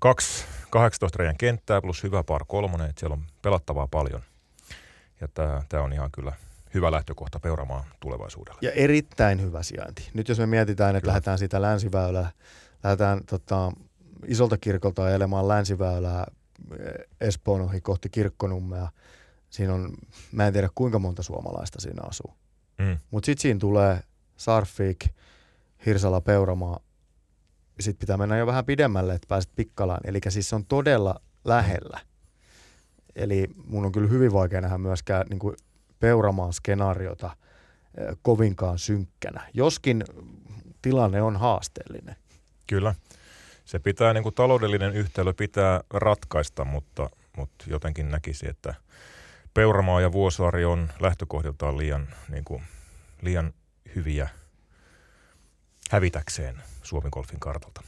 kaksi 0.00 0.44
18 0.70 1.18
reijän 1.18 1.36
kenttää 1.36 1.80
plus 1.80 2.02
hyvä 2.02 2.24
par 2.24 2.44
kolmonen, 2.48 2.90
että 2.90 3.00
siellä 3.00 3.14
on 3.14 3.24
pelattavaa 3.42 3.88
paljon. 3.90 4.22
Ja 5.20 5.28
tämä 5.68 5.82
on 5.84 5.92
ihan 5.92 6.10
kyllä 6.10 6.32
hyvä 6.74 6.90
lähtökohta 6.90 7.40
Peuramaan 7.40 7.84
tulevaisuudelle. 8.00 8.58
Ja 8.62 8.70
erittäin 8.70 9.40
hyvä 9.40 9.62
sijainti. 9.62 10.10
Nyt 10.14 10.28
jos 10.28 10.38
me 10.38 10.46
mietitään, 10.46 10.96
että 10.96 11.00
kyllä. 11.00 11.12
lähdetään 11.12 11.38
siitä 11.38 11.62
länsiväylää, 11.62 12.30
lähdetään 12.84 13.20
tota, 13.26 13.72
isolta 14.26 14.58
kirkolta 14.58 15.04
ajelemaan 15.04 15.48
länsiväylää 15.48 16.26
eh, 16.78 17.06
Espoon 17.20 17.60
ohi 17.60 17.80
kohti 17.80 18.08
Kirkkonummea. 18.08 18.88
Siinä 19.50 19.74
on, 19.74 19.92
mä 20.32 20.46
en 20.46 20.52
tiedä 20.52 20.68
kuinka 20.74 20.98
monta 20.98 21.22
suomalaista 21.22 21.80
siinä 21.80 22.02
asuu. 22.08 22.34
Mm. 22.78 22.98
Mutta 23.10 23.26
sitten 23.26 23.42
siinä 23.42 23.60
tulee 23.60 24.00
Sarfik, 24.36 25.06
Hirsala, 25.86 26.20
Peuramaa. 26.20 26.80
Sitten 27.80 28.00
pitää 28.00 28.16
mennä 28.16 28.36
jo 28.36 28.46
vähän 28.46 28.64
pidemmälle, 28.64 29.14
että 29.14 29.28
pääset 29.28 29.50
Pikkalaan. 29.56 30.00
Eli 30.04 30.20
siis 30.28 30.48
se 30.48 30.54
on 30.56 30.66
todella 30.66 31.20
lähellä. 31.44 32.00
Eli 33.16 33.48
mun 33.64 33.84
on 33.84 33.92
kyllä 33.92 34.08
hyvin 34.08 34.32
vaikea 34.32 34.60
nähdä 34.60 34.78
myöskään 34.78 35.26
niin 35.30 35.38
kuin 35.38 35.56
Peuramaan 36.00 36.52
skenaariota 36.52 37.36
kovinkaan 38.22 38.78
synkkänä. 38.78 39.50
Joskin 39.54 40.04
tilanne 40.82 41.22
on 41.22 41.36
haasteellinen. 41.36 42.16
Kyllä 42.66 42.94
se 43.64 43.78
pitää, 43.78 44.12
niin 44.12 44.22
kuin 44.22 44.34
taloudellinen 44.34 44.92
yhtälö 44.92 45.32
pitää 45.32 45.80
ratkaista, 45.90 46.64
mutta, 46.64 47.10
mutta 47.36 47.64
jotenkin 47.68 48.10
näkisi, 48.10 48.48
että 48.48 48.74
Peuramaa 49.54 50.00
ja 50.00 50.12
Vuosaari 50.12 50.64
on 50.64 50.88
lähtökohdiltaan 51.00 51.78
liian, 51.78 52.08
niin 52.28 52.44
kuin, 52.44 52.62
liian 53.22 53.52
hyviä 53.94 54.28
hävitäkseen 55.92 56.62
Suomen 56.82 57.10
golfin 57.12 57.40
kartalta. 57.40 57.82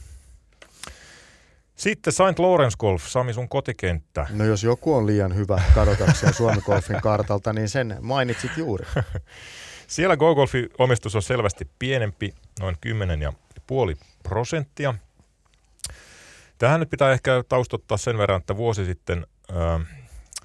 Sitten 1.75 2.13
St. 2.13 2.39
Lawrence 2.39 2.77
Golf, 2.79 3.03
Sami 3.07 3.33
sun 3.33 3.49
kotikenttä. 3.49 4.27
No 4.29 4.45
jos 4.45 4.63
joku 4.63 4.93
on 4.93 5.07
liian 5.07 5.35
hyvä 5.35 5.61
kadotakseen 5.75 6.33
Suomen 6.39 6.61
golfin 6.65 7.01
kartalta, 7.01 7.53
niin 7.53 7.69
sen 7.69 7.97
mainitsit 8.01 8.51
juuri. 8.57 8.85
Siellä 9.87 10.17
Go-Golfin 10.17 10.69
omistus 10.77 11.15
on 11.15 11.21
selvästi 11.21 11.67
pienempi, 11.79 12.33
noin 12.59 12.75
10,5 13.93 13.97
prosenttia. 14.23 14.95
Tähän 16.57 16.79
nyt 16.79 16.89
pitää 16.89 17.11
ehkä 17.11 17.43
taustottaa 17.49 17.97
sen 17.97 18.17
verran, 18.17 18.39
että 18.39 18.57
vuosi 18.57 18.85
sitten 18.85 19.25
äh, 19.49 19.87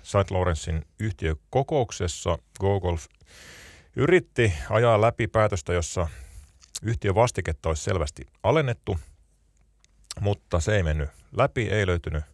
St. 0.02 0.30
Lawrencein 0.30 0.84
yhtiökokouksessa 0.98 2.38
GoGolf 2.60 3.06
yritti 3.96 4.52
ajaa 4.70 5.00
läpi 5.00 5.26
päätöstä, 5.26 5.72
jossa 5.72 6.08
yhtiön 6.82 7.14
vastiketta 7.14 7.68
olisi 7.68 7.82
selvästi 7.82 8.26
alennettu, 8.42 8.98
mutta 10.20 10.60
se 10.60 10.76
ei 10.76 10.82
mennyt 10.82 11.10
läpi, 11.32 11.68
ei 11.68 11.86
löytynyt 11.86 12.24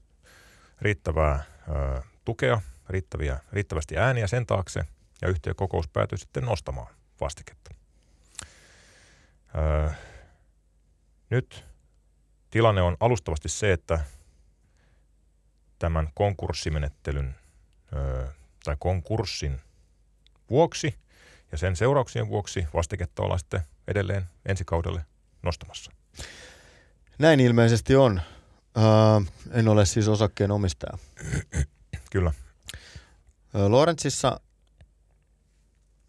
riittävää 0.80 1.44
ö, 1.68 2.03
tukea, 2.24 2.61
riittäviä, 2.88 3.40
riittävästi 3.53 3.99
ääniä 3.99 4.26
sen 4.26 4.47
taakse, 4.47 4.84
ja 5.22 5.28
yhtiökokous 5.28 5.88
päätyi 5.88 6.18
sitten 6.18 6.44
nostamaan 6.44 6.94
vastiketta. 7.20 7.70
Ö, 9.55 9.90
nyt 11.30 11.64
Tilanne 12.51 12.82
on 12.82 12.97
alustavasti 13.01 13.49
se, 13.49 13.72
että 13.72 14.01
tämän 15.78 16.09
konkurssimenettelyn 16.14 17.34
ö, 17.92 18.28
tai 18.64 18.76
konkurssin 18.78 19.61
vuoksi 20.51 20.94
ja 21.53 21.59
sen 21.59 21.76
seurauksien 21.76 22.28
vuoksi 22.28 22.66
vastiketta 22.74 23.22
ollaan 23.22 23.38
sitten 23.38 23.61
edelleen 23.89 24.24
ensi 24.47 24.64
kaudelle 24.64 25.05
nostamassa. 25.43 25.93
Näin 27.18 27.41
ilmeisesti 27.41 27.97
on. 27.97 28.20
Uh, 28.76 29.26
en 29.51 29.68
ole 29.68 29.87
siis 29.87 30.09
osakkeen 30.09 30.51
omistaja. 30.51 30.99
Kyllä. 32.12 32.32
Lorentzissa 33.68 34.41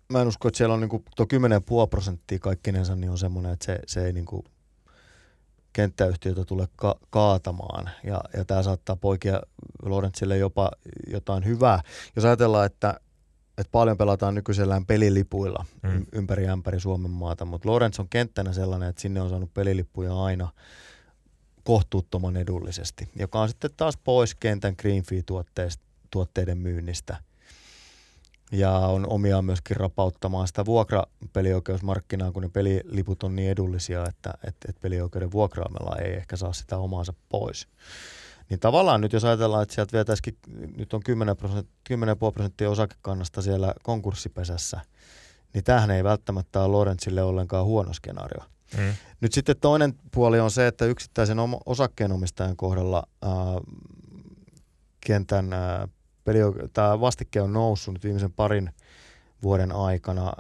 mä 0.10 0.22
en 0.22 0.28
usko, 0.28 0.48
että 0.48 0.58
siellä 0.58 0.74
on 0.74 0.80
niinku, 0.80 1.04
tuo 1.16 1.26
10,5 1.84 1.90
prosenttia 1.90 2.40
kaikkinensa, 2.40 2.96
niin 2.96 3.12
on 3.12 3.18
semmoinen, 3.18 3.54
että 3.54 3.66
se, 3.66 3.80
se 3.88 4.06
ei 4.06 4.14
niinku 4.14 4.44
kenttäyhtiötä 5.74 6.46
tule 6.46 6.68
ka- 6.76 7.00
kaatamaan. 7.10 7.90
Ja, 8.04 8.22
ja 8.34 8.46
tämä 8.46 8.64
saattaa 8.64 8.96
poikia 8.96 9.42
Lorentzille 9.86 10.38
jopa 10.38 10.72
jotain 11.08 11.46
hyvää. 11.46 11.82
Jos 12.16 12.26
ajatellaan, 12.26 12.66
että, 12.66 13.00
että 13.58 13.72
paljon 13.72 13.98
pelataan 13.98 14.36
nykyisellään 14.36 14.86
pelilipuilla 14.86 15.66
mm. 15.84 16.06
ympäri 16.12 16.48
ämpäri 16.48 16.80
Suomen 16.80 17.12
maata, 17.12 17.46
mutta 17.46 17.70
Lorenz 17.70 18.00
on 18.00 18.10
kenttänä 18.10 18.54
sellainen, 18.54 18.90
että 18.90 19.02
sinne 19.02 19.22
on 19.22 19.30
saanut 19.30 19.54
pelilippuja 19.54 20.24
aina 20.24 20.50
kohtuuttoman 21.64 22.38
edullisesti, 22.38 23.10
joka 23.16 23.42
on 23.42 23.50
sitten 23.50 23.72
taas 23.78 23.98
pois 23.98 24.36
kentän 24.36 24.76
Greenfee-tuotteiden 24.78 26.58
myynnistä– 26.58 27.18
ja 28.52 28.72
on 28.72 29.08
omiaan 29.10 29.46
myöskin 29.46 29.78
rapauttamaan 29.78 30.48
sitä 30.48 30.66
vuokrapelioikeusmarkkinaa, 30.66 32.32
kun 32.32 32.44
ne 32.44 32.50
peliliput 32.50 33.24
on 33.24 33.36
niin 33.36 33.52
edullisia, 33.52 34.06
että, 34.06 34.34
että, 34.44 34.68
että 34.70 34.82
pelioikeuden 34.82 35.32
vuokraamella 35.32 35.96
ei 35.96 36.14
ehkä 36.14 36.36
saa 36.36 36.54
sitä 36.54 36.78
omaansa 36.78 37.14
pois. 37.30 37.68
Niin 38.50 38.60
tavallaan 38.60 39.02
nyt 39.02 39.14
jos 39.14 39.26
ajatellaan, 39.26 39.64
että 39.64 39.76
sieltä 39.76 39.98
vietäisikin, 39.98 40.38
nyt 40.78 40.94
on 40.94 41.04
10, 41.04 41.38
prosent, 41.38 41.68
10 41.84 42.18
prosenttia 42.18 42.70
osakekannasta 42.70 43.42
siellä 43.42 43.74
konkurssipesässä, 43.84 44.80
niin 45.54 45.64
tämähän 45.64 45.92
ei 45.92 46.04
välttämättä 46.04 46.62
ole 46.62 46.68
Lorentzille 46.68 47.24
ollenkaan 47.24 47.66
huono 47.66 47.94
skenaario. 47.94 48.44
Mm. 48.78 48.94
Nyt 49.22 49.34
sitten 49.34 49.56
toinen 49.62 49.94
puoli 50.12 50.40
on 50.40 50.52
se, 50.52 50.68
että 50.68 50.86
yksittäisen 50.86 51.38
osakkeenomistajan 51.66 52.58
kohdalla 52.58 53.04
ää, 53.22 53.32
kentän 55.02 55.54
ää, 55.54 55.88
peli, 56.24 56.40
tämä 56.74 57.00
vastike 57.00 57.42
on 57.42 57.54
noussut 57.54 57.94
nyt 57.94 58.04
viimeisen 58.04 58.34
parin 58.34 58.70
vuoden 59.44 59.72
aikana 59.72 60.34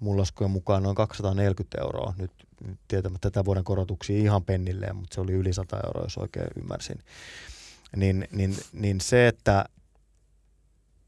laskujen 0.00 0.50
mukaan 0.50 0.82
noin 0.82 0.96
240 0.96 1.80
euroa. 1.80 2.14
Nyt 2.18 2.47
tietämättä 2.88 3.30
tätä 3.30 3.44
vuoden 3.44 3.64
korotuksia 3.64 4.18
ihan 4.18 4.44
pennilleen, 4.44 4.96
mutta 4.96 5.14
se 5.14 5.20
oli 5.20 5.32
yli 5.32 5.52
100 5.52 5.80
euroa, 5.86 6.04
jos 6.04 6.18
oikein 6.18 6.48
ymmärsin. 6.58 6.98
Niin, 7.96 8.28
niin, 8.32 8.56
niin 8.72 9.00
se, 9.00 9.28
että, 9.28 9.64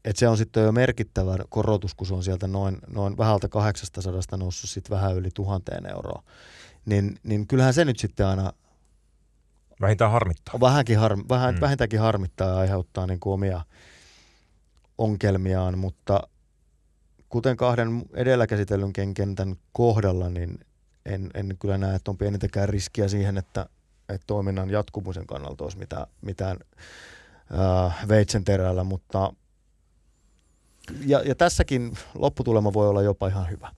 että 0.05 0.19
se 0.19 0.27
on 0.27 0.37
sitten 0.37 0.63
jo 0.63 0.71
merkittävä 0.71 1.37
korotus, 1.49 1.95
kun 1.95 2.07
se 2.07 2.13
on 2.13 2.23
sieltä 2.23 2.47
noin, 2.47 2.77
noin 2.87 3.17
vähältä 3.17 3.47
800 3.47 4.37
noussut 4.37 4.69
sitten 4.69 4.95
vähän 4.95 5.15
yli 5.15 5.29
tuhanteen 5.33 5.85
euroa, 5.85 6.23
niin, 6.85 7.19
niin 7.23 7.47
kyllähän 7.47 7.73
se 7.73 7.85
nyt 7.85 7.99
sitten 7.99 8.25
aina 8.25 8.53
Vähintään 9.81 10.11
harmittaa. 10.11 10.59
vähänkin 10.59 10.99
har, 10.99 11.17
vähän, 11.29 11.55
mm. 11.55 11.61
vähintäänkin 11.61 11.99
harmittaa 11.99 12.49
ja 12.49 12.57
aiheuttaa 12.57 13.07
niin 13.07 13.19
kuin 13.19 13.33
omia 13.33 13.61
ongelmiaan, 14.97 15.77
mutta 15.77 16.21
kuten 17.29 17.57
kahden 17.57 18.03
edellä 18.13 18.47
käsitellyn 18.47 18.93
kentän 19.13 19.55
kohdalla, 19.71 20.29
niin 20.29 20.59
en, 21.05 21.31
en 21.33 21.57
kyllä 21.59 21.77
näe, 21.77 21.95
että 21.95 22.11
on 22.11 22.17
pienintäkään 22.17 22.69
riskiä 22.69 23.07
siihen, 23.07 23.37
että, 23.37 23.69
että 24.09 24.27
toiminnan 24.27 24.69
jatkumisen 24.69 25.27
kannalta 25.27 25.63
olisi 25.63 25.77
mitään, 25.77 26.07
mitään 26.21 26.57
äh, 27.59 28.07
veitsen 28.07 28.43
terällä, 28.43 28.83
mutta 28.83 29.33
ja, 31.05 31.21
ja 31.21 31.35
tässäkin 31.35 31.97
lopputulema 32.15 32.73
voi 32.73 32.87
olla 32.87 33.01
jopa 33.01 33.27
ihan 33.27 33.49
hyvä. 33.49 33.71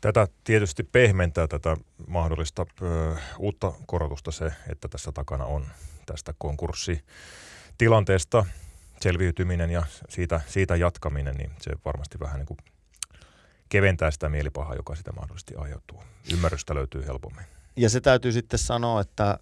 Tätä 0.00 0.28
tietysti 0.44 0.82
pehmentää 0.82 1.46
tätä 1.46 1.76
mahdollista 2.06 2.66
ö, 2.82 3.16
uutta 3.38 3.72
korotusta 3.86 4.30
se, 4.30 4.52
että 4.68 4.88
tässä 4.88 5.12
takana 5.12 5.44
on 5.44 5.66
tästä 6.06 6.34
konkurssitilanteesta 6.38 8.46
selviytyminen 9.00 9.70
ja 9.70 9.82
siitä, 10.08 10.40
siitä 10.46 10.76
jatkaminen, 10.76 11.34
niin 11.34 11.50
se 11.60 11.70
varmasti 11.84 12.20
vähän 12.20 12.38
niin 12.38 12.46
kuin 12.46 12.58
keventää 13.68 14.10
sitä 14.10 14.28
mielipahaa, 14.28 14.74
joka 14.74 14.94
sitä 14.94 15.12
mahdollisesti 15.12 15.54
aiheutuu. 15.54 16.02
Ymmärrystä 16.32 16.74
löytyy 16.74 17.06
helpommin. 17.06 17.44
Ja 17.76 17.90
se 17.90 18.00
täytyy 18.00 18.32
sitten 18.32 18.58
sanoa, 18.58 19.00
että 19.00 19.38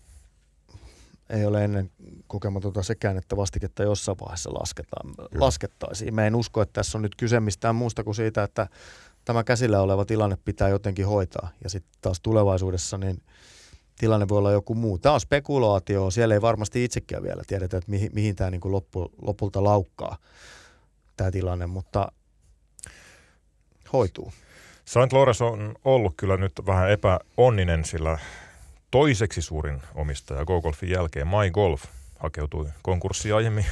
ei 1.30 1.44
ole 1.46 1.64
ennen 1.64 1.90
kokematonta 2.26 2.82
sekään, 2.82 3.18
että 3.18 3.36
vastiketta 3.36 3.82
jossain 3.82 4.18
vaiheessa 4.20 4.50
lasketaan, 4.54 5.14
laskettaisiin. 5.34 6.14
Mä 6.14 6.26
en 6.26 6.34
usko, 6.34 6.62
että 6.62 6.72
tässä 6.72 6.98
on 6.98 7.02
nyt 7.02 7.14
kyse 7.16 7.40
mistään 7.40 7.74
muusta 7.74 8.04
kuin 8.04 8.14
siitä, 8.14 8.42
että 8.42 8.66
tämä 9.24 9.44
käsillä 9.44 9.80
oleva 9.80 10.04
tilanne 10.04 10.38
pitää 10.44 10.68
jotenkin 10.68 11.06
hoitaa. 11.06 11.48
Ja 11.64 11.70
sitten 11.70 11.92
taas 12.00 12.20
tulevaisuudessa 12.20 12.98
niin 12.98 13.22
tilanne 13.98 14.28
voi 14.28 14.38
olla 14.38 14.52
joku 14.52 14.74
muu. 14.74 14.98
Tämä 14.98 15.14
on 15.14 15.20
spekulaatio, 15.20 16.10
siellä 16.10 16.34
ei 16.34 16.40
varmasti 16.40 16.84
itsekään 16.84 17.22
vielä 17.22 17.42
tiedetä, 17.46 17.76
että 17.76 17.90
mihin, 17.90 18.10
mihin 18.14 18.36
tämä 18.36 18.50
niin 18.50 18.60
kuin 18.60 18.72
loppu, 18.72 19.10
lopulta 19.22 19.64
laukkaa 19.64 20.16
tämä 21.16 21.30
tilanne, 21.30 21.66
mutta 21.66 22.12
hoituu. 23.92 24.32
Saint 24.84 25.12
Lawrence 25.12 25.44
on 25.44 25.74
ollut 25.84 26.14
kyllä 26.16 26.36
nyt 26.36 26.52
vähän 26.66 26.90
epäonninen, 26.90 27.84
sillä 27.84 28.18
toiseksi 28.90 29.42
suurin 29.42 29.82
omistaja 29.94 30.44
GoGolfin 30.44 30.90
jälkeen, 30.90 31.28
MyGolf, 31.28 31.84
hakeutui 32.18 32.68
konkurssiin 32.82 33.34
aiemmin, 33.34 33.66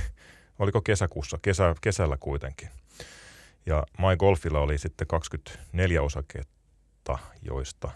oliko 0.58 0.80
kesäkuussa, 0.80 1.38
kesä, 1.42 1.74
kesällä 1.80 2.16
kuitenkin. 2.20 2.68
Ja 3.66 3.84
MyGolfilla 3.98 4.58
oli 4.58 4.78
sitten 4.78 5.06
24 5.06 6.02
osaketta, 6.02 7.18
joista 7.42 7.90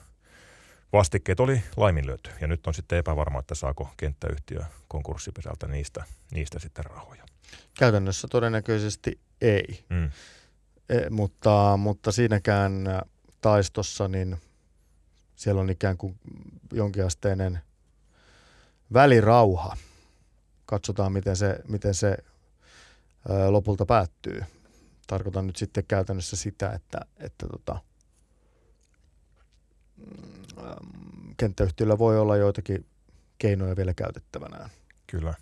vastikkeet 0.93 1.41
oli 1.41 1.63
laiminlyöty. 1.77 2.31
Ja 2.41 2.47
nyt 2.47 2.67
on 2.67 2.75
sitten 2.75 2.99
epävarma, 2.99 3.39
että 3.41 3.55
saako 3.55 3.91
kenttäyhtiö 3.97 4.61
konkurssipesältä 4.89 5.67
niistä, 5.67 6.05
niistä 6.31 6.59
sitten 6.59 6.85
rahoja. 6.85 7.25
Käytännössä 7.79 8.29
todennäköisesti 8.29 9.21
ei. 9.41 9.85
Mm. 9.89 10.11
E, 10.89 11.11
mutta, 11.11 11.77
mutta 11.77 12.13
siinäkään 12.13 12.85
taistossa 13.41 14.09
niin 14.09 14.37
siellä 15.37 15.61
on 15.61 15.71
ikään 15.71 15.97
kuin 15.97 16.19
jonkinasteinen 16.73 17.61
välirauha. 18.93 19.77
Katsotaan, 20.67 21.13
miten 21.13 21.37
se, 21.37 21.59
miten 21.69 21.95
se 21.95 22.17
ö, 23.31 23.51
lopulta 23.51 23.87
päättyy. 23.87 24.45
Tarkoitan 25.07 25.47
nyt 25.47 25.57
sitten 25.57 25.85
käytännössä 25.89 26.37
sitä, 26.37 26.73
että, 26.73 27.01
että 27.17 27.47
tota, 27.47 27.79
mm, 29.97 31.35
kenttäyhtiöllä 31.37 31.99
voi 31.99 32.19
olla 32.19 32.37
joitakin 32.37 32.87
keinoja 33.39 33.77
vielä 33.77 33.95
käytettävänään. 33.95 34.71
Kyllä. 35.07 35.35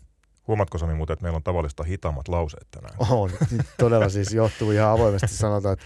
Huomatko 0.49 0.79
Sami 0.79 0.95
muuten, 0.95 1.15
että 1.15 1.23
meillä 1.23 1.37
on 1.37 1.43
tavallista 1.43 1.83
hitaammat 1.83 2.29
lauseet 2.29 2.67
tänään? 2.71 2.95
On. 3.11 3.31
Todella 3.79 4.09
siis 4.09 4.33
johtuu 4.33 4.71
ihan 4.71 4.91
avoimesti 4.91 5.29
sanotaan, 5.29 5.73
että 5.73 5.85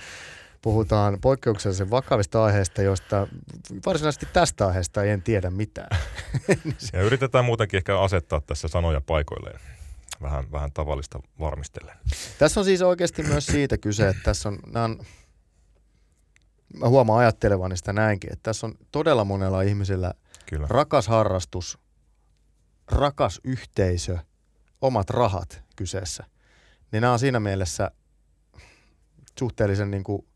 puhutaan 0.63 1.19
poikkeuksellisen 1.21 1.91
vakavista 1.91 2.45
aiheista, 2.45 2.83
joista 2.83 3.27
varsinaisesti 3.87 4.27
tästä 4.33 4.67
aiheesta 4.67 5.05
en 5.05 5.23
tiedä 5.23 5.51
mitään. 5.51 5.99
Ja 6.93 7.03
yritetään 7.03 7.45
muutenkin 7.45 7.79
ehkä 7.79 8.01
asettaa 8.01 8.41
tässä 8.41 8.69
sanoja 8.69 9.01
paikoilleen 9.01 9.61
vähän, 10.23 10.53
vähän 10.53 10.73
tavallista 10.73 11.21
varmistellen. 11.41 11.97
Tässä 12.39 12.61
on 12.61 12.65
siis 12.65 12.83
oikeasti 12.83 13.23
myös 13.23 13.47
siitä 13.47 13.79
kyse, 13.79 14.09
että 14.09 14.23
tässä 14.25 14.49
on, 14.49 14.59
nämä 14.67 14.85
on 14.85 15.01
mä 16.75 16.89
huomaan 16.89 17.21
ajattelevani 17.21 17.77
sitä 17.77 17.93
näinkin, 17.93 18.33
että 18.33 18.43
tässä 18.43 18.67
on 18.67 18.75
todella 18.93 19.25
monella 19.25 19.63
ihmisellä 19.63 20.15
Kyllä. 20.47 20.67
rakas 20.71 21.09
harrastus, 21.09 21.79
rakas 22.91 23.41
yhteisö, 23.45 24.19
omat 24.83 25.11
rahat 25.11 25.63
kyseessä. 25.77 26.25
Niin 26.93 27.01
nämä 27.01 27.13
on 27.13 27.19
siinä 27.19 27.41
mielessä 27.41 27.91
suhteellisen 29.39 29.91
niin 29.91 30.05
kuin 30.05 30.27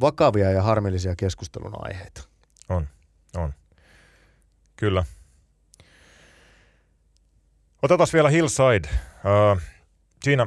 vakavia 0.00 0.50
ja 0.50 0.62
harmillisia 0.62 1.16
keskustelun 1.16 1.72
aiheita. 1.74 2.22
On, 2.68 2.88
on. 3.36 3.54
Kyllä. 4.76 5.04
Otetaan 7.82 8.08
vielä 8.12 8.30
Hillside. 8.30 8.88
Uh, 8.88 9.60
siinä 10.24 10.46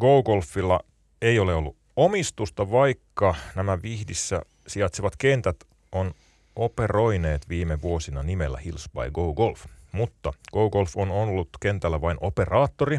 Go-Golfilla 0.00 0.80
ei 1.22 1.38
ole 1.38 1.54
ollut 1.54 1.76
omistusta, 1.96 2.70
vaikka 2.70 3.34
nämä 3.54 3.82
Vihdissä 3.82 4.42
sijaitsevat 4.66 5.16
kentät 5.16 5.56
on 5.92 6.14
operoineet 6.56 7.48
viime 7.48 7.82
vuosina 7.82 8.22
nimellä 8.22 8.58
Hills 8.58 8.88
by 8.92 9.10
Go 9.10 9.34
Golf. 9.34 9.64
Mutta 9.94 10.32
Go 10.52 10.70
Golf 10.70 10.96
on 10.96 11.10
ollut 11.10 11.48
kentällä 11.60 12.00
vain 12.00 12.16
operaattori. 12.20 12.98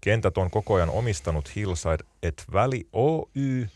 Kentät 0.00 0.38
on 0.38 0.50
koko 0.50 0.74
ajan 0.74 0.90
omistanut 0.90 1.56
Hillside 1.56 2.04
et 2.22 2.44
Valley 2.52 2.80
Oy, 2.92 3.68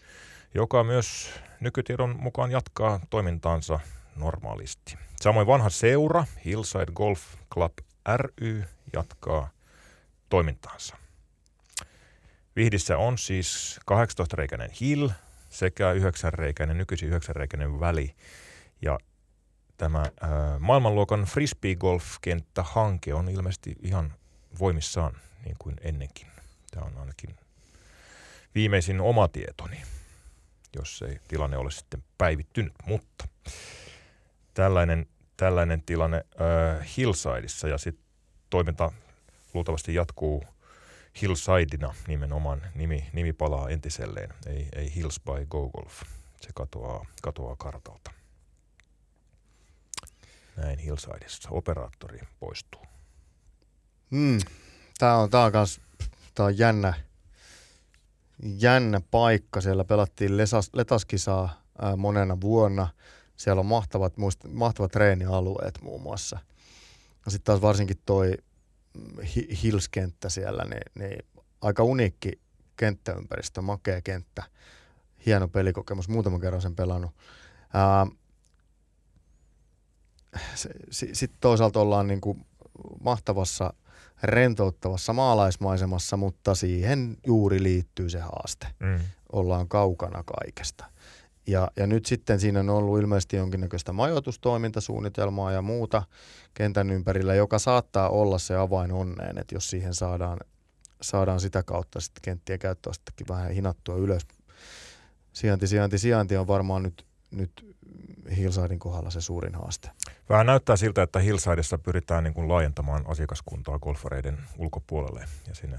joka 0.55 0.85
myös 0.85 1.31
nykytiedon 1.61 2.17
mukaan 2.19 2.51
jatkaa 2.51 3.01
toimintaansa 3.11 3.81
normaalisti. 4.17 4.99
Samoin 5.21 5.47
vanha 5.47 5.71
seura 5.71 6.25
Hillside 6.45 6.93
Golf 6.95 7.21
Club 7.53 7.73
ry 8.17 8.65
jatkaa 8.93 9.51
toimintaansa. 10.29 10.97
Vihdissä 12.57 12.99
on 12.99 13.19
siis 13.19 13.81
18-reikäinen 13.91 14.71
hill 14.81 15.09
sekä 15.51 15.93
9-reikäinen, 15.93 16.79
nykyisin 16.79 17.13
9-reikäinen 17.13 17.81
väli. 17.81 18.15
Ja 18.83 18.99
tämä 19.77 20.01
äh, 20.01 20.31
maailmanluokan 20.59 21.25
frisbee-golf-kenttä-hanke 21.25 23.15
on 23.15 23.29
ilmeisesti 23.29 23.77
ihan 23.83 24.15
voimissaan 24.61 25.17
niin 25.45 25.57
kuin 25.59 25.77
ennenkin. 25.81 26.27
Tämä 26.71 26.87
on 26.87 26.99
ainakin 26.99 27.37
viimeisin 28.55 29.01
oma 29.01 29.29
tietoni, 29.29 29.83
jos 30.77 31.03
ei 31.09 31.21
tilanne 31.29 31.57
ole 31.57 31.71
sitten 31.71 32.05
päivittynyt, 32.19 32.73
mutta 32.87 33.29
tällainen, 34.55 35.07
tällainen 35.37 35.83
tilanne 35.83 36.17
äh, 36.17 36.97
Hillsideissa 36.97 37.69
ja 37.69 37.79
sitten 37.79 38.05
toiminta 38.51 38.93
luultavasti 39.55 39.95
jatkuu 39.95 40.45
Hillsidena 41.23 41.95
nimenomaan. 42.07 42.63
Nimi, 42.75 43.11
nimi 43.13 43.33
palaa 43.33 43.69
entiselleen, 43.69 44.35
ei, 44.47 44.69
ei 44.77 44.95
Hills 44.95 45.21
by 45.21 45.47
Go 45.47 45.71
Golf. 45.71 46.03
Se 46.41 46.49
katoaa, 46.55 47.07
katoaa 47.23 47.57
kartalta. 47.57 48.11
Näin 50.57 50.79
Hillsideissa. 50.79 51.49
Operaattori 51.51 52.21
poistuu. 52.41 52.83
Hmm. 54.11 54.39
Tämä 54.99 55.17
on, 55.17 55.31
tää 55.31 55.45
on, 55.45 55.53
kans, 55.53 55.81
tää 56.35 56.47
on 56.47 56.59
jännä, 56.59 56.95
jännä 58.43 59.01
paikka. 59.11 59.61
Siellä 59.61 59.85
pelattiin 59.85 60.37
lesas, 60.37 60.71
letaskisaa 60.73 61.63
ää, 61.83 61.97
monena 61.97 62.41
vuonna. 62.41 62.89
Siellä 63.37 63.61
on 63.61 63.67
mahtavat, 63.67 64.17
muist, 64.17 64.45
mahtavat 64.49 64.93
treenialueet 64.93 65.83
muun 65.83 66.03
muassa. 66.03 66.39
Sitten 67.29 67.45
taas 67.45 67.63
varsinkin 67.63 67.99
toi 68.07 68.33
Hills-kenttä 69.63 70.29
siellä, 70.29 70.65
niin, 70.65 70.93
niin 70.95 71.27
aika 71.61 71.83
uniikki 71.83 72.41
kenttäympäristö, 72.77 73.63
makea 73.63 74.01
kenttä, 74.01 74.43
hieno 75.27 75.49
pelikokemus, 75.49 76.09
muutaman 76.09 76.41
kerran 76.41 76.63
sen 76.63 76.77
pelannut. 76.77 77.11
Sitten 80.91 81.39
toisaalta 81.41 81.81
ollaan 81.81 82.07
niin 82.07 82.21
kuin 82.21 82.47
mahtavassa, 83.01 83.73
rentouttavassa 84.23 85.13
maalaismaisemassa, 85.13 86.17
mutta 86.17 86.55
siihen 86.55 87.17
juuri 87.27 87.63
liittyy 87.63 88.11
se 88.11 88.21
haaste. 88.21 88.67
Mm. 88.81 88.99
Ollaan 89.33 89.69
kaukana 89.69 90.23
kaikesta. 90.23 90.85
Ja, 91.47 91.71
ja 91.77 91.87
nyt 91.87 92.07
sitten 92.07 92.41
siinä 92.41 92.61
on 92.61 92.71
ollut 92.71 93.01
ilmeisesti 93.01 93.37
jonkinnäköistä 93.37 93.93
majoitustoimintasuunnitelmaa 93.93 95.53
ja 95.53 95.63
muuta 95.63 96.03
kentän 96.55 96.91
ympärillä, 96.91 97.35
joka 97.35 97.59
saattaa 97.59 98.09
olla 98.09 98.39
se 98.39 98.57
avain 98.57 98.93
onneen, 98.93 99.39
että 99.39 99.55
jos 99.55 99.71
siihen 99.71 99.95
saadaan, 99.95 100.39
saadaan 101.01 101.41
sitä 101.41 101.63
kautta 101.63 102.01
sitten 102.01 102.23
kenttien 102.23 102.59
käyttöastettakin 102.59 103.29
vähän 103.29 103.51
hinattua 103.51 103.97
ylös. 103.97 104.23
Sijainti, 105.33 105.67
sijainti, 105.67 105.99
sijainti 105.99 106.37
on 106.37 106.47
varmaan 106.47 106.83
nyt, 106.83 107.07
nyt 107.31 107.77
Hillsidein 108.37 108.79
kohdalla 108.79 109.11
se 109.11 109.21
suurin 109.21 109.55
haaste. 109.55 109.91
Vähän 110.29 110.47
näyttää 110.47 110.77
siltä, 110.77 111.03
että 111.03 111.19
Hillsideissa 111.19 111.79
pyritään 111.79 112.25
niin 112.25 112.35
kuin 112.35 112.49
laajentamaan 112.49 113.05
asiakaskuntaa 113.07 113.79
golfareiden 113.79 114.39
ulkopuolelle 114.59 115.25
ja 115.49 115.55
sinne 115.55 115.79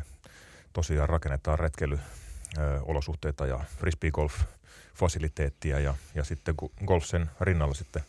tosiaan 0.73 1.09
rakennetaan 1.09 1.59
retkeilyolosuhteita 1.59 3.45
ja 3.45 3.59
frisbee-golf 3.77 4.33
fasiliteettia 4.95 5.79
ja, 5.79 5.95
ja 6.15 6.23
sitten 6.23 6.55
golf 6.85 7.05
sen 7.05 7.29
rinnalla 7.41 7.73
sitten 7.73 8.03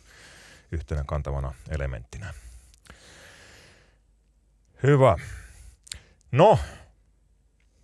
yhtenä 0.72 1.04
kantavana 1.06 1.54
elementtinä. 1.70 2.34
Hyvä. 4.82 5.16
No, 6.32 6.58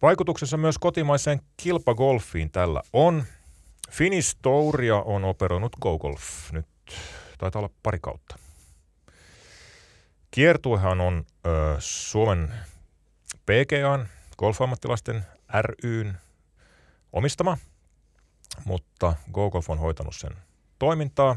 vaikutuksessa 0.03 0.57
myös 0.57 0.79
kotimaiseen 0.79 1.41
kilpagolfiin 1.57 2.51
tällä 2.51 2.83
on. 2.93 3.25
Finnish 3.91 4.36
Touria 4.43 4.97
on 4.97 5.24
operoinut 5.24 5.76
GoGolf 5.80 6.53
nyt 6.53 6.66
taitaa 7.38 7.61
olla 7.61 7.74
pari 7.82 7.99
kautta. 8.03 8.38
Kiertuehan 10.30 11.01
on 11.01 11.26
ö, 11.47 11.76
Suomen 11.78 12.55
PGAn, 13.47 14.09
golfammattilaisten 14.38 15.26
ryn 15.82 16.18
omistama– 17.12 17.59
mutta 18.64 19.16
GoGolf 19.32 19.70
on 19.70 19.78
hoitanut 19.78 20.14
sen 20.16 20.32
toimintaa 20.78 21.36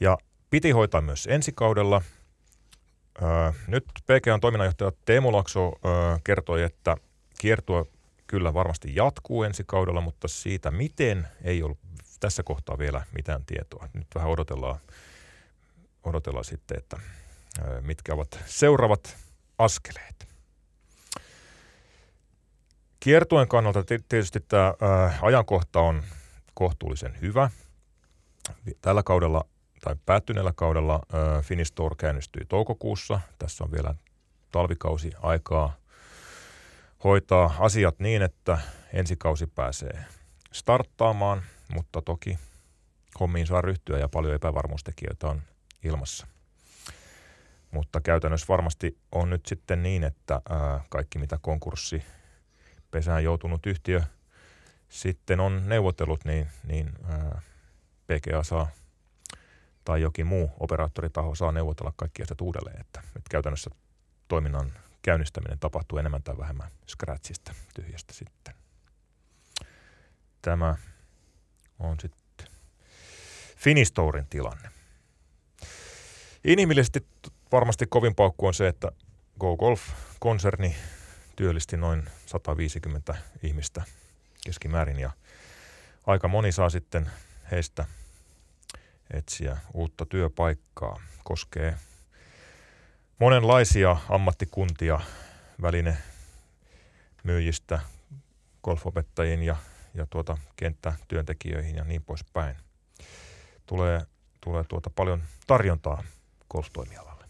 ja 0.00 0.18
piti 0.50 0.70
hoitaa 0.70 1.00
myös 1.00 1.26
ensi 1.30 1.52
kaudella. 1.52 2.02
Öö, 3.22 3.52
nyt 3.66 3.84
PGAn 4.06 4.40
toiminnanjohtaja 4.40 4.92
Teemu 5.04 5.32
Lakso 5.32 5.72
öö, 5.84 6.16
kertoi, 6.24 6.62
että 6.62 6.96
kiertue 7.38 7.84
kyllä 8.28 8.54
varmasti 8.54 8.94
jatkuu 8.94 9.42
ensi 9.42 9.64
kaudella, 9.66 10.00
mutta 10.00 10.28
siitä 10.28 10.70
miten 10.70 11.28
ei 11.42 11.62
ollut 11.62 11.78
tässä 12.20 12.42
kohtaa 12.42 12.78
vielä 12.78 13.04
mitään 13.14 13.44
tietoa. 13.46 13.88
Nyt 13.92 14.06
vähän 14.14 14.30
odotellaan, 14.30 14.78
odotellaan 16.04 16.44
sitten, 16.44 16.78
että 16.78 17.00
mitkä 17.80 18.14
ovat 18.14 18.40
seuraavat 18.46 19.16
askeleet. 19.58 20.28
Kiertuen 23.00 23.48
kannalta 23.48 23.84
tietysti 24.08 24.40
tämä 24.40 24.74
ajankohta 25.22 25.80
on 25.80 26.02
kohtuullisen 26.54 27.20
hyvä. 27.20 27.50
Tällä 28.80 29.02
kaudella 29.02 29.44
tai 29.80 29.96
päättyneellä 30.06 30.52
kaudella 30.56 31.00
Finnish 31.42 31.72
käynnistyi 31.98 32.42
toukokuussa. 32.48 33.20
Tässä 33.38 33.64
on 33.64 33.72
vielä 33.72 33.94
talvikausi 34.52 35.12
aikaa 35.22 35.76
hoitaa 37.04 37.54
asiat 37.58 37.98
niin, 37.98 38.22
että 38.22 38.58
ensi 38.92 39.16
kausi 39.16 39.46
pääsee 39.46 40.04
starttaamaan, 40.52 41.42
mutta 41.74 42.02
toki 42.02 42.38
hommiin 43.20 43.46
saa 43.46 43.60
ryhtyä 43.60 43.98
ja 43.98 44.08
paljon 44.08 44.34
epävarmuustekijöitä 44.34 45.26
on 45.28 45.42
ilmassa. 45.84 46.26
Mutta 47.70 48.00
käytännössä 48.00 48.46
varmasti 48.48 48.98
on 49.12 49.30
nyt 49.30 49.46
sitten 49.46 49.82
niin, 49.82 50.04
että 50.04 50.40
kaikki 50.88 51.18
mitä 51.18 51.38
konkurssi 51.42 52.02
pesään 52.90 53.24
joutunut 53.24 53.66
yhtiö 53.66 54.02
sitten 54.88 55.40
on 55.40 55.62
neuvotellut, 55.68 56.24
niin, 56.24 56.48
niin 56.64 56.92
ää, 57.08 57.40
PGA 58.06 58.42
saa 58.42 58.68
tai 59.84 60.00
jokin 60.00 60.26
muu 60.26 60.50
operaattoritaho 60.60 61.34
saa 61.34 61.52
neuvotella 61.52 61.92
kaikki 61.96 62.22
asiat 62.22 62.40
uudelleen, 62.40 62.80
että, 62.80 63.00
että 63.06 63.30
käytännössä 63.30 63.70
toiminnan 64.28 64.72
käynnistäminen 65.02 65.58
tapahtuu 65.58 65.98
enemmän 65.98 66.22
tai 66.22 66.38
vähemmän 66.38 66.70
scratchista, 66.88 67.54
tyhjästä 67.74 68.12
sitten. 68.12 68.54
Tämä 70.42 70.76
on 71.78 71.96
sitten 72.00 72.46
Finistourin 73.56 74.26
tilanne. 74.26 74.70
Inhimillisesti 76.44 77.06
varmasti 77.52 77.86
kovin 77.86 78.14
paukku 78.14 78.46
on 78.46 78.54
se, 78.54 78.68
että 78.68 78.92
Go 79.40 79.56
Golf-konserni 79.56 80.76
työllisti 81.36 81.76
noin 81.76 82.10
150 82.26 83.14
ihmistä 83.42 83.82
keskimäärin 84.44 84.98
ja 84.98 85.10
aika 86.06 86.28
moni 86.28 86.52
saa 86.52 86.70
sitten 86.70 87.10
heistä 87.50 87.84
etsiä 89.10 89.56
uutta 89.74 90.06
työpaikkaa. 90.06 91.00
Koskee 91.24 91.74
monenlaisia 93.18 93.96
ammattikuntia, 94.08 95.00
väline 95.62 95.96
myyjistä, 97.24 97.80
golfopettajiin 98.64 99.42
ja, 99.42 99.56
ja 99.94 100.06
tuota 100.10 100.38
kenttätyöntekijöihin 100.56 101.76
ja 101.76 101.84
niin 101.84 102.02
poispäin. 102.02 102.56
Tulee, 103.66 104.00
tulee 104.40 104.64
tuota 104.64 104.90
paljon 104.90 105.22
tarjontaa 105.46 106.02
golftoimialalla. 106.50 107.24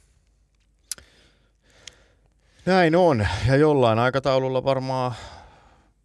Näin 2.66 2.96
on. 2.96 3.26
Ja 3.46 3.56
jollain 3.56 3.98
aikataululla 3.98 4.64
varmaan 4.64 5.12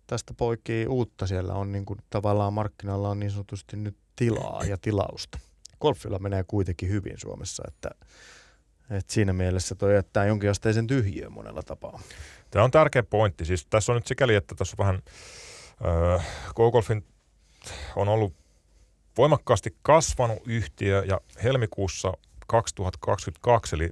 tästä 0.08 0.34
poikii 0.34 0.88
uutta. 0.88 1.28
Siellä 1.28 1.54
on 1.54 1.72
niin 1.72 1.86
kuin, 1.86 2.00
tavallaan 2.10 2.54
markkinoilla 2.54 3.10
on 3.10 3.20
niin 3.20 3.32
sanotusti 3.32 3.78
nyt 3.78 3.98
tilaa 4.16 4.64
ja 4.64 4.78
tilausta. 4.78 5.40
Golfilla 5.82 6.20
menee 6.20 6.44
kuitenkin 6.48 6.90
hyvin 6.90 7.20
Suomessa, 7.20 7.64
että, 7.68 7.90
että 8.94 9.14
siinä 9.14 9.34
mielessä 9.34 9.76
toi 9.76 9.94
jättää 9.94 10.26
jonkinasteisen 10.26 10.88
tyhjiön 10.88 11.32
monella 11.32 11.64
tapaa. 11.64 12.00
Tämä 12.52 12.66
on 12.66 12.72
tärkeä 12.72 13.04
pointti. 13.04 13.46
Siis 13.46 13.66
tässä 13.66 13.92
on 13.92 13.96
nyt 13.96 14.08
sikäli, 14.08 14.36
että 14.36 14.56
tässä 14.56 14.76
on 14.80 14.86
vähän 14.86 15.02
äh, 16.16 16.26
Go-Golfin 16.56 17.04
on 17.96 18.08
ollut 18.08 18.34
voimakkaasti 19.18 19.78
kasvanut 19.82 20.40
yhtiö 20.48 21.04
ja 21.08 21.22
helmikuussa 21.44 22.14
2022, 22.48 23.76
eli 23.76 23.90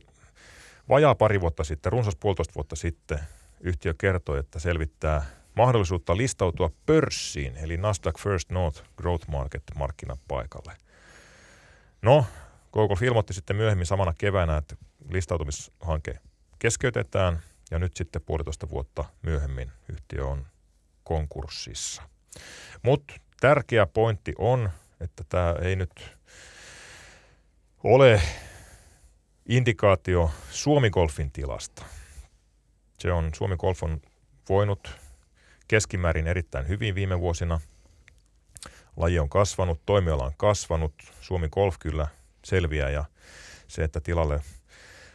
Vajaa 0.89 1.16
pari 1.16 1.41
vuotta 1.41 1.64
sitten, 1.64 1.91
runsas 1.91 2.16
puolitoista 2.16 2.56
vuotta 2.56 2.76
sitten, 2.76 3.20
yhtiö 3.62 3.93
kertoi, 3.97 4.39
että 4.39 4.60
selvittää 4.60 5.26
mahdollisuutta 5.56 6.18
listautua 6.18 6.72
pörssiin, 6.86 7.58
eli 7.58 7.78
Nasdaq 7.78 8.20
First 8.20 8.52
North 8.52 8.84
Growth 8.97 9.28
Market 9.28 9.64
markkinapaikalle. 9.76 10.74
No, 12.02 12.26
Google 12.74 13.08
ilmoitti 13.08 13.34
sitten 13.34 13.56
myöhemmin 13.56 13.86
samana 13.86 14.14
keväänä, 14.18 14.58
että 14.58 14.76
listautumishanke 15.10 16.20
keskeytetään 16.60 17.43
ja 17.72 17.80
nyt 17.80 17.97
sitten 17.97 18.22
puolitoista 18.22 18.70
vuotta 18.70 19.06
myöhemmin 19.22 19.72
yhtiö 19.89 20.26
on 20.26 20.45
konkurssissa. 21.04 22.02
Mutta 22.84 23.14
tärkeä 23.39 23.86
pointti 23.86 24.34
on, 24.38 24.70
että 25.02 25.24
tämä 25.30 25.56
ei 25.62 25.76
nyt 25.76 26.18
ole 27.84 28.22
indikaatio 29.45 30.32
Suomi 30.52 30.89
Golfin 30.89 31.32
tilasta. 31.32 31.86
Se 32.99 33.12
on, 33.12 33.32
Suomi 33.36 33.58
Golf 33.58 33.84
on 33.84 34.02
voinut 34.49 34.95
keskimäärin 35.68 36.28
erittäin 36.28 36.68
hyvin 36.68 36.95
viime 36.95 37.20
vuosina. 37.20 37.60
Laji 38.97 39.20
on 39.20 39.30
kasvanut, 39.30 39.82
toimiala 39.86 40.26
on 40.26 40.34
kasvanut, 40.38 40.93
Suomi 41.22 41.49
Golf 41.49 41.76
kyllä 41.80 42.08
selviää 42.43 42.89
ja 42.89 43.06
se, 43.68 43.84
että 43.84 43.99
tilalle 43.99 44.41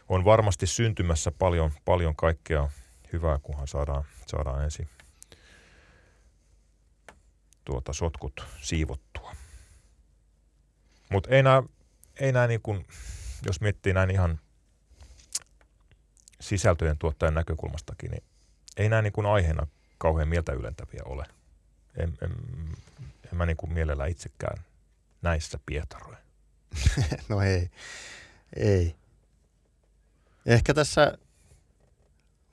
on 0.09 0.25
varmasti 0.25 0.67
syntymässä 0.67 1.31
paljon, 1.31 1.71
paljon 1.85 2.15
kaikkea 2.15 2.69
hyvää, 3.13 3.39
kunhan 3.43 3.67
saadaan, 3.67 4.03
saadaan 4.27 4.63
ensin 4.63 4.89
tuota 7.65 7.93
sotkut 7.93 8.45
siivottua. 8.61 9.35
Mutta 11.09 11.29
ei 11.29 11.43
nämä 11.43 11.63
ei 12.19 12.31
nää 12.31 12.47
niin 12.47 12.61
kuin 12.61 12.85
jos 13.45 13.61
miettii 13.61 13.93
näin 13.93 14.11
ihan 14.11 14.39
sisältöjen 16.41 16.97
tuottajan 16.97 17.33
näkökulmastakin, 17.33 18.11
niin 18.11 18.23
ei 18.77 18.89
näin 18.89 19.03
niin 19.03 19.13
kuin 19.13 19.27
aiheena 19.27 19.67
kauhean 19.97 20.27
mieltä 20.27 20.51
ylentäviä 20.51 21.01
ole. 21.05 21.25
En, 21.97 22.17
en, 22.21 22.31
en 23.31 23.37
mä 23.37 23.45
niin 23.45 23.57
kuin 23.57 23.73
mielellä 23.73 24.05
itsekään 24.05 24.63
näissä 25.21 25.59
pietaroja. 25.65 26.17
no 27.29 27.41
ei, 27.41 27.69
ei. 28.55 28.95
Ehkä 30.47 30.73
tässä 30.73 31.17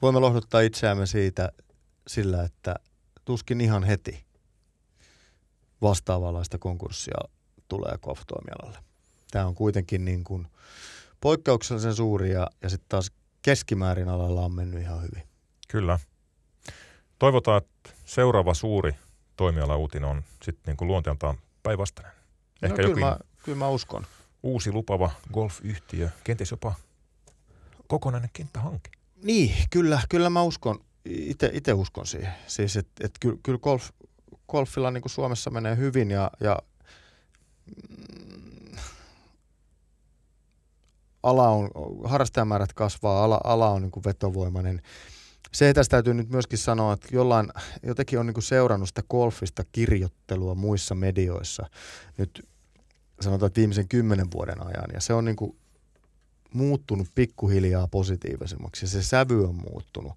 voimme 0.03 0.21
lohduttaa 0.21 0.61
itseämme 0.61 1.07
siitä 1.07 1.53
sillä, 2.07 2.43
että 2.43 2.75
tuskin 3.25 3.61
ihan 3.61 3.85
heti 3.85 4.25
vastaavanlaista 5.83 6.59
konkurssia 6.59 7.19
tulee 7.69 7.99
KOF-toimialalle. 8.01 8.79
Tämä 9.31 9.47
on 9.47 9.55
kuitenkin 9.55 10.05
niin 10.05 10.25
kuin 10.25 10.47
poikkeuksellisen 11.21 11.95
suuri 11.95 12.33
ja, 12.33 12.47
ja 12.63 12.69
sitten 12.69 12.89
taas 12.89 13.13
keskimäärin 13.43 14.09
alalla 14.09 14.41
on 14.41 14.55
mennyt 14.55 14.83
ihan 14.83 15.03
hyvin. 15.03 15.23
Kyllä. 15.69 15.99
Toivotaan, 17.19 17.59
että 17.59 17.91
seuraava 18.05 18.55
suuri 18.55 18.93
toimiala 19.37 19.77
uutinen 19.77 20.09
on 20.09 20.23
sitten 20.43 20.63
niin 20.67 20.77
kuin 20.77 20.89
luonteeltaan 20.89 21.39
päinvastainen. 21.63 22.13
Ehkä 22.63 22.83
no, 22.83 22.89
kyllä, 22.89 23.07
mä, 23.07 23.19
kyllä 23.43 23.59
mä 23.59 23.69
uskon. 23.69 24.07
Uusi 24.43 24.73
lupava 24.73 25.11
golfyhtiö, 25.33 26.09
kenties 26.25 26.51
jopa 26.51 26.75
kokonainen 27.89 28.31
kenttähanke. 28.33 28.91
Niin, 29.23 29.55
kyllä, 29.71 30.01
kyllä 30.09 30.31
mä 30.31 30.43
uskon, 30.43 30.79
itse 31.53 31.73
uskon 31.73 32.07
siihen. 32.07 32.33
Siis, 32.47 32.77
että 32.77 33.07
et 33.07 33.13
kyllä, 33.21 33.39
kyllä 33.43 33.59
golf, 33.59 33.91
golfilla 34.49 34.91
niin 34.91 35.03
kuin 35.03 35.11
Suomessa 35.11 35.51
menee 35.51 35.77
hyvin 35.77 36.11
ja, 36.11 36.31
ja 36.41 36.59
mm, 37.67 38.77
ala 41.23 41.49
on, 41.49 41.71
harrastajamäärät 42.05 42.73
kasvaa, 42.73 43.25
ala, 43.25 43.41
ala 43.45 43.71
on 43.71 43.83
niin 43.83 43.91
kuin 43.91 44.05
vetovoimainen. 44.05 44.83
Se 45.53 45.75
tästä 45.75 45.91
täytyy 45.91 46.15
nyt 46.15 46.31
myöskin 46.31 46.59
sanoa, 46.59 46.93
että 46.93 47.09
jollain, 47.13 47.49
jotenkin 47.83 48.19
on 48.19 48.27
niin 48.27 48.35
kuin 48.35 48.45
seurannut 48.45 48.89
sitä 48.89 49.03
golfista 49.11 49.65
kirjoittelua 49.73 50.55
muissa 50.55 50.95
medioissa 50.95 51.67
nyt 52.19 52.49
sanotaan, 53.21 53.53
viimeisen 53.57 53.89
kymmenen 53.89 54.31
vuoden 54.31 54.67
ajan. 54.67 54.91
Ja 54.93 55.01
se 55.01 55.15
on 55.15 55.25
niin 55.25 55.37
kuin 55.37 55.57
muuttunut 56.55 57.09
pikkuhiljaa 57.15 57.89
positiivisemmaksi 57.89 58.85
ja 58.85 58.89
se 58.89 59.03
sävy 59.03 59.45
on 59.45 59.55
muuttunut. 59.55 60.13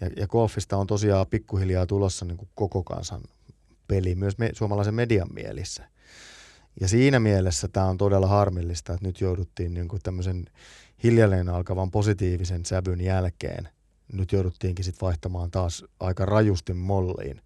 Ja, 0.00 0.10
ja 0.16 0.26
golfista 0.26 0.76
on 0.76 0.86
tosiaan 0.86 1.26
pikkuhiljaa 1.26 1.86
tulossa 1.86 2.24
niin 2.24 2.36
kuin 2.36 2.48
koko 2.54 2.82
kansan 2.82 3.22
peli 3.88 4.14
myös 4.14 4.38
me, 4.38 4.50
suomalaisen 4.52 4.94
median 4.94 5.28
mielissä. 5.34 5.88
Ja 6.80 6.88
siinä 6.88 7.20
mielessä 7.20 7.68
tämä 7.68 7.86
on 7.86 7.98
todella 7.98 8.26
harmillista, 8.26 8.92
että 8.92 9.06
nyt 9.06 9.20
jouduttiin 9.20 9.74
niin 9.74 9.88
kuin 9.88 10.02
tämmöisen 10.02 10.44
hiljalleen 11.02 11.48
alkavan 11.48 11.90
positiivisen 11.90 12.64
sävyn 12.64 13.00
jälkeen, 13.00 13.68
nyt 14.12 14.32
jouduttiinkin 14.32 14.84
sitten 14.84 15.06
vaihtamaan 15.06 15.50
taas 15.50 15.84
aika 16.00 16.24
rajusti 16.24 16.74
molliin 16.74 17.40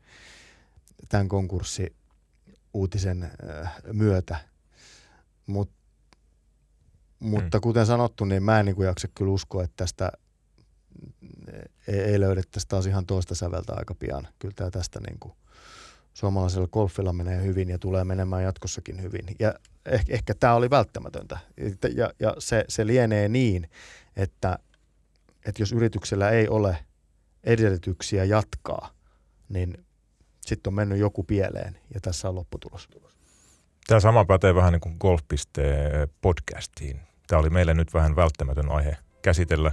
tämän 1.08 1.28
konkurssi 1.28 1.92
uutisen 2.74 3.22
äh, 3.22 3.72
myötä. 3.92 4.36
Mut, 5.46 5.70
mutta 7.20 7.58
hmm. 7.58 7.62
kuten 7.62 7.86
sanottu, 7.86 8.24
niin 8.24 8.42
mä 8.42 8.60
en 8.60 8.66
niin 8.66 8.76
kuin 8.76 8.86
jaksa 8.86 9.08
kyllä 9.14 9.32
uskoa, 9.32 9.64
että 9.64 9.76
tästä 9.76 10.12
ei, 11.88 12.00
ei 12.00 12.20
löydettäisi 12.20 12.68
taas 12.68 12.86
ihan 12.86 13.06
toista 13.06 13.34
säveltä 13.34 13.72
aika 13.76 13.94
pian. 13.94 14.28
Kyllä 14.38 14.54
tämä 14.56 14.70
tästä 14.70 15.00
niin 15.08 15.18
kuin 15.20 15.34
suomalaisella 16.14 16.68
golfilla 16.68 17.12
menee 17.12 17.42
hyvin 17.42 17.68
ja 17.68 17.78
tulee 17.78 18.04
menemään 18.04 18.42
jatkossakin 18.42 19.02
hyvin. 19.02 19.24
Ja 19.38 19.54
ehkä, 19.86 20.14
ehkä 20.14 20.34
tämä 20.34 20.54
oli 20.54 20.70
välttämätöntä. 20.70 21.38
Ja, 21.96 22.12
ja 22.20 22.34
se, 22.38 22.64
se 22.68 22.86
lienee 22.86 23.28
niin, 23.28 23.70
että, 24.16 24.58
että 25.46 25.62
jos 25.62 25.72
yrityksellä 25.72 26.30
ei 26.30 26.48
ole 26.48 26.76
edellytyksiä 27.44 28.24
jatkaa, 28.24 28.90
niin 29.48 29.84
sitten 30.40 30.70
on 30.70 30.74
mennyt 30.74 30.98
joku 30.98 31.24
pieleen 31.24 31.78
ja 31.94 32.00
tässä 32.00 32.28
on 32.28 32.34
lopputulos. 32.34 32.88
Tämä 33.86 34.00
sama 34.00 34.24
pätee 34.24 34.54
vähän 34.54 34.72
niin 34.72 34.80
kuin 34.80 34.96
golf.podcastiin. 35.00 37.00
Tämä 37.30 37.40
oli 37.40 37.50
meille 37.50 37.74
nyt 37.74 37.94
vähän 37.94 38.16
välttämätön 38.16 38.70
aihe 38.70 38.96
käsitellä. 39.22 39.72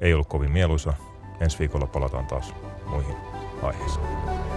Ei 0.00 0.14
ollut 0.14 0.28
kovin 0.28 0.50
mieluisa. 0.50 0.94
Ensi 1.40 1.58
viikolla 1.58 1.86
palataan 1.86 2.26
taas 2.26 2.54
muihin 2.86 3.16
aiheisiin. 3.62 4.47